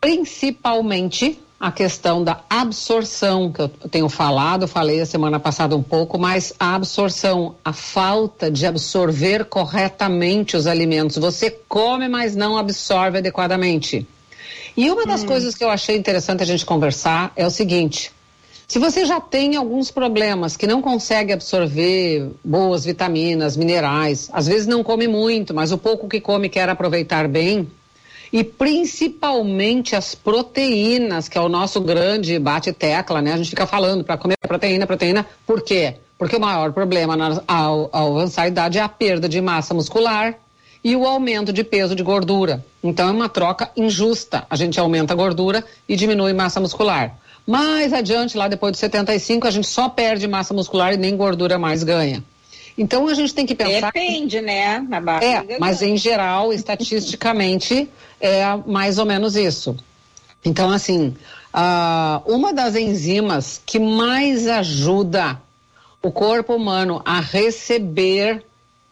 principalmente 0.00 1.38
a 1.60 1.70
questão 1.70 2.24
da 2.24 2.40
absorção, 2.48 3.52
que 3.52 3.60
eu 3.60 3.68
tenho 3.68 4.08
falado, 4.08 4.66
falei 4.66 5.02
a 5.02 5.04
semana 5.04 5.38
passada 5.38 5.76
um 5.76 5.82
pouco, 5.82 6.18
mas 6.18 6.54
a 6.58 6.74
absorção, 6.74 7.54
a 7.62 7.70
falta 7.70 8.50
de 8.50 8.64
absorver 8.64 9.44
corretamente 9.44 10.56
os 10.56 10.66
alimentos. 10.66 11.18
Você 11.18 11.50
come, 11.68 12.08
mas 12.08 12.34
não 12.34 12.56
absorve 12.56 13.18
adequadamente. 13.18 14.06
E 14.74 14.90
uma 14.90 15.04
das 15.04 15.22
coisas 15.22 15.54
que 15.54 15.62
eu 15.62 15.68
achei 15.68 15.98
interessante 15.98 16.42
a 16.42 16.46
gente 16.46 16.64
conversar 16.64 17.30
é 17.36 17.46
o 17.46 17.50
seguinte: 17.50 18.10
se 18.66 18.78
você 18.78 19.04
já 19.04 19.20
tem 19.20 19.54
alguns 19.56 19.90
problemas 19.90 20.56
que 20.56 20.66
não 20.66 20.80
consegue 20.80 21.30
absorver 21.30 22.30
boas 22.42 22.86
vitaminas, 22.86 23.54
minerais, 23.54 24.30
às 24.32 24.46
vezes 24.46 24.66
não 24.66 24.82
come 24.82 25.06
muito, 25.06 25.52
mas 25.52 25.72
o 25.72 25.76
pouco 25.76 26.08
que 26.08 26.22
come 26.22 26.48
quer 26.48 26.70
aproveitar 26.70 27.28
bem, 27.28 27.68
e 28.32 28.44
principalmente 28.44 29.96
as 29.96 30.14
proteínas, 30.14 31.28
que 31.28 31.36
é 31.36 31.40
o 31.40 31.48
nosso 31.48 31.80
grande 31.80 32.38
bate-tecla, 32.38 33.20
né? 33.20 33.32
A 33.32 33.36
gente 33.36 33.50
fica 33.50 33.66
falando 33.66 34.04
para 34.04 34.16
comer 34.16 34.36
proteína, 34.46 34.86
proteína, 34.86 35.26
por 35.46 35.62
quê? 35.62 35.94
Porque 36.18 36.36
o 36.36 36.40
maior 36.40 36.72
problema 36.72 37.16
na- 37.16 37.42
ao, 37.48 37.88
ao 37.92 38.18
avançar 38.18 38.42
a 38.42 38.48
idade 38.48 38.78
é 38.78 38.82
a 38.82 38.88
perda 38.88 39.28
de 39.28 39.40
massa 39.40 39.72
muscular 39.74 40.34
e 40.84 40.94
o 40.94 41.06
aumento 41.06 41.52
de 41.52 41.64
peso 41.64 41.94
de 41.94 42.02
gordura. 42.02 42.64
Então 42.82 43.08
é 43.08 43.12
uma 43.12 43.28
troca 43.28 43.70
injusta. 43.76 44.44
A 44.48 44.56
gente 44.56 44.78
aumenta 44.78 45.12
a 45.12 45.16
gordura 45.16 45.64
e 45.88 45.96
diminui 45.96 46.32
massa 46.32 46.60
muscular. 46.60 47.16
Mais 47.46 47.92
adiante, 47.92 48.36
lá 48.36 48.48
depois 48.48 48.72
de 48.72 48.78
75, 48.78 49.46
a 49.46 49.50
gente 49.50 49.66
só 49.66 49.88
perde 49.88 50.28
massa 50.28 50.54
muscular 50.54 50.92
e 50.92 50.96
nem 50.96 51.16
gordura 51.16 51.58
mais 51.58 51.82
ganha. 51.82 52.22
Então 52.80 53.06
a 53.08 53.12
gente 53.12 53.34
tem 53.34 53.44
que 53.44 53.54
pensar. 53.54 53.92
Depende, 53.92 54.40
né? 54.40 54.78
Na 54.88 54.96
É, 54.96 55.00
barriga 55.00 55.56
mas 55.60 55.80
grande. 55.80 55.92
em 55.92 55.96
geral, 55.98 56.50
estatisticamente, 56.50 57.86
é 58.18 58.42
mais 58.66 58.96
ou 58.98 59.04
menos 59.04 59.36
isso. 59.36 59.76
Então, 60.42 60.70
assim, 60.70 61.14
ah, 61.52 62.22
uma 62.24 62.54
das 62.54 62.74
enzimas 62.76 63.60
que 63.66 63.78
mais 63.78 64.46
ajuda 64.46 65.38
o 66.02 66.10
corpo 66.10 66.54
humano 66.54 67.02
a 67.04 67.20
receber 67.20 68.42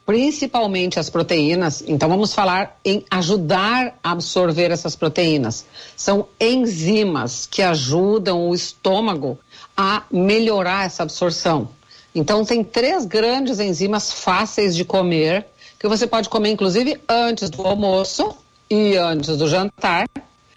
principalmente 0.05 0.99
as 0.99 1.09
proteínas, 1.09 1.82
então 1.86 2.11
vamos 2.11 2.34
falar 2.34 2.78
em 2.84 3.03
ajudar 3.11 3.99
a 4.03 4.11
absorver 4.11 4.70
essas 4.70 4.97
proteínas. 4.97 5.64
São 5.97 6.28
enzimas 6.39 7.47
que 7.51 7.62
ajudam 7.62 8.49
o 8.49 8.55
estômago 8.55 9.39
a 9.74 10.03
melhorar 10.11 10.84
essa 10.84 11.03
absorção. 11.03 11.70
Então 12.18 12.44
tem 12.44 12.64
três 12.64 13.04
grandes 13.04 13.60
enzimas 13.60 14.12
fáceis 14.12 14.74
de 14.74 14.84
comer, 14.84 15.46
que 15.78 15.86
você 15.86 16.06
pode 16.06 16.28
comer 16.28 16.50
inclusive 16.50 17.00
antes 17.08 17.48
do 17.48 17.64
almoço 17.64 18.36
e 18.68 18.96
antes 18.96 19.36
do 19.36 19.48
jantar, 19.48 20.08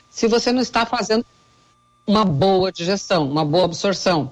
se 0.10 0.28
você 0.28 0.52
não 0.52 0.62
está 0.62 0.86
fazendo 0.86 1.24
uma 2.06 2.26
boa 2.26 2.72
digestão, 2.72 3.30
uma 3.30 3.46
boa 3.46 3.66
absorção. 3.66 4.32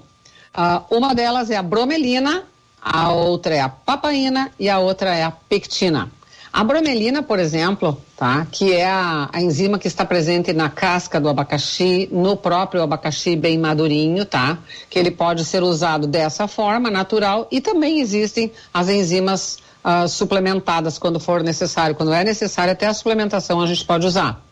Ah, 0.51 0.84
uma 0.89 1.13
delas 1.13 1.51
é 1.51 1.55
a 1.55 1.61
bromelina, 1.61 2.43
a 2.82 3.11
outra 3.11 3.55
é 3.55 3.61
a 3.61 3.69
papaina 3.69 4.51
e 4.59 4.67
a 4.67 4.80
outra 4.80 5.15
é 5.15 5.23
a 5.23 5.30
pectina. 5.30 6.11
A 6.52 6.64
bromelina, 6.64 7.22
por 7.22 7.38
exemplo, 7.38 8.02
tá, 8.18 8.47
que 8.52 8.74
é 8.74 8.88
a, 8.89 9.30
a 9.32 9.41
enzima 9.41 9.78
que 9.78 9.88
está 9.88 10.04
presente 10.04 10.52
na 10.52 10.70
casca 10.70 11.20
do 11.20 11.30
abacaxi, 11.30 12.10
no 12.12 12.36
próprio 12.36 12.82
abacaxi 12.82 13.36
bem 13.36 13.58
madurinho, 13.58 14.26
tá? 14.26 14.58
Que 14.89 14.97
ele 14.97 15.12
pode 15.12 15.45
ser 15.45 15.62
usado 15.62 16.08
dessa 16.08 16.47
forma, 16.47 16.89
natural, 16.89 17.47
e 17.52 17.62
também 17.62 18.00
existem 18.00 18.52
as 18.74 18.89
enzimas 18.89 19.60
ah, 19.84 20.08
suplementadas 20.08 20.97
quando 20.97 21.20
for 21.20 21.43
necessário. 21.43 21.95
Quando 21.95 22.14
é 22.14 22.24
necessário, 22.24 22.74
até 22.74 22.88
a 22.88 22.93
suplementação 22.93 23.62
a 23.62 23.68
gente 23.68 23.86
pode 23.86 24.06
usar. 24.08 24.49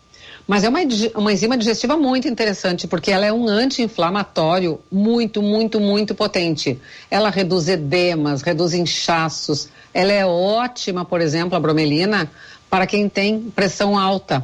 Mas 0.48 0.64
é 0.64 0.68
uma, 0.70 0.78
uma 1.14 1.30
enzima 1.30 1.58
digestiva 1.58 1.94
muito 1.98 2.26
interessante, 2.26 2.88
porque 2.88 3.10
ela 3.10 3.26
é 3.26 3.30
um 3.30 3.46
anti-inflamatório 3.46 4.80
muito, 4.90 5.42
muito, 5.42 5.78
muito 5.78 6.14
potente. 6.14 6.80
Ela 7.10 7.28
reduz 7.28 7.68
edemas, 7.68 8.40
reduz 8.40 8.72
inchaços. 8.72 9.68
Ela 9.92 10.10
é 10.10 10.24
ótima, 10.24 11.04
por 11.04 11.20
exemplo, 11.20 11.54
a 11.54 11.60
bromelina, 11.60 12.30
para 12.70 12.86
quem 12.86 13.10
tem 13.10 13.52
pressão 13.54 13.98
alta. 13.98 14.42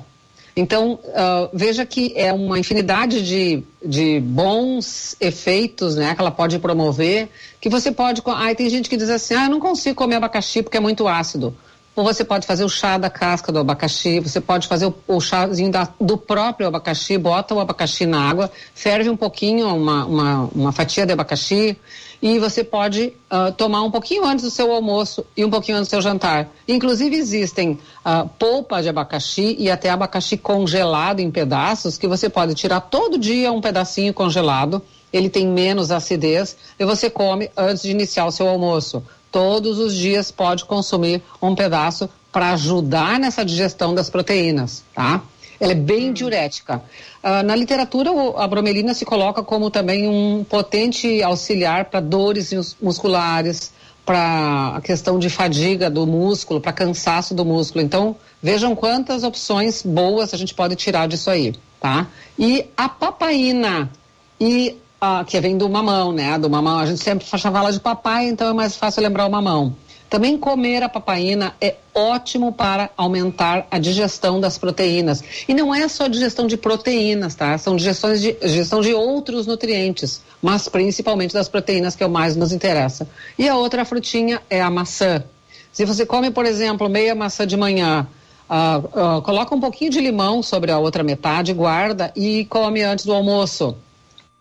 Então, 0.54 1.00
ah, 1.14 1.48
veja 1.54 1.86
que 1.86 2.12
é 2.14 2.30
uma 2.34 2.58
infinidade 2.58 3.22
de, 3.22 3.64
de 3.82 4.20
bons 4.20 5.16
efeitos 5.18 5.96
né, 5.96 6.14
que 6.14 6.20
ela 6.20 6.30
pode 6.30 6.58
promover, 6.58 7.30
que 7.58 7.70
você 7.70 7.90
pode. 7.90 8.22
Ai, 8.26 8.54
tem 8.54 8.68
gente 8.68 8.90
que 8.90 8.98
diz 8.98 9.08
assim: 9.08 9.32
ah, 9.34 9.46
eu 9.46 9.50
não 9.50 9.58
consigo 9.58 9.96
comer 9.96 10.16
abacaxi 10.16 10.62
porque 10.62 10.76
é 10.76 10.80
muito 10.80 11.08
ácido. 11.08 11.56
Ou 11.96 12.02
você 12.02 12.24
pode 12.24 12.44
fazer 12.44 12.64
o 12.64 12.68
chá 12.68 12.98
da 12.98 13.08
casca 13.08 13.52
do 13.52 13.60
abacaxi, 13.60 14.18
você 14.18 14.40
pode 14.40 14.66
fazer 14.66 14.86
o, 14.86 14.94
o 15.06 15.20
chazinho 15.20 15.70
da- 15.70 15.88
do 16.00 16.18
próprio 16.18 16.66
abacaxi, 16.66 17.16
bota 17.16 17.54
o 17.54 17.60
abacaxi 17.60 18.04
na 18.04 18.28
água, 18.28 18.50
ferve 18.74 19.08
um 19.08 19.16
pouquinho, 19.16 19.68
uma, 19.68 20.04
uma, 20.04 20.50
uma 20.52 20.72
fatia 20.72 21.06
de 21.06 21.12
abacaxi, 21.12 21.78
e 22.20 22.38
você 22.38 22.64
pode 22.64 23.12
ah, 23.30 23.52
tomar 23.52 23.82
um 23.82 23.90
pouquinho 23.90 24.24
antes 24.24 24.44
do 24.44 24.50
seu 24.50 24.72
almoço 24.72 25.24
e 25.36 25.44
um 25.44 25.50
pouquinho 25.50 25.78
antes 25.78 25.88
do 25.88 25.90
seu 25.90 26.00
jantar. 26.02 26.48
Inclusive 26.66 27.14
existem 27.14 27.78
ah, 28.04 28.26
polpa 28.38 28.82
de 28.82 28.88
abacaxi 28.88 29.54
e 29.58 29.70
até 29.70 29.90
abacaxi 29.90 30.36
congelado 30.36 31.20
em 31.20 31.30
pedaços, 31.30 31.96
que 31.96 32.08
você 32.08 32.28
pode 32.28 32.54
tirar 32.54 32.80
todo 32.80 33.18
dia 33.18 33.52
um 33.52 33.60
pedacinho 33.60 34.12
congelado, 34.12 34.82
ele 35.12 35.28
tem 35.28 35.46
menos 35.46 35.92
acidez, 35.92 36.56
e 36.76 36.84
você 36.84 37.08
come 37.08 37.50
antes 37.56 37.84
de 37.84 37.90
iniciar 37.92 38.26
o 38.26 38.32
seu 38.32 38.48
almoço 38.48 39.00
todos 39.34 39.80
os 39.80 39.92
dias 39.96 40.30
pode 40.30 40.64
consumir 40.64 41.20
um 41.42 41.56
pedaço 41.56 42.08
para 42.30 42.52
ajudar 42.52 43.18
nessa 43.18 43.44
digestão 43.44 43.92
das 43.92 44.08
proteínas, 44.08 44.84
tá? 44.94 45.20
Ela 45.58 45.72
é 45.72 45.74
bem 45.74 46.12
diurética. 46.12 46.80
Ah, 47.20 47.42
na 47.42 47.56
literatura, 47.56 48.10
a 48.36 48.46
bromelina 48.46 48.94
se 48.94 49.04
coloca 49.04 49.42
como 49.42 49.70
também 49.70 50.06
um 50.06 50.44
potente 50.44 51.20
auxiliar 51.20 51.86
para 51.86 51.98
dores 51.98 52.52
mus- 52.52 52.76
musculares, 52.80 53.72
para 54.06 54.74
a 54.76 54.80
questão 54.80 55.18
de 55.18 55.28
fadiga 55.28 55.90
do 55.90 56.06
músculo, 56.06 56.60
para 56.60 56.72
cansaço 56.72 57.34
do 57.34 57.44
músculo. 57.44 57.84
Então, 57.84 58.14
vejam 58.40 58.76
quantas 58.76 59.24
opções 59.24 59.82
boas 59.82 60.32
a 60.32 60.36
gente 60.36 60.54
pode 60.54 60.76
tirar 60.76 61.08
disso 61.08 61.28
aí, 61.28 61.54
tá? 61.80 62.06
E 62.38 62.66
a 62.76 62.88
papaina 62.88 63.90
e 64.38 64.76
ah, 65.04 65.22
que 65.22 65.38
vem 65.38 65.58
do 65.58 65.68
mamão, 65.68 66.12
né? 66.12 66.38
Do 66.38 66.48
mamão, 66.48 66.78
a 66.78 66.86
gente 66.86 67.02
sempre 67.02 67.26
fala 67.26 67.70
de 67.70 67.78
papai, 67.78 68.26
então 68.26 68.48
é 68.48 68.54
mais 68.54 68.74
fácil 68.74 69.02
lembrar 69.02 69.26
o 69.26 69.30
mamão. 69.30 69.76
Também 70.08 70.38
comer 70.38 70.82
a 70.82 70.88
papaina 70.88 71.54
é 71.60 71.74
ótimo 71.94 72.52
para 72.52 72.88
aumentar 72.96 73.66
a 73.70 73.78
digestão 73.78 74.40
das 74.40 74.56
proteínas. 74.56 75.22
E 75.46 75.52
não 75.52 75.74
é 75.74 75.88
só 75.88 76.08
digestão 76.08 76.46
de 76.46 76.56
proteínas, 76.56 77.34
tá? 77.34 77.58
São 77.58 77.76
digestões 77.76 78.22
de, 78.22 78.32
digestão 78.32 78.80
de 78.80 78.94
outros 78.94 79.46
nutrientes, 79.46 80.22
mas 80.40 80.68
principalmente 80.68 81.34
das 81.34 81.50
proteínas 81.50 81.94
que 81.94 82.02
é 82.02 82.06
o 82.06 82.10
mais 82.10 82.34
nos 82.34 82.52
interessa. 82.52 83.06
E 83.38 83.46
a 83.46 83.56
outra 83.56 83.84
frutinha 83.84 84.40
é 84.48 84.62
a 84.62 84.70
maçã. 84.70 85.22
Se 85.70 85.84
você 85.84 86.06
come, 86.06 86.30
por 86.30 86.46
exemplo, 86.46 86.88
meia 86.88 87.14
maçã 87.14 87.46
de 87.46 87.58
manhã, 87.58 88.06
ah, 88.48 88.80
ah, 88.94 89.20
coloca 89.22 89.54
um 89.54 89.60
pouquinho 89.60 89.90
de 89.90 90.00
limão 90.00 90.42
sobre 90.42 90.70
a 90.70 90.78
outra 90.78 91.02
metade, 91.02 91.52
guarda 91.52 92.10
e 92.16 92.46
come 92.46 92.80
antes 92.80 93.04
do 93.04 93.12
almoço 93.12 93.76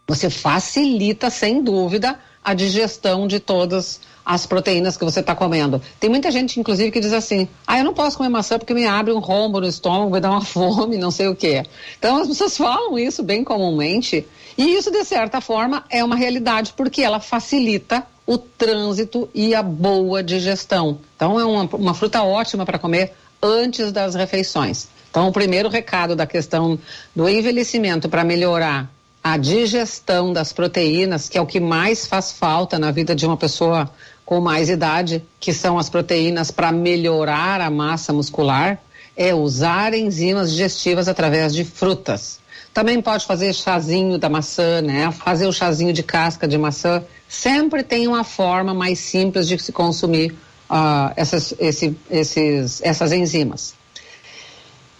você 0.08 0.30
facilita, 0.30 1.30
sem 1.30 1.64
dúvida, 1.64 2.20
a 2.44 2.54
digestão 2.54 3.26
de 3.26 3.40
todas 3.40 4.02
as 4.26 4.46
proteínas 4.46 4.98
que 4.98 5.04
você 5.04 5.20
está 5.20 5.36
comendo. 5.36 5.82
Tem 6.00 6.10
muita 6.10 6.32
gente, 6.32 6.60
inclusive, 6.60 6.92
que 6.92 7.00
diz 7.00 7.14
assim: 7.14 7.48
ah, 7.66 7.78
eu 7.78 7.84
não 7.84 7.94
posso 7.94 8.18
comer 8.18 8.30
maçã 8.30 8.58
porque 8.58 8.74
me 8.74 8.86
abre 8.86 9.14
um 9.14 9.20
rombo 9.20 9.60
no 9.60 9.68
estômago, 9.68 10.12
vai 10.12 10.22
dar 10.22 10.32
uma 10.32 10.42
fome, 10.46 10.98
não 10.98 11.12
sei 11.12 11.28
o 11.28 11.36
quê. 11.36 11.64
Então, 11.98 12.18
as 12.18 12.28
pessoas 12.28 12.58
falam 12.58 12.98
isso 12.98 13.24
bem 13.24 13.44
comumente, 13.44 14.26
e 14.58 14.76
isso, 14.76 14.92
de 14.92 15.04
certa 15.04 15.42
forma, 15.42 15.84
é 15.90 16.04
uma 16.04 16.16
realidade, 16.16 16.74
porque 16.76 17.02
ela 17.02 17.20
facilita 17.20 18.06
o 18.26 18.38
trânsito 18.38 19.30
e 19.34 19.54
a 19.54 19.62
boa 19.62 20.24
digestão. 20.24 21.00
Então, 21.16 21.40
é 21.40 21.46
uma, 21.46 21.64
uma 21.74 21.94
fruta 21.94 22.24
ótima 22.24 22.66
para 22.66 22.80
comer 22.80 23.14
antes 23.42 23.92
das 23.92 24.16
refeições. 24.16 24.88
Então, 25.10 25.28
o 25.28 25.32
primeiro 25.32 25.70
recado 25.70 26.16
da 26.16 26.26
questão 26.26 26.80
do 27.16 27.28
envelhecimento 27.28 28.08
para 28.08 28.24
melhorar 28.24 28.90
a 29.24 29.38
digestão 29.38 30.34
das 30.34 30.52
proteínas, 30.52 31.30
que 31.30 31.38
é 31.38 31.42
o 31.42 31.46
que 31.46 31.60
mais 31.60 32.06
faz 32.06 32.34
falta 32.34 32.78
na 32.78 32.92
vida 32.92 33.16
de 33.16 33.26
uma 33.26 33.38
pessoa 33.38 33.90
com 34.26 34.42
mais 34.42 34.70
idade, 34.70 35.24
que 35.40 35.54
são 35.54 35.80
as 35.80 35.90
proteínas 35.90 36.52
para 36.52 36.72
melhorar 36.72 37.62
a 37.62 37.70
massa 37.70 38.12
muscular, 38.12 38.80
é 39.16 39.34
usar 39.34 39.94
enzimas 39.94 40.52
digestivas 40.52 41.08
através 41.08 41.54
de 41.54 41.64
frutas. 41.64 42.40
Também 42.74 43.02
pode 43.02 43.26
fazer 43.26 43.54
chazinho 43.54 44.18
da 44.18 44.28
maçã, 44.28 44.82
né? 44.82 45.10
Fazer 45.12 45.48
o 45.48 45.54
chazinho 45.54 45.94
de 45.94 46.02
casca 46.02 46.48
de 46.48 46.58
maçã. 46.58 47.04
Sempre 47.30 47.84
tem 47.84 48.08
uma 48.08 48.24
forma 48.24 48.74
mais 48.74 49.00
simples 49.00 49.48
de 49.48 49.58
se 49.60 49.72
consumir 49.72 50.36
ah, 50.70 51.14
essas, 51.16 51.54
esse, 51.60 51.96
esses, 52.10 52.82
essas 52.82 53.12
enzimas. 53.12 53.76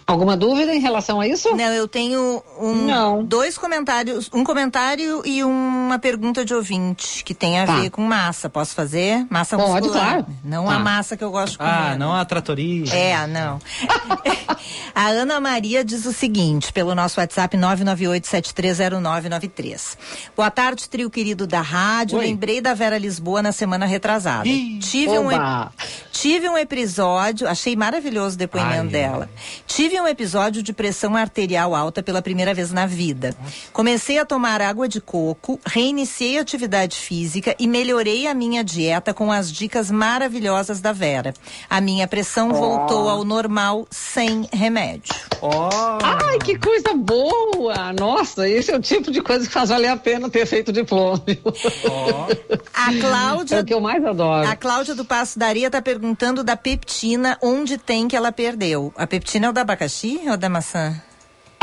Alguma 0.06 0.36
dúvida 0.36 0.74
em 0.74 0.80
relação 0.80 1.18
a 1.20 1.26
isso? 1.26 1.54
Não, 1.56 1.72
eu 1.72 1.88
tenho 1.88 2.42
um, 2.60 3.24
dois 3.24 3.56
comentários, 3.56 4.28
um 4.34 4.44
comentário 4.44 5.22
e 5.24 5.42
uma 5.42 5.98
pergunta 5.98 6.44
de 6.44 6.52
ouvinte 6.54 7.24
que 7.24 7.32
tem 7.34 7.58
a 7.60 7.66
Tá. 7.66 7.76
ver 7.80 7.88
com 7.90 8.02
massa. 8.02 8.50
Posso 8.50 8.74
fazer? 8.74 9.26
Massa 9.30 9.56
Pode, 9.56 9.86
muscular. 9.86 10.08
claro. 10.08 10.26
Não 10.44 10.66
Tá. 10.66 10.74
a 10.74 10.78
massa 10.78 11.16
que 11.16 11.24
eu 11.24 11.30
gosto 11.30 11.52
de 11.52 11.58
comer. 11.58 11.70
Ah, 11.70 11.96
não 11.96 12.14
a 12.14 12.22
tratoria. 12.24 12.92
É, 12.94 13.26
não. 13.26 13.58
a 14.94 15.06
Ana 15.08 15.40
Maria 15.40 15.82
diz 15.82 16.04
o 16.04 16.12
seguinte, 16.12 16.70
pelo 16.72 16.94
nosso 16.94 17.18
WhatsApp 17.18 17.56
998730993. 17.56 19.96
Boa 20.36 20.50
tarde, 20.50 20.86
trio 20.88 21.08
querido 21.08 21.46
da 21.46 21.62
rádio. 21.62 22.18
Oi. 22.18 22.26
Lembrei 22.26 22.60
da 22.60 22.74
Vera 22.74 22.98
Lisboa 22.98 23.40
na 23.42 23.52
semana 23.52 23.86
retrasada. 23.86 24.44
Tive 24.80 25.18
um, 25.18 25.28
tive 26.14 26.48
um 26.48 26.56
episódio, 26.56 27.48
achei 27.48 27.74
maravilhoso 27.74 28.36
o 28.36 28.38
depoimento 28.38 28.84
Ai, 28.84 28.88
dela. 28.88 29.28
Tive 29.66 30.00
um 30.00 30.06
episódio 30.06 30.62
de 30.62 30.72
pressão 30.72 31.16
arterial 31.16 31.74
alta 31.74 32.02
pela 32.04 32.22
primeira 32.22 32.54
vez 32.54 32.70
na 32.70 32.86
vida. 32.86 33.34
Comecei 33.72 34.18
a 34.18 34.24
tomar 34.24 34.62
água 34.62 34.88
de 34.88 35.00
coco, 35.00 35.58
reiniciei 35.66 36.38
a 36.38 36.42
atividade 36.42 36.96
física 36.96 37.56
e 37.58 37.66
melhorei 37.66 38.28
a 38.28 38.32
minha 38.34 38.62
dieta 38.62 39.12
com 39.12 39.32
as 39.32 39.50
dicas 39.50 39.90
maravilhosas 39.90 40.80
da 40.80 40.92
Vera. 40.92 41.34
A 41.68 41.80
minha 41.80 42.06
pressão 42.06 42.50
Oh. 42.50 42.54
voltou 42.54 43.08
ao 43.08 43.24
normal 43.24 43.86
sem 43.90 44.48
remédio. 44.52 45.12
Ai, 46.02 46.38
que 46.38 46.56
coisa 46.56 46.94
boa! 46.94 47.92
Nossa, 47.92 48.48
esse 48.48 48.70
é 48.70 48.76
o 48.76 48.80
tipo 48.80 49.10
de 49.10 49.20
coisa 49.20 49.44
que 49.46 49.52
faz 49.52 49.68
valer 49.68 49.88
a 49.88 49.96
pena 49.96 50.30
ter 50.30 50.46
feito 50.46 50.72
diploma. 50.72 51.20
A 52.72 52.92
Cláudia. 53.00 53.56
É 53.56 53.60
o 53.60 53.64
que 53.64 53.74
eu 53.74 53.80
mais 53.80 54.04
adoro. 54.04 54.46
A 54.48 54.54
Cláudia 54.54 54.94
do 54.94 55.04
Passo 55.04 55.38
Daria 55.38 55.66
está 55.66 55.82
perguntando 55.82 56.03
da 56.44 56.56
peptina, 56.56 57.38
onde 57.42 57.78
tem 57.78 58.06
que 58.06 58.16
ela 58.16 58.30
perdeu. 58.30 58.92
A 58.96 59.06
peptina 59.06 59.46
é 59.46 59.50
o 59.50 59.52
da 59.52 59.62
abacaxi 59.62 60.20
ou 60.28 60.36
da 60.36 60.48
maçã? 60.48 61.00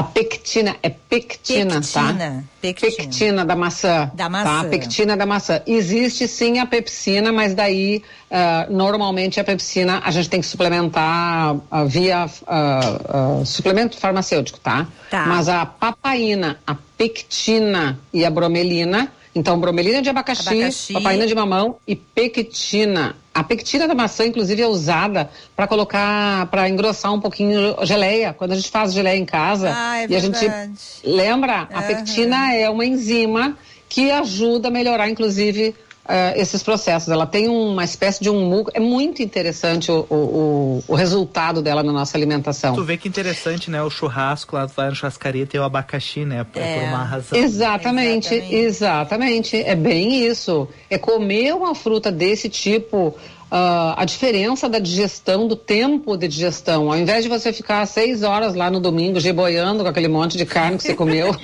A 0.01 0.03
pectina 0.03 0.75
é 0.81 0.89
pectina, 0.89 1.75
Pectina, 1.75 1.81
tá? 1.81 2.43
pectina. 2.59 2.95
Pectina 2.97 3.45
da 3.45 3.55
maçã. 3.55 4.09
Da 4.15 4.29
maçã. 4.29 4.63
Tá? 4.63 4.69
Pectina 4.69 5.15
da 5.15 5.25
maçã. 5.27 5.61
Existe 5.67 6.27
sim 6.27 6.57
a 6.57 6.65
pepsina, 6.65 7.31
mas 7.31 7.53
daí 7.53 8.01
ah, 8.31 8.65
normalmente 8.69 9.39
a 9.39 9.43
pepsina 9.43 10.01
a 10.03 10.09
gente 10.09 10.27
tem 10.27 10.41
que 10.41 10.47
suplementar 10.47 11.55
ah, 11.69 11.83
via 11.83 12.25
ah, 12.47 13.41
suplemento 13.45 13.95
farmacêutico, 13.97 14.59
tá? 14.59 14.87
Tá. 15.09 15.25
Mas 15.27 15.47
a 15.47 15.67
papaina, 15.67 16.57
a 16.65 16.73
pectina 16.97 17.99
e 18.11 18.25
a 18.25 18.31
bromelina, 18.31 19.11
então 19.35 19.59
bromelina 19.59 20.01
de 20.01 20.09
abacaxi, 20.09 20.49
Abacaxi. 20.49 20.93
papaina 20.93 21.27
de 21.27 21.35
mamão 21.35 21.77
e 21.87 21.95
pectina. 21.95 23.15
A 23.33 23.43
pectina 23.43 23.87
da 23.87 23.95
maçã, 23.95 24.25
inclusive, 24.25 24.61
é 24.61 24.67
usada 24.67 25.29
para 25.55 25.65
colocar, 25.65 26.45
para 26.47 26.67
engrossar 26.67 27.13
um 27.13 27.19
pouquinho 27.21 27.79
a 27.79 27.85
geleia. 27.85 28.33
Quando 28.33 28.51
a 28.51 28.55
gente 28.55 28.69
faz 28.69 28.93
geleia 28.93 29.15
em 29.17 29.25
casa 29.25 29.71
Ah, 29.73 29.99
é 29.99 30.07
e 30.09 30.15
a 30.15 30.19
gente 30.19 30.37
verdade. 30.39 30.73
lembra, 31.05 31.61
a 31.73 31.81
pectina 31.81 32.53
é 32.53 32.69
uma 32.69 32.85
enzima 32.85 33.57
que 33.87 34.11
ajuda 34.11 34.67
a 34.67 34.71
melhorar, 34.71 35.09
inclusive, 35.09 35.73
eh, 36.07 36.33
esses 36.39 36.61
processos. 36.63 37.09
Ela 37.09 37.25
tem 37.25 37.47
uma 37.47 37.83
espécie 37.83 38.21
de 38.21 38.29
um 38.29 38.45
muco. 38.49 38.71
É 38.73 38.79
muito 38.79 39.21
interessante 39.21 39.91
o, 39.91 40.05
o, 40.09 40.15
o- 40.15 40.83
o 40.87 40.95
resultado 40.95 41.61
dela 41.61 41.83
na 41.83 41.91
nossa 41.91 42.17
alimentação. 42.17 42.73
Tu 42.75 42.83
vê 42.83 42.97
que 42.97 43.07
interessante, 43.07 43.69
né? 43.69 43.81
O 43.83 43.89
churrasco 43.89 44.55
lá, 44.55 44.67
tu 44.67 44.73
vai 44.75 44.89
na 44.89 44.95
churrascaria 44.95 45.45
tem 45.45 45.59
o 45.59 45.63
abacaxi, 45.63 46.25
né? 46.25 46.43
Por, 46.43 46.61
por 46.61 46.83
uma 46.83 47.03
razão. 47.03 47.37
Exatamente, 47.37 48.33
exatamente, 48.35 49.57
É 49.57 49.75
bem 49.75 50.25
isso. 50.25 50.67
É 50.89 50.97
comer 50.97 51.53
uma 51.53 51.75
fruta 51.75 52.11
desse 52.11 52.49
tipo. 52.49 53.15
Ah, 53.53 53.95
a 53.97 54.05
diferença 54.05 54.69
da 54.69 54.79
digestão, 54.79 55.45
do 55.45 55.57
tempo 55.57 56.15
de 56.15 56.25
digestão. 56.25 56.89
Ao 56.89 56.97
invés 56.97 57.21
de 57.21 57.29
você 57.29 57.51
ficar 57.51 57.85
seis 57.85 58.23
horas 58.23 58.55
lá 58.55 58.71
no 58.71 58.79
domingo 58.79 59.19
geboiando 59.19 59.83
com 59.83 59.89
aquele 59.89 60.07
monte 60.07 60.37
de 60.37 60.45
carne 60.45 60.77
que 60.77 60.83
você 60.83 60.93
comeu. 60.93 61.35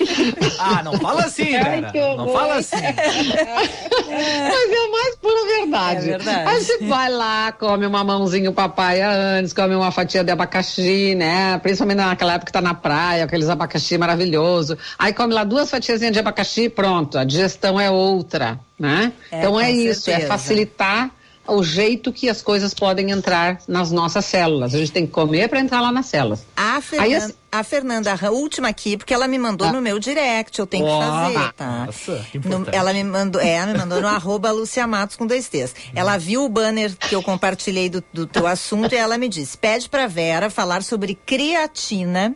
ah, 0.58 0.82
não 0.82 0.94
fala 0.94 1.24
assim, 1.24 1.54
Ai, 1.54 1.92
que 1.92 2.00
Não 2.00 2.32
fala 2.32 2.54
assim. 2.54 2.76
Mas 2.80 4.70
é 4.70 4.86
a 4.86 4.90
mais 4.90 5.16
pura 5.16 5.46
verdade. 5.58 5.98
É 5.98 6.16
verdade. 6.16 6.48
Aí 6.48 6.64
você 6.64 6.78
vai 6.78 7.10
lá, 7.10 7.52
come 7.52 7.84
uma 7.84 8.02
mãozinho 8.02 8.54
papaya 8.54 9.10
antes, 9.10 9.52
come 9.52 9.74
uma 9.74 9.90
fatia 9.90 10.24
de 10.24 10.30
abacaxi, 10.30 11.14
né? 11.14 11.58
Principalmente 11.58 11.98
naquela 11.98 12.32
época 12.32 12.46
que 12.46 12.52
tá 12.52 12.62
na 12.62 12.72
praia, 12.72 13.24
aqueles 13.24 13.50
abacaxi 13.50 13.98
maravilhoso. 13.98 14.78
Aí 14.98 15.12
come 15.12 15.34
lá 15.34 15.44
duas 15.44 15.70
fatiazinhas 15.70 16.14
de 16.14 16.20
abacaxi, 16.20 16.70
pronto, 16.70 17.18
a 17.18 17.24
digestão 17.24 17.78
é 17.78 17.90
outra, 17.90 18.58
né? 18.78 19.12
É, 19.30 19.40
então 19.40 19.60
é 19.60 19.70
isso, 19.70 20.08
é 20.08 20.14
certeza. 20.14 20.28
facilitar 20.28 21.10
o 21.50 21.62
jeito 21.62 22.12
que 22.12 22.28
as 22.28 22.40
coisas 22.42 22.72
podem 22.74 23.10
entrar 23.10 23.60
nas 23.68 23.90
nossas 23.90 24.24
células. 24.24 24.74
A 24.74 24.78
gente 24.78 24.92
tem 24.92 25.06
que 25.06 25.12
comer 25.12 25.48
para 25.48 25.60
entrar 25.60 25.80
lá 25.80 25.90
nas 25.92 26.06
células. 26.06 26.46
A 26.56 26.76
Aí, 26.76 26.82
Fernanda, 26.82 27.16
assim- 27.24 27.34
a 27.52 27.64
Fernanda, 27.64 28.18
a 28.22 28.30
última 28.30 28.68
aqui, 28.68 28.96
porque 28.96 29.12
ela 29.12 29.26
me 29.26 29.36
mandou 29.38 29.66
Ah. 29.68 29.72
no 29.72 29.80
meu 29.82 29.98
direct, 29.98 30.58
eu 30.58 30.66
tenho 30.66 30.84
que 30.84 30.90
Ó, 30.90 31.00
fazer, 31.00 31.52
tá? 31.54 31.86
Nossa, 31.86 32.26
que 32.30 32.38
No- 32.38 32.66
ela 32.70 32.92
me 32.92 33.02
mandou, 33.02 33.40
é, 33.40 33.66
me 33.66 33.76
mandou 33.76 34.00
no 34.00 34.06
arroba 34.08 34.50
Lucia 34.52 34.86
Matos 34.86 35.16
com 35.16 35.26
dois 35.26 35.48
T's. 35.48 35.74
Ela 35.94 36.16
viu 36.16 36.44
o 36.44 36.48
banner 36.48 36.96
que 36.96 37.14
eu 37.14 37.22
compartilhei 37.22 37.88
do, 37.90 38.02
do 38.12 38.26
teu 38.26 38.46
assunto 38.46 38.92
e 38.92 38.96
ela 38.96 39.18
me 39.18 39.28
disse, 39.28 39.58
pede 39.58 39.88
pra 39.88 40.06
Vera 40.06 40.48
falar 40.50 40.82
sobre 40.84 41.18
creatina 41.26 42.34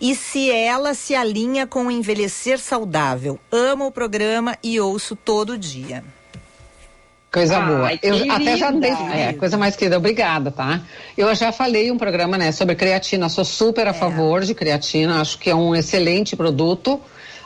e 0.00 0.14
se 0.14 0.50
ela 0.50 0.94
se 0.94 1.14
alinha 1.14 1.66
com 1.66 1.86
o 1.86 1.90
envelhecer 1.90 2.58
saudável. 2.58 3.38
Amo 3.52 3.86
o 3.86 3.92
programa 3.92 4.56
e 4.62 4.80
ouço 4.80 5.14
todo 5.14 5.56
dia. 5.56 6.02
Coisa 7.32 7.58
Ai, 7.58 7.66
boa. 7.66 7.92
Eu 8.02 8.16
querida. 8.16 8.34
até 8.34 8.56
já 8.56 8.70
dei, 8.72 8.90
é, 8.90 9.32
coisa 9.34 9.56
mais 9.56 9.76
querida, 9.76 9.96
obrigada, 9.98 10.50
tá? 10.50 10.80
Eu 11.16 11.32
já 11.34 11.52
falei 11.52 11.90
um 11.90 11.96
programa, 11.96 12.36
né, 12.36 12.50
sobre 12.50 12.74
creatina, 12.74 13.28
sou 13.28 13.44
super 13.44 13.86
É. 13.86 13.90
a 13.90 13.94
favor 13.94 14.42
de 14.42 14.52
creatina, 14.52 15.20
acho 15.20 15.38
que 15.38 15.48
é 15.48 15.54
um 15.54 15.74
excelente 15.74 16.34
produto, 16.34 17.00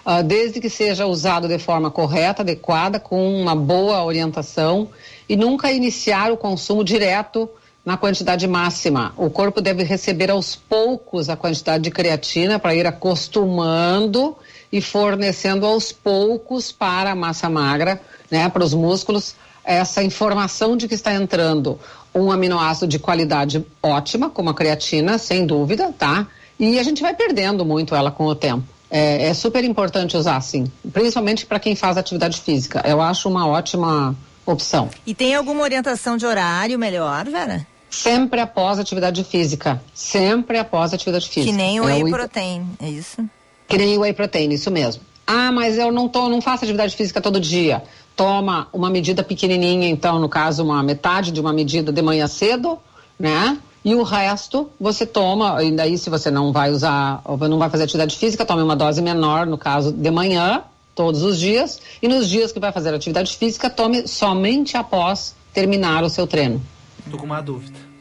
ah, 0.05 0.23
desde 0.23 0.59
que 0.59 0.71
seja 0.71 1.07
usado 1.07 1.47
de 1.49 1.59
forma 1.59 1.91
correta, 1.91 2.41
adequada, 2.41 2.99
com 2.99 3.39
uma 3.41 3.55
boa 3.55 4.03
orientação 4.03 4.89
e 5.29 5.37
nunca 5.37 5.71
iniciar 5.71 6.33
o 6.33 6.37
consumo 6.37 6.83
direto 6.83 7.49
na 7.85 7.99
quantidade 7.99 8.47
máxima. 8.47 9.13
O 9.19 9.29
corpo 9.29 9.61
deve 9.61 9.83
receber 9.83 10.31
aos 10.31 10.57
poucos 10.57 11.29
a 11.29 11.37
quantidade 11.37 11.85
de 11.85 11.91
creatina 11.91 12.59
para 12.59 12.75
ir 12.75 12.87
acostumando 12.87 14.35
e 14.73 14.81
fornecendo 14.81 15.67
aos 15.67 15.93
poucos 15.93 16.73
para 16.73 17.11
a 17.11 17.15
massa 17.15 17.51
magra, 17.51 18.01
né, 18.31 18.49
para 18.49 18.65
os 18.65 18.73
músculos, 18.73 19.35
essa 19.65 20.03
informação 20.03 20.77
de 20.77 20.87
que 20.87 20.95
está 20.95 21.15
entrando 21.15 21.79
um 22.15 22.31
aminoácido 22.31 22.87
de 22.87 22.99
qualidade 22.99 23.65
ótima, 23.83 24.31
como 24.31 24.51
a 24.51 24.55
creatina, 24.55 25.19
sem 25.19 25.47
dúvida, 25.47 25.93
tá? 25.97 26.27
E 26.59 26.79
a 26.79 26.83
gente 26.83 27.03
vai 27.03 27.15
perdendo 27.15 27.65
muito 27.65 27.95
ela 27.95 28.11
com 28.11 28.27
o 28.27 28.35
tempo. 28.35 28.65
É, 28.91 29.27
é 29.27 29.35
super 29.35 29.65
importante 29.65 30.17
usar, 30.17 30.41
sim, 30.41 30.71
principalmente 30.93 31.47
para 31.47 31.59
quem 31.59 31.75
faz 31.75 31.97
atividade 31.97 32.41
física. 32.41 32.83
Eu 32.87 33.01
acho 33.01 33.29
uma 33.29 33.47
ótima 33.47 34.15
opção. 34.47 34.89
E 35.05 35.15
tem 35.15 35.35
alguma 35.35 35.63
orientação 35.63 36.17
de 36.17 36.27
horário 36.27 36.79
melhor, 36.79 37.25
Vera? 37.25 37.67
Sempre 37.91 38.41
após 38.41 38.79
atividade 38.79 39.25
física. 39.25 39.81
Sempre 39.95 40.59
após 40.59 40.93
atividade 40.93 41.29
física. 41.29 41.51
Que 41.51 41.57
nem 41.57 41.81
o 41.81 41.89
É 41.89 41.95
whey 41.95 42.11
protein, 42.11 42.67
é 42.81 42.89
isso? 42.89 43.25
Que 43.67 43.79
nem 43.79 43.97
o 43.97 44.01
whey 44.03 44.13
protein, 44.13 44.51
isso 44.53 44.71
mesmo. 44.71 45.03
Ah, 45.27 45.51
mas 45.51 45.79
eu 45.79 45.91
não, 45.91 46.09
tô, 46.09 46.29
não 46.29 46.41
faço 46.41 46.65
atividade 46.65 46.95
física 46.95 47.21
todo 47.21 47.41
dia. 47.41 47.83
Toma 48.17 48.69
uma 48.73 48.89
medida 48.89 49.23
pequenininha, 49.25 49.89
então, 49.89 50.19
no 50.19 50.29
caso, 50.29 50.63
uma 50.63 50.83
metade 50.83 51.33
de 51.33 51.41
uma 51.41 51.53
medida 51.53 51.93
de 51.93 52.03
manhã 52.03 52.27
cedo, 52.27 52.79
né? 53.19 53.59
E 53.85 53.95
o 53.95 54.03
resto 54.03 54.71
você 54.81 55.05
toma, 55.05 55.63
e 55.63 55.71
daí 55.71 55.99
se 55.99 56.09
você 56.09 56.31
não 56.31 56.53
vai 56.53 56.71
usar, 56.71 57.21
ou 57.25 57.37
não 57.37 57.59
vai 57.59 57.69
fazer 57.69 57.85
atividade 57.85 58.17
física, 58.17 58.47
tome 58.47 58.63
uma 58.63 58.75
dose 58.75 59.03
menor, 59.03 59.47
no 59.47 59.59
caso, 59.59 59.93
de 59.93 60.11
manhã, 60.11 60.63
todos 60.95 61.23
os 61.23 61.39
dias. 61.39 61.81
E 62.01 62.09
nos 62.09 62.29
dias 62.29 62.51
que 62.51 62.61
vai 62.61 62.73
fazer 62.73 62.95
atividade 62.95 63.37
física, 63.37 63.69
tome 63.69 64.09
somente 64.09 64.77
após 64.77 65.35
terminar 65.53 66.03
o 66.03 66.09
seu 66.09 66.27
treino. 66.27 66.63
Tô 67.11 67.19
com 67.19 67.27
uma 67.27 67.43
dúvida. 67.43 67.94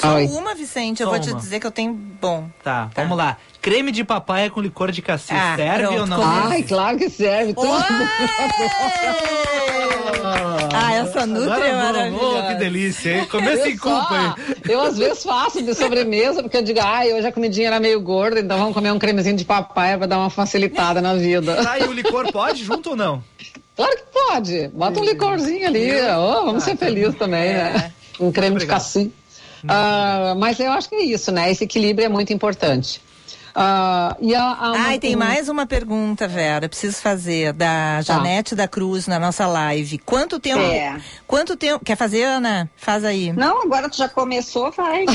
Só 0.00 0.14
Oi. 0.14 0.26
uma, 0.26 0.54
Vicente, 0.54 1.02
eu 1.02 1.06
Só 1.08 1.12
vou 1.14 1.20
te 1.20 1.30
uma. 1.30 1.40
dizer 1.40 1.58
que 1.60 1.66
eu 1.66 1.70
tenho 1.70 1.92
bom. 1.92 2.48
Tá, 2.62 2.88
vamos 2.94 3.16
lá. 3.18 3.36
Creme 3.60 3.90
de 3.90 4.04
papaya 4.04 4.48
com 4.50 4.60
licor 4.60 4.90
de 4.92 5.02
cassis. 5.02 5.30
Ah, 5.32 5.54
serve 5.56 5.86
pronto, 5.86 6.00
ou 6.00 6.06
não? 6.06 6.16
começou. 6.18 6.50
Ai, 6.52 6.62
claro 6.62 6.96
que 6.98 7.10
serve. 7.10 7.54
Tudo. 7.54 7.68
Ah, 10.80 10.92
essa 10.94 11.26
Nutri 11.26 11.50
Agora 11.50 11.66
é 11.66 11.72
vamos, 11.74 11.84
maravilhosa. 11.84 12.38
oh, 12.44 12.48
que 12.48 12.54
delícia, 12.54 13.10
hein? 13.18 13.24
Começa 13.30 13.62
Eu 13.62 13.72
em 13.72 13.76
culpa, 13.76 14.36
hein? 14.38 14.54
Eu 14.68 14.80
às 14.80 14.98
vezes 14.98 15.22
faço 15.22 15.62
de 15.62 15.74
sobremesa, 15.74 16.42
porque 16.42 16.56
eu 16.56 16.62
digo, 16.62 16.80
ai, 16.82 17.12
hoje 17.12 17.26
a 17.26 17.32
comidinha 17.32 17.68
era 17.68 17.80
meio 17.80 18.00
gorda, 18.00 18.40
então 18.40 18.58
vamos 18.58 18.74
comer 18.74 18.92
um 18.92 18.98
cremezinho 18.98 19.36
de 19.36 19.44
papai 19.44 19.96
pra 19.96 20.06
dar 20.06 20.18
uma 20.18 20.30
facilitada 20.30 21.00
na 21.00 21.14
vida. 21.14 21.56
Tá, 21.68 21.78
e 21.78 21.84
o 21.84 21.92
licor 21.92 22.30
pode 22.32 22.64
junto 22.64 22.90
ou 22.90 22.96
não? 22.96 23.22
Claro 23.76 23.96
que 23.96 24.02
pode. 24.12 24.68
Bota 24.68 25.00
um 25.00 25.04
licorzinho 25.04 25.66
ali. 25.66 26.00
ó, 26.10 26.44
vamos 26.46 26.62
ser 26.64 26.76
felizes 26.76 27.14
também, 27.16 27.54
né? 27.54 27.92
Um 28.20 28.30
creme 28.32 28.50
de 28.56 28.64
Obrigado. 28.64 28.78
cassi. 28.78 29.12
Ah, 29.66 30.34
mas 30.38 30.60
eu 30.60 30.70
acho 30.72 30.88
que 30.88 30.94
é 30.96 31.02
isso, 31.04 31.32
né? 31.32 31.50
Esse 31.50 31.64
equilíbrio 31.64 32.06
é 32.06 32.08
muito 32.08 32.32
importante. 32.32 33.00
Ah, 33.60 34.14
e 34.20 34.34
a, 34.36 34.42
a, 34.42 34.72
Ah, 34.86 34.94
e 34.94 35.00
tem 35.00 35.16
um- 35.16 35.18
mais 35.18 35.48
uma 35.48 35.66
pergunta, 35.66 36.28
Vera, 36.28 36.68
preciso 36.68 36.98
fazer, 36.98 37.52
da 37.52 38.00
Janete 38.02 38.54
da 38.54 38.68
Cruz 38.68 39.08
na 39.08 39.18
nossa 39.18 39.48
live. 39.48 39.98
Quanto 39.98 40.38
tempo? 40.38 40.60
É. 40.60 40.96
Quanto 41.26 41.56
tempo? 41.56 41.84
Quer 41.84 41.96
fazer, 41.96 42.22
Ana? 42.22 42.70
Faz 42.76 43.04
aí. 43.04 43.32
Não, 43.32 43.62
agora 43.62 43.88
tu 43.88 43.96
já 43.96 44.08
começou, 44.08 44.70
vai. 44.70 45.04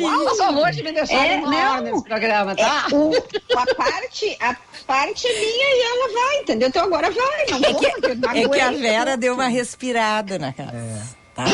Uau, 0.00 0.24
por 0.28 0.36
favor 0.36 0.70
de 0.70 0.82
me 0.84 0.92
deixar 0.92 1.14
É, 1.26 1.40
não. 1.40 1.80
nesse 1.82 2.04
programa, 2.04 2.54
tá? 2.54 2.86
É, 2.90 2.94
o- 2.94 3.12
a 3.58 3.74
parte, 3.74 4.36
a 4.40 4.54
parte 4.86 5.26
é 5.26 5.32
minha 5.32 5.44
e 5.74 5.82
ela 5.82 6.12
vai, 6.12 6.38
entendeu? 6.42 6.68
Então 6.68 6.84
agora 6.84 7.10
vai, 7.10 7.46
não 7.50 7.56
É 7.58 7.72
vou, 7.72 7.80
que, 7.80 8.14
não 8.14 8.30
é 8.30 8.48
que 8.48 8.60
a. 8.60 8.70
Vera 8.70 9.16
deu 9.16 9.34
uma 9.34 9.48
respirada 9.48 10.38
na 10.38 10.52
casa. 10.52 11.16
Tá? 11.36 11.44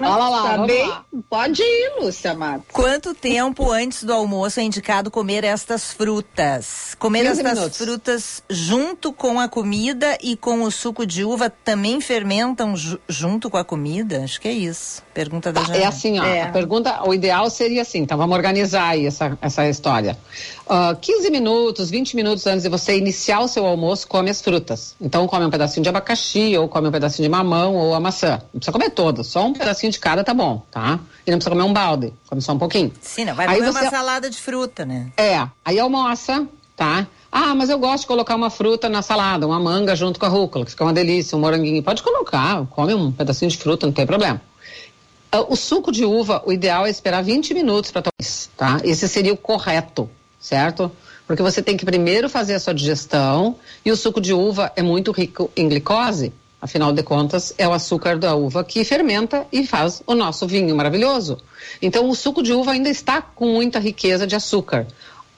Olha 0.00 0.28
lá, 0.28 0.42
Tá 0.56 0.58
bem? 0.64 0.88
lá. 0.88 1.04
Pode 1.28 1.60
ir, 1.60 1.92
Lúcia 2.00 2.32
Matos. 2.34 2.66
Quanto 2.72 3.12
tempo 3.14 3.70
antes 3.72 4.04
do 4.04 4.12
almoço 4.12 4.60
é 4.60 4.62
indicado 4.62 5.10
comer 5.10 5.42
estas 5.42 5.92
frutas? 5.92 6.94
Comer 7.00 7.24
15 7.26 7.40
estas 7.40 7.58
minutos. 7.58 7.78
frutas 7.78 8.42
junto 8.48 9.12
com 9.12 9.40
a 9.40 9.48
comida 9.48 10.16
e 10.22 10.36
com 10.36 10.62
o 10.62 10.70
suco 10.70 11.04
de 11.04 11.24
uva 11.24 11.50
também 11.50 12.00
fermentam 12.00 12.76
ju- 12.76 13.00
junto 13.08 13.50
com 13.50 13.56
a 13.56 13.64
comida? 13.64 14.22
Acho 14.22 14.40
que 14.40 14.46
é 14.48 14.52
isso. 14.52 15.02
Pergunta 15.12 15.52
da 15.52 15.62
É 15.62 15.64
Janete. 15.64 15.84
assim, 15.84 16.20
ó, 16.20 16.24
É. 16.24 16.42
a 16.42 16.52
pergunta, 16.52 17.02
o 17.08 17.12
ideal 17.12 17.50
seria 17.50 17.82
assim, 17.82 17.98
então 17.98 18.16
vamos 18.16 18.36
organizar 18.36 18.90
aí 18.90 19.04
essa, 19.06 19.36
essa 19.42 19.68
história. 19.68 20.16
Ah, 20.68 20.94
15 21.00 21.30
minutos, 21.30 21.88
20 21.88 22.14
minutos 22.14 22.46
antes 22.46 22.62
de 22.62 22.68
você 22.68 22.98
iniciar 22.98 23.40
o 23.40 23.48
seu 23.48 23.64
almoço, 23.64 24.06
come 24.06 24.28
as 24.28 24.42
frutas. 24.42 24.94
Então 25.00 25.26
come 25.26 25.46
um 25.46 25.50
pedacinho 25.50 25.82
de 25.82 25.88
abacaxi, 25.88 26.56
ou 26.58 26.68
come 26.68 26.88
um 26.88 26.92
pedacinho 26.92 27.26
de 27.26 27.30
mamão, 27.30 27.74
ou 27.74 27.94
a 27.94 28.00
maçã. 28.00 28.32
Não 28.52 28.60
precisa 28.60 28.72
comer 28.72 28.90
todas, 28.90 29.26
só 29.28 29.46
um 29.46 29.54
pedacinho 29.54 29.90
de 29.90 29.98
cada 29.98 30.22
tá 30.22 30.34
bom, 30.34 30.62
tá? 30.70 31.00
E 31.26 31.30
não 31.30 31.38
precisa 31.38 31.50
comer 31.50 31.62
um 31.62 31.72
balde, 31.72 32.12
come 32.28 32.42
só 32.42 32.52
um 32.52 32.58
pouquinho. 32.58 32.92
Sim, 33.00 33.24
não 33.24 33.34
vai 33.34 33.46
Aí 33.46 33.58
comer 33.58 33.72
você- 33.72 33.80
uma 33.84 33.90
salada 33.90 34.28
de 34.28 34.36
fruta, 34.36 34.84
né? 34.84 35.10
É, 35.16 35.46
aí 35.64 35.78
almoça, 35.78 36.46
tá? 36.76 37.06
Ah, 37.32 37.54
mas 37.54 37.70
eu 37.70 37.78
gosto 37.78 38.02
de 38.02 38.06
colocar 38.08 38.34
uma 38.36 38.50
fruta 38.50 38.88
na 38.90 39.00
salada, 39.00 39.46
uma 39.46 39.58
manga 39.60 39.96
junto 39.96 40.20
com 40.20 40.26
a 40.26 40.28
rúcula, 40.28 40.64
que 40.66 40.70
fica 40.72 40.84
uma 40.84 40.92
delícia, 40.92 41.36
um 41.36 41.40
moranguinho. 41.40 41.82
Pode 41.82 42.02
colocar, 42.02 42.66
come 42.66 42.92
um 42.94 43.10
pedacinho 43.10 43.50
de 43.50 43.56
fruta, 43.56 43.86
não 43.86 43.92
tem 43.92 44.06
problema. 44.06 44.40
Uh, 45.34 45.52
o 45.52 45.56
suco 45.56 45.92
de 45.92 46.04
uva, 46.06 46.42
o 46.46 46.52
ideal 46.52 46.86
é 46.86 46.90
esperar 46.90 47.22
20 47.22 47.52
minutos 47.52 47.90
para 47.90 48.02
tomar, 48.02 48.30
tá? 48.56 48.80
Esse 48.82 49.06
seria 49.08 49.32
o 49.32 49.36
correto, 49.36 50.08
certo? 50.48 50.90
Porque 51.26 51.42
você 51.42 51.60
tem 51.60 51.76
que 51.76 51.84
primeiro 51.84 52.28
fazer 52.28 52.54
a 52.54 52.60
sua 52.60 52.72
digestão 52.72 53.56
e 53.84 53.92
o 53.92 53.96
suco 53.96 54.18
de 54.18 54.32
uva 54.32 54.72
é 54.74 54.82
muito 54.82 55.12
rico 55.12 55.50
em 55.54 55.68
glicose. 55.68 56.32
Afinal 56.60 56.90
de 56.92 57.02
contas, 57.02 57.54
é 57.58 57.68
o 57.68 57.72
açúcar 57.72 58.18
da 58.18 58.34
uva 58.34 58.64
que 58.64 58.82
fermenta 58.82 59.46
e 59.52 59.66
faz 59.66 60.02
o 60.06 60.14
nosso 60.14 60.46
vinho 60.46 60.74
maravilhoso. 60.74 61.38
Então, 61.80 62.08
o 62.08 62.14
suco 62.16 62.42
de 62.42 62.52
uva 62.52 62.72
ainda 62.72 62.88
está 62.88 63.20
com 63.20 63.46
muita 63.46 63.78
riqueza 63.78 64.26
de 64.26 64.34
açúcar. 64.34 64.86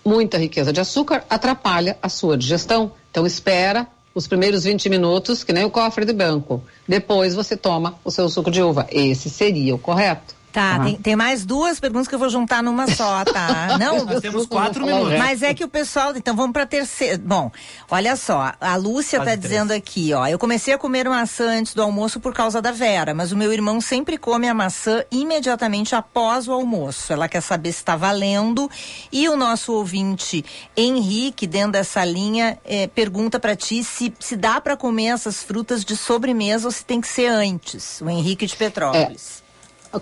Muita 0.04 0.38
riqueza 0.38 0.72
de 0.72 0.80
açúcar 0.80 1.24
atrapalha 1.28 1.98
a 2.00 2.08
sua 2.08 2.38
digestão. 2.38 2.92
Então, 3.10 3.26
espera 3.26 3.86
os 4.14 4.26
primeiros 4.28 4.64
20 4.64 4.88
minutos, 4.88 5.44
que 5.44 5.52
nem 5.52 5.64
o 5.64 5.70
cofre 5.70 6.04
de 6.04 6.12
banco. 6.12 6.62
Depois 6.88 7.34
você 7.34 7.56
toma 7.56 7.98
o 8.04 8.10
seu 8.10 8.28
suco 8.28 8.50
de 8.50 8.62
uva. 8.62 8.86
Esse 8.90 9.28
seria 9.28 9.74
o 9.74 9.78
correto. 9.78 10.39
Tá, 10.52 10.78
uhum. 10.78 10.84
tem, 10.84 10.96
tem, 10.96 11.16
mais 11.16 11.46
duas 11.46 11.78
perguntas 11.78 12.08
que 12.08 12.14
eu 12.14 12.18
vou 12.18 12.28
juntar 12.28 12.60
numa 12.60 12.88
só, 12.88 13.24
tá? 13.24 13.76
Não, 13.78 14.04
nós 14.04 14.20
temos 14.20 14.46
quatro 14.46 14.84
minutos. 14.84 15.16
Mas 15.16 15.42
é 15.42 15.54
que 15.54 15.62
o 15.62 15.68
pessoal, 15.68 16.12
então 16.16 16.34
vamos 16.34 16.52
para 16.52 16.66
terceira. 16.66 17.16
Bom, 17.18 17.52
olha 17.88 18.16
só, 18.16 18.52
a 18.60 18.74
Lúcia 18.74 19.20
Quase 19.20 19.30
tá 19.30 19.36
três. 19.36 19.40
dizendo 19.40 19.72
aqui, 19.72 20.12
ó, 20.12 20.26
eu 20.26 20.38
comecei 20.38 20.74
a 20.74 20.78
comer 20.78 21.08
maçã 21.08 21.58
antes 21.58 21.72
do 21.72 21.82
almoço 21.82 22.18
por 22.18 22.34
causa 22.34 22.60
da 22.60 22.72
Vera, 22.72 23.14
mas 23.14 23.30
o 23.30 23.36
meu 23.36 23.52
irmão 23.52 23.80
sempre 23.80 24.18
come 24.18 24.48
a 24.48 24.54
maçã 24.54 25.04
imediatamente 25.10 25.94
após 25.94 26.48
o 26.48 26.52
almoço. 26.52 27.12
Ela 27.12 27.28
quer 27.28 27.42
saber 27.42 27.70
se 27.72 27.78
está 27.78 27.94
valendo 27.94 28.68
e 29.12 29.28
o 29.28 29.36
nosso 29.36 29.72
ouvinte 29.72 30.44
Henrique, 30.76 31.46
dentro 31.46 31.72
dessa 31.72 32.04
linha, 32.04 32.58
é, 32.64 32.88
pergunta 32.88 33.38
para 33.38 33.54
ti 33.54 33.84
se, 33.84 34.12
se 34.18 34.34
dá 34.34 34.60
para 34.60 34.76
comer 34.76 35.08
essas 35.08 35.44
frutas 35.44 35.84
de 35.84 35.96
sobremesa 35.96 36.66
ou 36.66 36.72
se 36.72 36.84
tem 36.84 37.00
que 37.00 37.08
ser 37.08 37.28
antes. 37.28 38.00
O 38.00 38.10
Henrique 38.10 38.46
de 38.46 38.56
Petrópolis. 38.56 39.39
É 39.39 39.39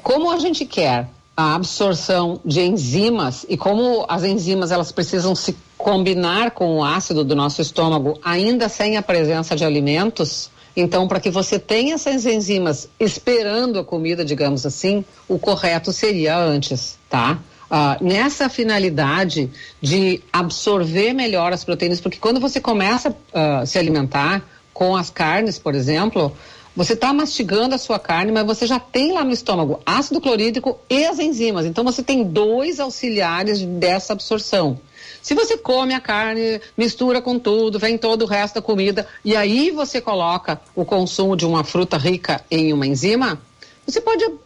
como 0.02 0.30
a 0.30 0.38
gente 0.38 0.64
quer 0.66 1.08
a 1.36 1.54
absorção 1.54 2.40
de 2.44 2.60
enzimas 2.60 3.46
e 3.48 3.56
como 3.56 4.04
as 4.08 4.24
enzimas 4.24 4.72
elas 4.72 4.90
precisam 4.90 5.34
se 5.36 5.56
combinar 5.76 6.50
com 6.50 6.78
o 6.78 6.84
ácido 6.84 7.22
do 7.24 7.36
nosso 7.36 7.62
estômago, 7.62 8.18
ainda 8.24 8.68
sem 8.68 8.96
a 8.96 9.02
presença 9.02 9.54
de 9.54 9.64
alimentos, 9.64 10.50
então 10.76 11.06
para 11.06 11.20
que 11.20 11.30
você 11.30 11.56
tenha 11.56 11.94
essas 11.94 12.26
enzimas 12.26 12.88
esperando 12.98 13.78
a 13.78 13.84
comida, 13.84 14.24
digamos 14.24 14.66
assim, 14.66 15.04
o 15.28 15.38
correto 15.38 15.92
seria 15.92 16.36
antes, 16.36 16.98
tá? 17.08 17.38
Uh, 17.70 18.02
nessa 18.02 18.48
finalidade 18.48 19.50
de 19.80 20.20
absorver 20.32 21.12
melhor 21.12 21.52
as 21.52 21.62
proteínas, 21.62 22.00
porque 22.00 22.18
quando 22.18 22.40
você 22.40 22.60
começa 22.60 23.14
a 23.32 23.62
uh, 23.62 23.66
se 23.66 23.78
alimentar 23.78 24.42
com 24.72 24.96
as 24.96 25.10
carnes, 25.10 25.58
por 25.58 25.74
exemplo, 25.74 26.32
você 26.78 26.92
está 26.92 27.12
mastigando 27.12 27.74
a 27.74 27.78
sua 27.78 27.98
carne, 27.98 28.30
mas 28.30 28.46
você 28.46 28.64
já 28.64 28.78
tem 28.78 29.12
lá 29.12 29.24
no 29.24 29.32
estômago 29.32 29.80
ácido 29.84 30.20
clorídrico 30.20 30.78
e 30.88 31.04
as 31.06 31.18
enzimas. 31.18 31.66
Então 31.66 31.82
você 31.82 32.04
tem 32.04 32.22
dois 32.22 32.78
auxiliares 32.78 33.60
dessa 33.62 34.12
absorção. 34.12 34.78
Se 35.20 35.34
você 35.34 35.58
come 35.58 35.92
a 35.92 35.98
carne, 35.98 36.60
mistura 36.76 37.20
com 37.20 37.36
tudo, 37.36 37.80
vem 37.80 37.98
todo 37.98 38.22
o 38.22 38.26
resto 38.26 38.54
da 38.54 38.62
comida, 38.62 39.08
e 39.24 39.34
aí 39.34 39.72
você 39.72 40.00
coloca 40.00 40.60
o 40.72 40.84
consumo 40.84 41.36
de 41.36 41.44
uma 41.44 41.64
fruta 41.64 41.96
rica 41.98 42.44
em 42.48 42.72
uma 42.72 42.86
enzima, 42.86 43.40
você 43.84 44.00
pode 44.00 44.24
uh, 44.24 44.38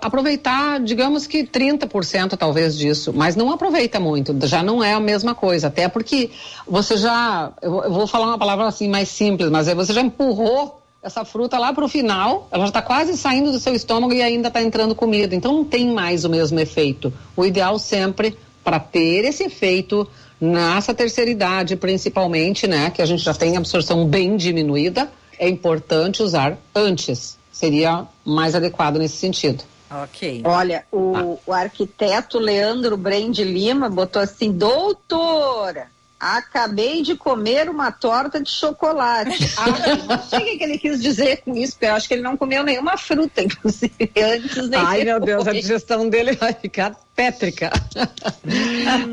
aproveitar, 0.00 0.80
digamos 0.80 1.26
que 1.26 1.44
30% 1.44 2.38
talvez 2.38 2.74
disso, 2.74 3.12
mas 3.14 3.36
não 3.36 3.52
aproveita 3.52 4.00
muito, 4.00 4.34
já 4.46 4.62
não 4.62 4.82
é 4.82 4.94
a 4.94 5.00
mesma 5.00 5.34
coisa, 5.34 5.66
até 5.66 5.88
porque 5.88 6.30
você 6.66 6.96
já, 6.96 7.52
eu 7.60 7.92
vou 7.92 8.06
falar 8.06 8.28
uma 8.28 8.38
palavra 8.38 8.66
assim 8.66 8.88
mais 8.88 9.10
simples, 9.10 9.50
mas 9.50 9.68
você 9.68 9.92
já 9.92 10.00
empurrou 10.00 10.79
essa 11.02 11.24
fruta 11.24 11.58
lá 11.58 11.72
para 11.72 11.84
o 11.84 11.88
final, 11.88 12.48
ela 12.50 12.64
já 12.64 12.68
está 12.68 12.82
quase 12.82 13.16
saindo 13.16 13.50
do 13.50 13.58
seu 13.58 13.74
estômago 13.74 14.12
e 14.12 14.20
ainda 14.20 14.48
está 14.48 14.62
entrando 14.62 14.94
comida. 14.94 15.34
Então 15.34 15.52
não 15.52 15.64
tem 15.64 15.92
mais 15.92 16.24
o 16.24 16.30
mesmo 16.30 16.60
efeito. 16.60 17.12
O 17.36 17.44
ideal 17.44 17.78
sempre 17.78 18.36
para 18.62 18.78
ter 18.78 19.24
esse 19.24 19.44
efeito 19.44 20.06
nessa 20.40 20.94
terceira 20.94 21.30
idade, 21.30 21.76
principalmente, 21.76 22.66
né, 22.66 22.90
que 22.90 23.02
a 23.02 23.06
gente 23.06 23.22
já 23.22 23.34
tem 23.34 23.56
absorção 23.56 24.06
bem 24.06 24.36
diminuída, 24.36 25.10
é 25.38 25.48
importante 25.48 26.22
usar 26.22 26.58
antes. 26.74 27.38
Seria 27.50 28.06
mais 28.24 28.54
adequado 28.54 28.96
nesse 28.96 29.16
sentido. 29.16 29.64
Ok. 29.90 30.42
Olha, 30.44 30.84
o, 30.92 31.16
ah. 31.16 31.36
o 31.46 31.52
arquiteto 31.52 32.38
Leandro 32.38 32.96
Brende 32.96 33.42
Lima 33.42 33.88
botou 33.88 34.22
assim, 34.22 34.52
doutora, 34.52 35.88
Acabei 36.20 37.02
de 37.02 37.16
comer 37.16 37.70
uma 37.70 37.90
torta 37.90 38.40
de 38.40 38.50
chocolate. 38.50 39.30
Ah, 39.60 40.16
não 40.16 40.22
sei 40.22 40.54
o 40.54 40.58
que 40.58 40.64
ele 40.64 40.78
quis 40.78 41.02
dizer 41.02 41.42
com 41.42 41.54
isso, 41.54 41.72
porque 41.72 41.86
eu 41.86 41.94
acho 41.94 42.08
que 42.08 42.14
ele 42.14 42.22
não 42.22 42.36
comeu 42.36 42.62
nenhuma 42.62 42.96
fruta, 42.96 43.42
inclusive, 43.42 43.92
antes 44.16 44.68
nem 44.68 44.80
Ai, 44.80 45.04
meu 45.04 45.20
Deus, 45.20 45.46
a 45.46 45.52
digestão 45.52 46.08
dele 46.08 46.32
vai 46.32 46.52
ficar 46.52 46.94
pétrica. 47.14 47.70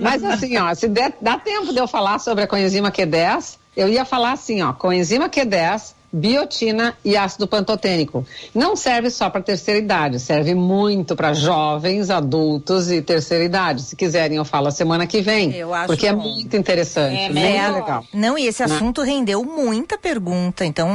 Mas 0.01 0.23
assim, 0.23 0.57
ó, 0.57 0.73
se 0.73 0.87
der, 0.87 1.17
dá 1.21 1.37
tempo 1.37 1.73
de 1.73 1.79
eu 1.79 1.87
falar 1.87 2.19
sobre 2.19 2.43
a 2.43 2.47
coenzima 2.47 2.91
Q10, 2.91 3.57
eu 3.75 3.89
ia 3.89 4.05
falar 4.05 4.31
assim, 4.33 4.61
ó, 4.61 4.73
coenzima 4.73 5.29
Q10 5.29 5.96
biotina 6.11 6.95
e 7.03 7.17
ácido 7.17 7.47
pantotênico. 7.47 8.25
Não 8.53 8.75
serve 8.75 9.09
só 9.09 9.29
para 9.29 9.41
terceira 9.41 9.79
idade, 9.79 10.19
serve 10.19 10.55
muito 10.55 11.15
para 11.15 11.33
jovens, 11.33 12.09
adultos 12.09 12.89
e 12.89 13.01
terceira 13.01 13.43
idade. 13.43 13.81
Se 13.81 13.95
quiserem, 13.95 14.37
eu 14.37 14.45
falo 14.45 14.67
a 14.67 14.71
semana 14.71 15.05
que 15.05 15.21
vem. 15.21 15.53
Eu 15.53 15.73
acho 15.73 15.87
porque 15.87 16.07
é 16.07 16.13
bom. 16.13 16.21
é 16.21 16.23
muito 16.23 16.55
interessante, 16.55 17.17
é, 17.17 17.29
muito 17.29 17.39
é, 17.39 17.69
legal. 17.69 18.05
Não, 18.13 18.37
e 18.37 18.47
esse 18.47 18.65
né? 18.65 18.73
assunto 18.73 19.01
rendeu 19.01 19.43
muita 19.43 19.97
pergunta, 19.97 20.65
então. 20.65 20.89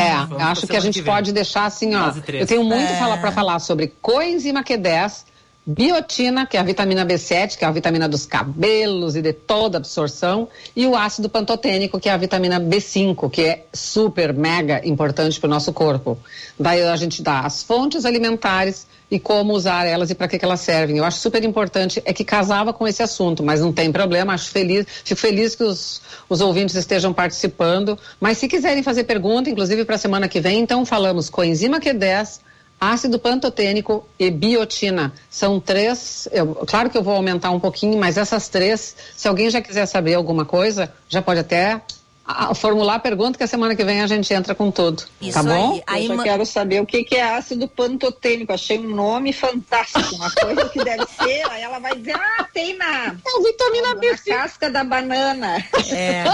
É, 0.00 0.42
acho 0.42 0.66
que 0.66 0.76
a 0.76 0.80
gente 0.80 1.02
pode 1.02 1.32
deixar 1.32 1.66
assim, 1.66 1.94
ó. 1.94 2.12
Eu 2.28 2.46
tenho 2.46 2.64
muito 2.64 2.92
é. 2.92 3.16
para 3.16 3.32
falar 3.32 3.58
sobre 3.58 3.92
coenzima 4.00 4.62
Q10 4.62 5.24
biotina, 5.66 6.46
que 6.46 6.56
é 6.56 6.60
a 6.60 6.62
vitamina 6.62 7.04
B7, 7.04 7.56
que 7.56 7.64
é 7.64 7.68
a 7.68 7.72
vitamina 7.72 8.08
dos 8.08 8.24
cabelos 8.24 9.16
e 9.16 9.22
de 9.22 9.32
toda 9.32 9.78
absorção, 9.78 10.48
e 10.76 10.86
o 10.86 10.94
ácido 10.94 11.28
pantotênico, 11.28 11.98
que 11.98 12.08
é 12.08 12.12
a 12.12 12.16
vitamina 12.16 12.60
B5, 12.60 13.28
que 13.28 13.42
é 13.42 13.64
super, 13.72 14.32
mega 14.32 14.80
importante 14.86 15.40
para 15.40 15.48
o 15.48 15.50
nosso 15.50 15.72
corpo. 15.72 16.16
Daí 16.58 16.82
a 16.82 16.94
gente 16.94 17.20
dá 17.20 17.40
as 17.40 17.64
fontes 17.64 18.04
alimentares 18.04 18.86
e 19.10 19.18
como 19.18 19.54
usar 19.54 19.86
elas 19.86 20.10
e 20.10 20.14
para 20.14 20.28
que, 20.28 20.38
que, 20.38 20.44
elas 20.44 20.60
servem. 20.60 20.98
Eu 20.98 21.04
acho 21.04 21.18
super 21.18 21.42
importante, 21.42 22.00
é 22.04 22.12
que 22.12 22.24
casava 22.24 22.72
com 22.72 22.86
esse 22.86 23.02
assunto, 23.02 23.42
mas 23.42 23.60
não 23.60 23.72
tem 23.72 23.90
problema, 23.90 24.34
acho 24.34 24.50
feliz, 24.50 24.86
fico 25.04 25.20
feliz 25.20 25.56
que 25.56 25.64
os, 25.64 26.00
os 26.28 26.40
ouvintes 26.40 26.76
estejam 26.76 27.12
participando, 27.12 27.98
mas 28.20 28.38
se 28.38 28.46
quiserem 28.46 28.82
fazer 28.82 29.04
pergunta, 29.04 29.50
inclusive 29.50 29.84
para 29.84 29.96
a 29.96 29.98
semana 29.98 30.28
que 30.28 30.40
vem, 30.40 30.60
então 30.60 30.84
falamos 30.84 31.28
coenzima 31.28 31.80
Q10, 31.80 32.40
ácido 32.80 33.18
pantotênico 33.18 34.06
e 34.18 34.30
biotina. 34.30 35.12
São 35.30 35.58
três, 35.58 36.28
eu, 36.30 36.54
claro 36.66 36.90
que 36.90 36.98
eu 36.98 37.02
vou 37.02 37.14
aumentar 37.14 37.50
um 37.50 37.60
pouquinho, 37.60 37.98
mas 37.98 38.16
essas 38.16 38.48
três, 38.48 38.94
se 39.16 39.26
alguém 39.26 39.50
já 39.50 39.60
quiser 39.60 39.86
saber 39.86 40.14
alguma 40.14 40.44
coisa, 40.44 40.92
já 41.08 41.22
pode 41.22 41.40
até 41.40 41.80
a, 42.26 42.54
formular 42.54 42.96
a 42.96 42.98
pergunta 42.98 43.38
que 43.38 43.44
a 43.44 43.46
semana 43.46 43.76
que 43.76 43.84
vem 43.84 44.02
a 44.02 44.06
gente 44.06 44.32
entra 44.34 44.54
com 44.54 44.70
tudo. 44.70 45.04
Isso 45.20 45.32
tá 45.32 45.42
bom? 45.42 45.74
Aí, 45.74 45.82
aí 45.86 46.06
eu 46.06 46.16
só 46.16 46.22
quero 46.22 46.46
saber 46.46 46.82
o 46.82 46.86
que, 46.86 47.04
que 47.04 47.14
é 47.14 47.22
ácido 47.22 47.68
pantotênico. 47.68 48.52
Achei 48.52 48.78
um 48.78 48.94
nome 48.94 49.32
fantástico, 49.32 50.14
uma 50.16 50.30
coisa 50.30 50.68
que 50.68 50.82
deve 50.82 51.06
ser. 51.06 51.48
Aí 51.50 51.62
ela 51.62 51.78
vai 51.78 51.96
dizer, 51.96 52.16
ah, 52.16 52.46
tem 52.52 52.76
na, 52.76 53.06
é 53.06 53.42
vitamina 53.42 53.94
B. 53.94 54.10
Na 54.10 54.18
casca 54.18 54.70
da 54.70 54.82
banana. 54.82 55.64
É. 55.90 56.24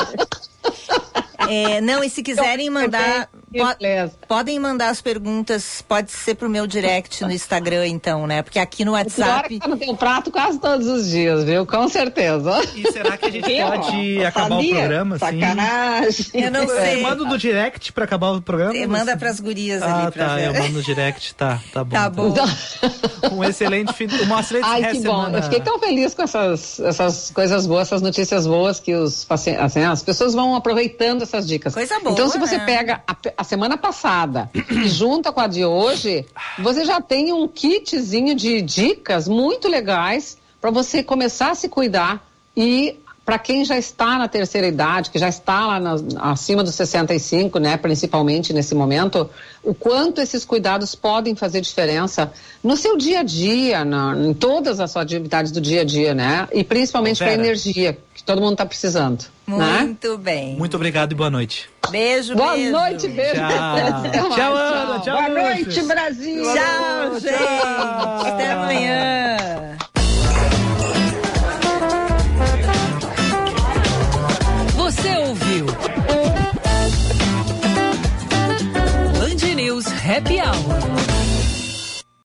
É, 1.49 1.81
não, 1.81 2.03
e 2.03 2.09
se 2.09 2.23
quiserem 2.23 2.71
mandar, 2.71 3.29
po 3.53 4.27
podem 4.27 4.59
mandar 4.59 4.89
as 4.89 5.01
perguntas, 5.01 5.83
pode 5.87 6.11
ser 6.11 6.35
pro 6.35 6.49
meu 6.49 6.67
direct 6.67 7.23
no 7.23 7.31
Instagram, 7.31 7.87
então, 7.87 8.27
né? 8.27 8.43
Porque 8.43 8.59
aqui 8.59 8.85
no 8.85 8.93
WhatsApp. 8.93 9.59
Tá 9.59 9.69
no 9.69 9.77
teu 9.77 9.97
prato 9.97 10.31
quase 10.31 10.59
todos 10.59 10.87
os 10.87 11.11
dias, 11.11 11.45
viu? 11.45 11.67
Com 11.67 11.89
certeza. 11.89 12.63
E 12.75 12.91
será 12.93 13.17
que 13.17 13.27
a 13.27 13.31
gente 13.31 13.43
pode 13.63 14.25
acabar 14.25 14.49
sabia? 14.57 14.75
o 14.75 14.79
programa? 14.79 15.17
Assim? 15.17 15.41
Sacanagem. 15.41 16.27
Eu 16.35 16.51
não 16.51 16.67
sei. 16.67 16.95
Eu 16.97 17.03
mando 17.03 17.25
no 17.25 17.39
direct 17.39 17.93
pra 17.93 18.05
acabar 18.05 18.31
o 18.31 18.43
programa? 18.43 18.73
Você 18.73 18.87
manda 18.87 19.17
pras 19.17 19.41
gurias 19.41 19.83
ah, 19.83 20.03
ali 20.03 20.13
pra 20.13 20.27
tá, 20.27 20.35
ver. 20.37 20.47
eu 20.47 20.55
mando 20.55 20.73
no 20.75 20.83
direct, 20.83 21.35
tá, 21.35 21.61
tá 21.73 21.85
bom. 21.85 21.91
Tá 21.91 22.11
bom. 22.11 22.33
Tá. 22.33 22.45
Um 23.33 23.45
excelente 23.45 23.93
fim, 23.93 24.07
uma 24.23 24.41
excelente 24.41 24.65
Ai, 24.65 24.93
que 24.93 25.01
bom. 25.01 25.29
Eu 25.29 25.43
fiquei 25.43 25.61
tão 25.61 25.79
feliz 25.79 26.15
com 26.15 26.23
essas, 26.23 26.81
essas 26.81 27.31
coisas 27.31 27.67
boas, 27.67 27.89
essas 27.89 28.03
notícias 28.03 28.47
boas 28.47 28.81
que 28.81 28.95
os 28.95 29.25
pacientes, 29.25 29.63
assim, 29.63 29.83
as 29.83 30.03
pessoas 30.03 30.35
vão 30.35 30.55
aproveitando 30.55 31.23
essas 31.23 31.47
dicas. 31.47 31.75
Coisa 31.75 31.99
boa. 32.01 32.13
Então, 32.13 32.29
se 32.29 32.39
você 32.39 32.59
né? 32.59 32.65
pega 32.65 33.03
a, 33.07 33.42
a, 33.43 33.45
semana 33.45 33.77
passada 33.77 34.51
e 34.55 34.89
junta 34.89 35.33
com 35.33 35.41
a 35.41 35.47
de 35.47 35.65
hoje, 35.65 36.25
você 36.59 36.85
já 36.85 37.01
tem 37.01 37.33
um 37.33 37.47
kitzinho 37.47 38.35
de 38.35 38.63
dicas 38.63 39.29
muito 39.29 39.69
legais 39.69 40.39
para 40.61 40.71
você 40.71 41.03
começar 41.03 41.51
a 41.51 41.55
se 41.55 41.69
cuidar 41.69 42.25
e 42.57 42.97
para 43.25 43.39
quem 43.39 43.65
já 43.65 43.79
está 43.79 44.19
na 44.19 44.27
terceira 44.27 44.67
idade, 44.67 45.11
que 45.11 45.19
já 45.19 45.29
está 45.29 45.67
lá 45.67 45.79
na, 45.81 45.95
acima 46.33 46.63
dos 46.65 46.75
65, 46.75 47.59
né, 47.61 47.77
principalmente 47.77 48.53
nesse 48.53 48.75
momento, 48.75 49.31
o 49.63 49.73
quanto 49.73 50.21
esses 50.21 50.45
cuidados 50.45 50.95
podem 50.97 51.37
fazer 51.37 51.61
diferença 51.61 52.33
no 52.65 52.77
seu 52.77 52.97
dia 52.97 53.21
a 53.21 53.23
dia, 53.23 53.85
na, 53.85 54.17
em 54.17 54.35
todas 54.35 54.81
as 54.81 54.91
suas 54.91 55.05
atividades 55.05 55.53
do 55.53 55.61
dia 55.61 55.83
a 55.83 55.85
dia, 55.85 56.15
né? 56.15 56.49
E 56.53 56.65
principalmente 56.65 57.19
para 57.19 57.31
a 57.31 57.35
energia, 57.35 57.97
que 58.13 58.25
todo 58.25 58.41
mundo 58.41 58.53
está 58.53 58.67
precisando. 58.67 59.25
né? 59.47 59.83
Muito 59.83 60.19
bem. 60.19 60.57
Muito 60.57 60.75
obrigado 60.75 61.13
e 61.13 61.15
boa 61.15 61.31
noite. 61.31 61.71
Beijo, 61.91 62.35
Boa 62.35 62.55
beijo. 62.55 62.73
noite, 62.73 63.09
beijo. 63.09 63.35
Tchau. 63.35 64.31
Tchau, 64.35 64.57
Ana. 64.57 65.01
Tchau, 65.01 65.17
Boa 65.17 65.29
noite, 65.29 65.83
Brasil. 65.83 66.43
Tchau, 66.43 67.21
gente. 67.21 68.27
Até 68.27 68.51
amanhã. 68.53 69.77
Happy 80.13 80.41
Hour. 80.41 81.02